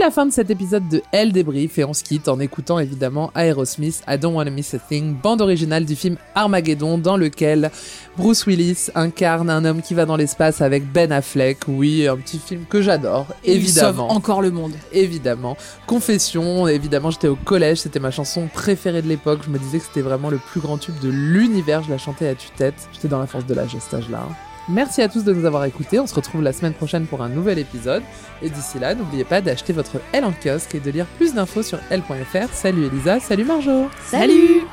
La 0.05 0.11
fin 0.11 0.27
de 0.27 0.31
cet 0.31 0.51
épisode 0.51 0.87
de 0.87 1.01
Elle 1.11 1.31
débrief 1.31 1.79
et 1.79 1.83
on 1.83 1.95
se 1.95 2.03
quitte 2.03 2.27
en 2.27 2.39
écoutant 2.39 2.77
évidemment 2.77 3.31
Aerosmith, 3.33 4.03
I 4.07 4.19
Don't 4.19 4.35
Wanna 4.35 4.51
Miss 4.51 4.75
a 4.75 4.77
Thing, 4.77 5.15
bande 5.15 5.41
originale 5.41 5.83
du 5.83 5.95
film 5.95 6.17
Armageddon 6.35 6.99
dans 6.99 7.17
lequel 7.17 7.71
Bruce 8.15 8.45
Willis 8.45 8.89
incarne 8.93 9.49
un 9.49 9.65
homme 9.65 9.81
qui 9.81 9.95
va 9.95 10.05
dans 10.05 10.15
l'espace 10.15 10.61
avec 10.61 10.85
Ben 10.91 11.11
Affleck. 11.11 11.57
Oui, 11.67 12.07
un 12.07 12.17
petit 12.17 12.37
film 12.37 12.65
que 12.69 12.83
j'adore, 12.83 13.25
il 13.43 13.53
sauve 13.67 13.87
évidemment. 13.87 14.11
encore 14.11 14.43
le 14.43 14.51
monde. 14.51 14.73
Évidemment. 14.93 15.57
Confession, 15.87 16.67
évidemment, 16.67 17.09
j'étais 17.09 17.27
au 17.27 17.35
collège, 17.35 17.79
c'était 17.79 17.99
ma 17.99 18.11
chanson 18.11 18.47
préférée 18.53 19.01
de 19.01 19.07
l'époque. 19.07 19.39
Je 19.43 19.49
me 19.49 19.57
disais 19.57 19.79
que 19.79 19.85
c'était 19.85 20.01
vraiment 20.01 20.29
le 20.29 20.37
plus 20.37 20.61
grand 20.61 20.77
tube 20.77 20.99
de 21.01 21.09
l'univers. 21.09 21.81
Je 21.81 21.89
la 21.89 21.97
chantais 21.97 22.27
à 22.27 22.35
tue-tête. 22.35 22.75
J'étais 22.93 23.07
dans 23.07 23.19
la 23.19 23.25
force 23.25 23.47
de 23.47 23.55
l'âge 23.55 23.73
à 23.75 23.79
cet 23.79 23.95
âge-là. 23.95 24.27
Merci 24.67 25.03
à 25.03 25.09
tous 25.09 25.23
de 25.23 25.31
nous 25.31 25.45
avoir 25.45 25.63
écoutés. 25.65 25.99
On 25.99 26.07
se 26.07 26.15
retrouve 26.15 26.41
la 26.41 26.51
semaine 26.51 26.73
prochaine 26.73 27.05
pour 27.05 27.21
un 27.21 27.29
nouvel 27.29 27.59
épisode. 27.59 28.01
Et 28.41 28.49
d'ici 28.49 28.79
là, 28.79 28.95
n'oubliez 28.95 29.23
pas 29.23 29.39
d'acheter 29.39 29.73
votre 29.73 30.01
L 30.11 30.25
en 30.25 30.31
kiosque 30.31 30.73
et 30.73 30.79
de 30.79 30.89
lire 30.89 31.05
plus 31.17 31.35
d'infos 31.35 31.61
sur 31.61 31.79
L.fr. 31.91 32.51
Salut 32.51 32.85
Elisa, 32.85 33.19
salut 33.19 33.45
Marjo. 33.45 33.89
Salut 34.07 34.63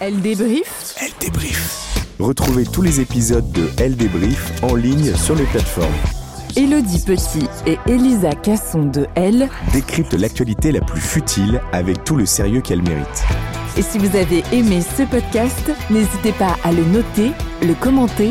Elle 0.00 0.22
débrief 0.22 0.94
Elle 0.98 1.12
débrief. 1.20 2.14
Retrouvez 2.18 2.64
tous 2.64 2.80
les 2.80 3.00
épisodes 3.00 3.50
de 3.52 3.68
Elle 3.76 3.96
débrief 3.96 4.50
en 4.62 4.74
ligne 4.74 5.14
sur 5.14 5.34
les 5.34 5.44
plateformes. 5.44 5.92
Elodie 6.56 7.02
Petit 7.04 7.46
et 7.66 7.78
Elisa 7.86 8.30
Casson 8.30 8.84
de 8.84 9.06
Elle. 9.14 9.50
Décrypte 9.72 10.14
l'actualité 10.14 10.72
la 10.72 10.80
plus 10.80 11.00
futile 11.00 11.60
avec 11.72 12.04
tout 12.04 12.16
le 12.16 12.24
sérieux 12.24 12.62
qu'elle 12.62 12.82
mérite. 12.82 13.24
Et 13.76 13.82
si 13.82 13.98
vous 13.98 14.16
avez 14.16 14.42
aimé 14.52 14.80
ce 14.96 15.02
podcast, 15.02 15.70
n'hésitez 15.90 16.32
pas 16.32 16.56
à 16.62 16.70
le 16.70 16.84
noter, 16.84 17.32
le 17.60 17.74
commenter, 17.74 18.30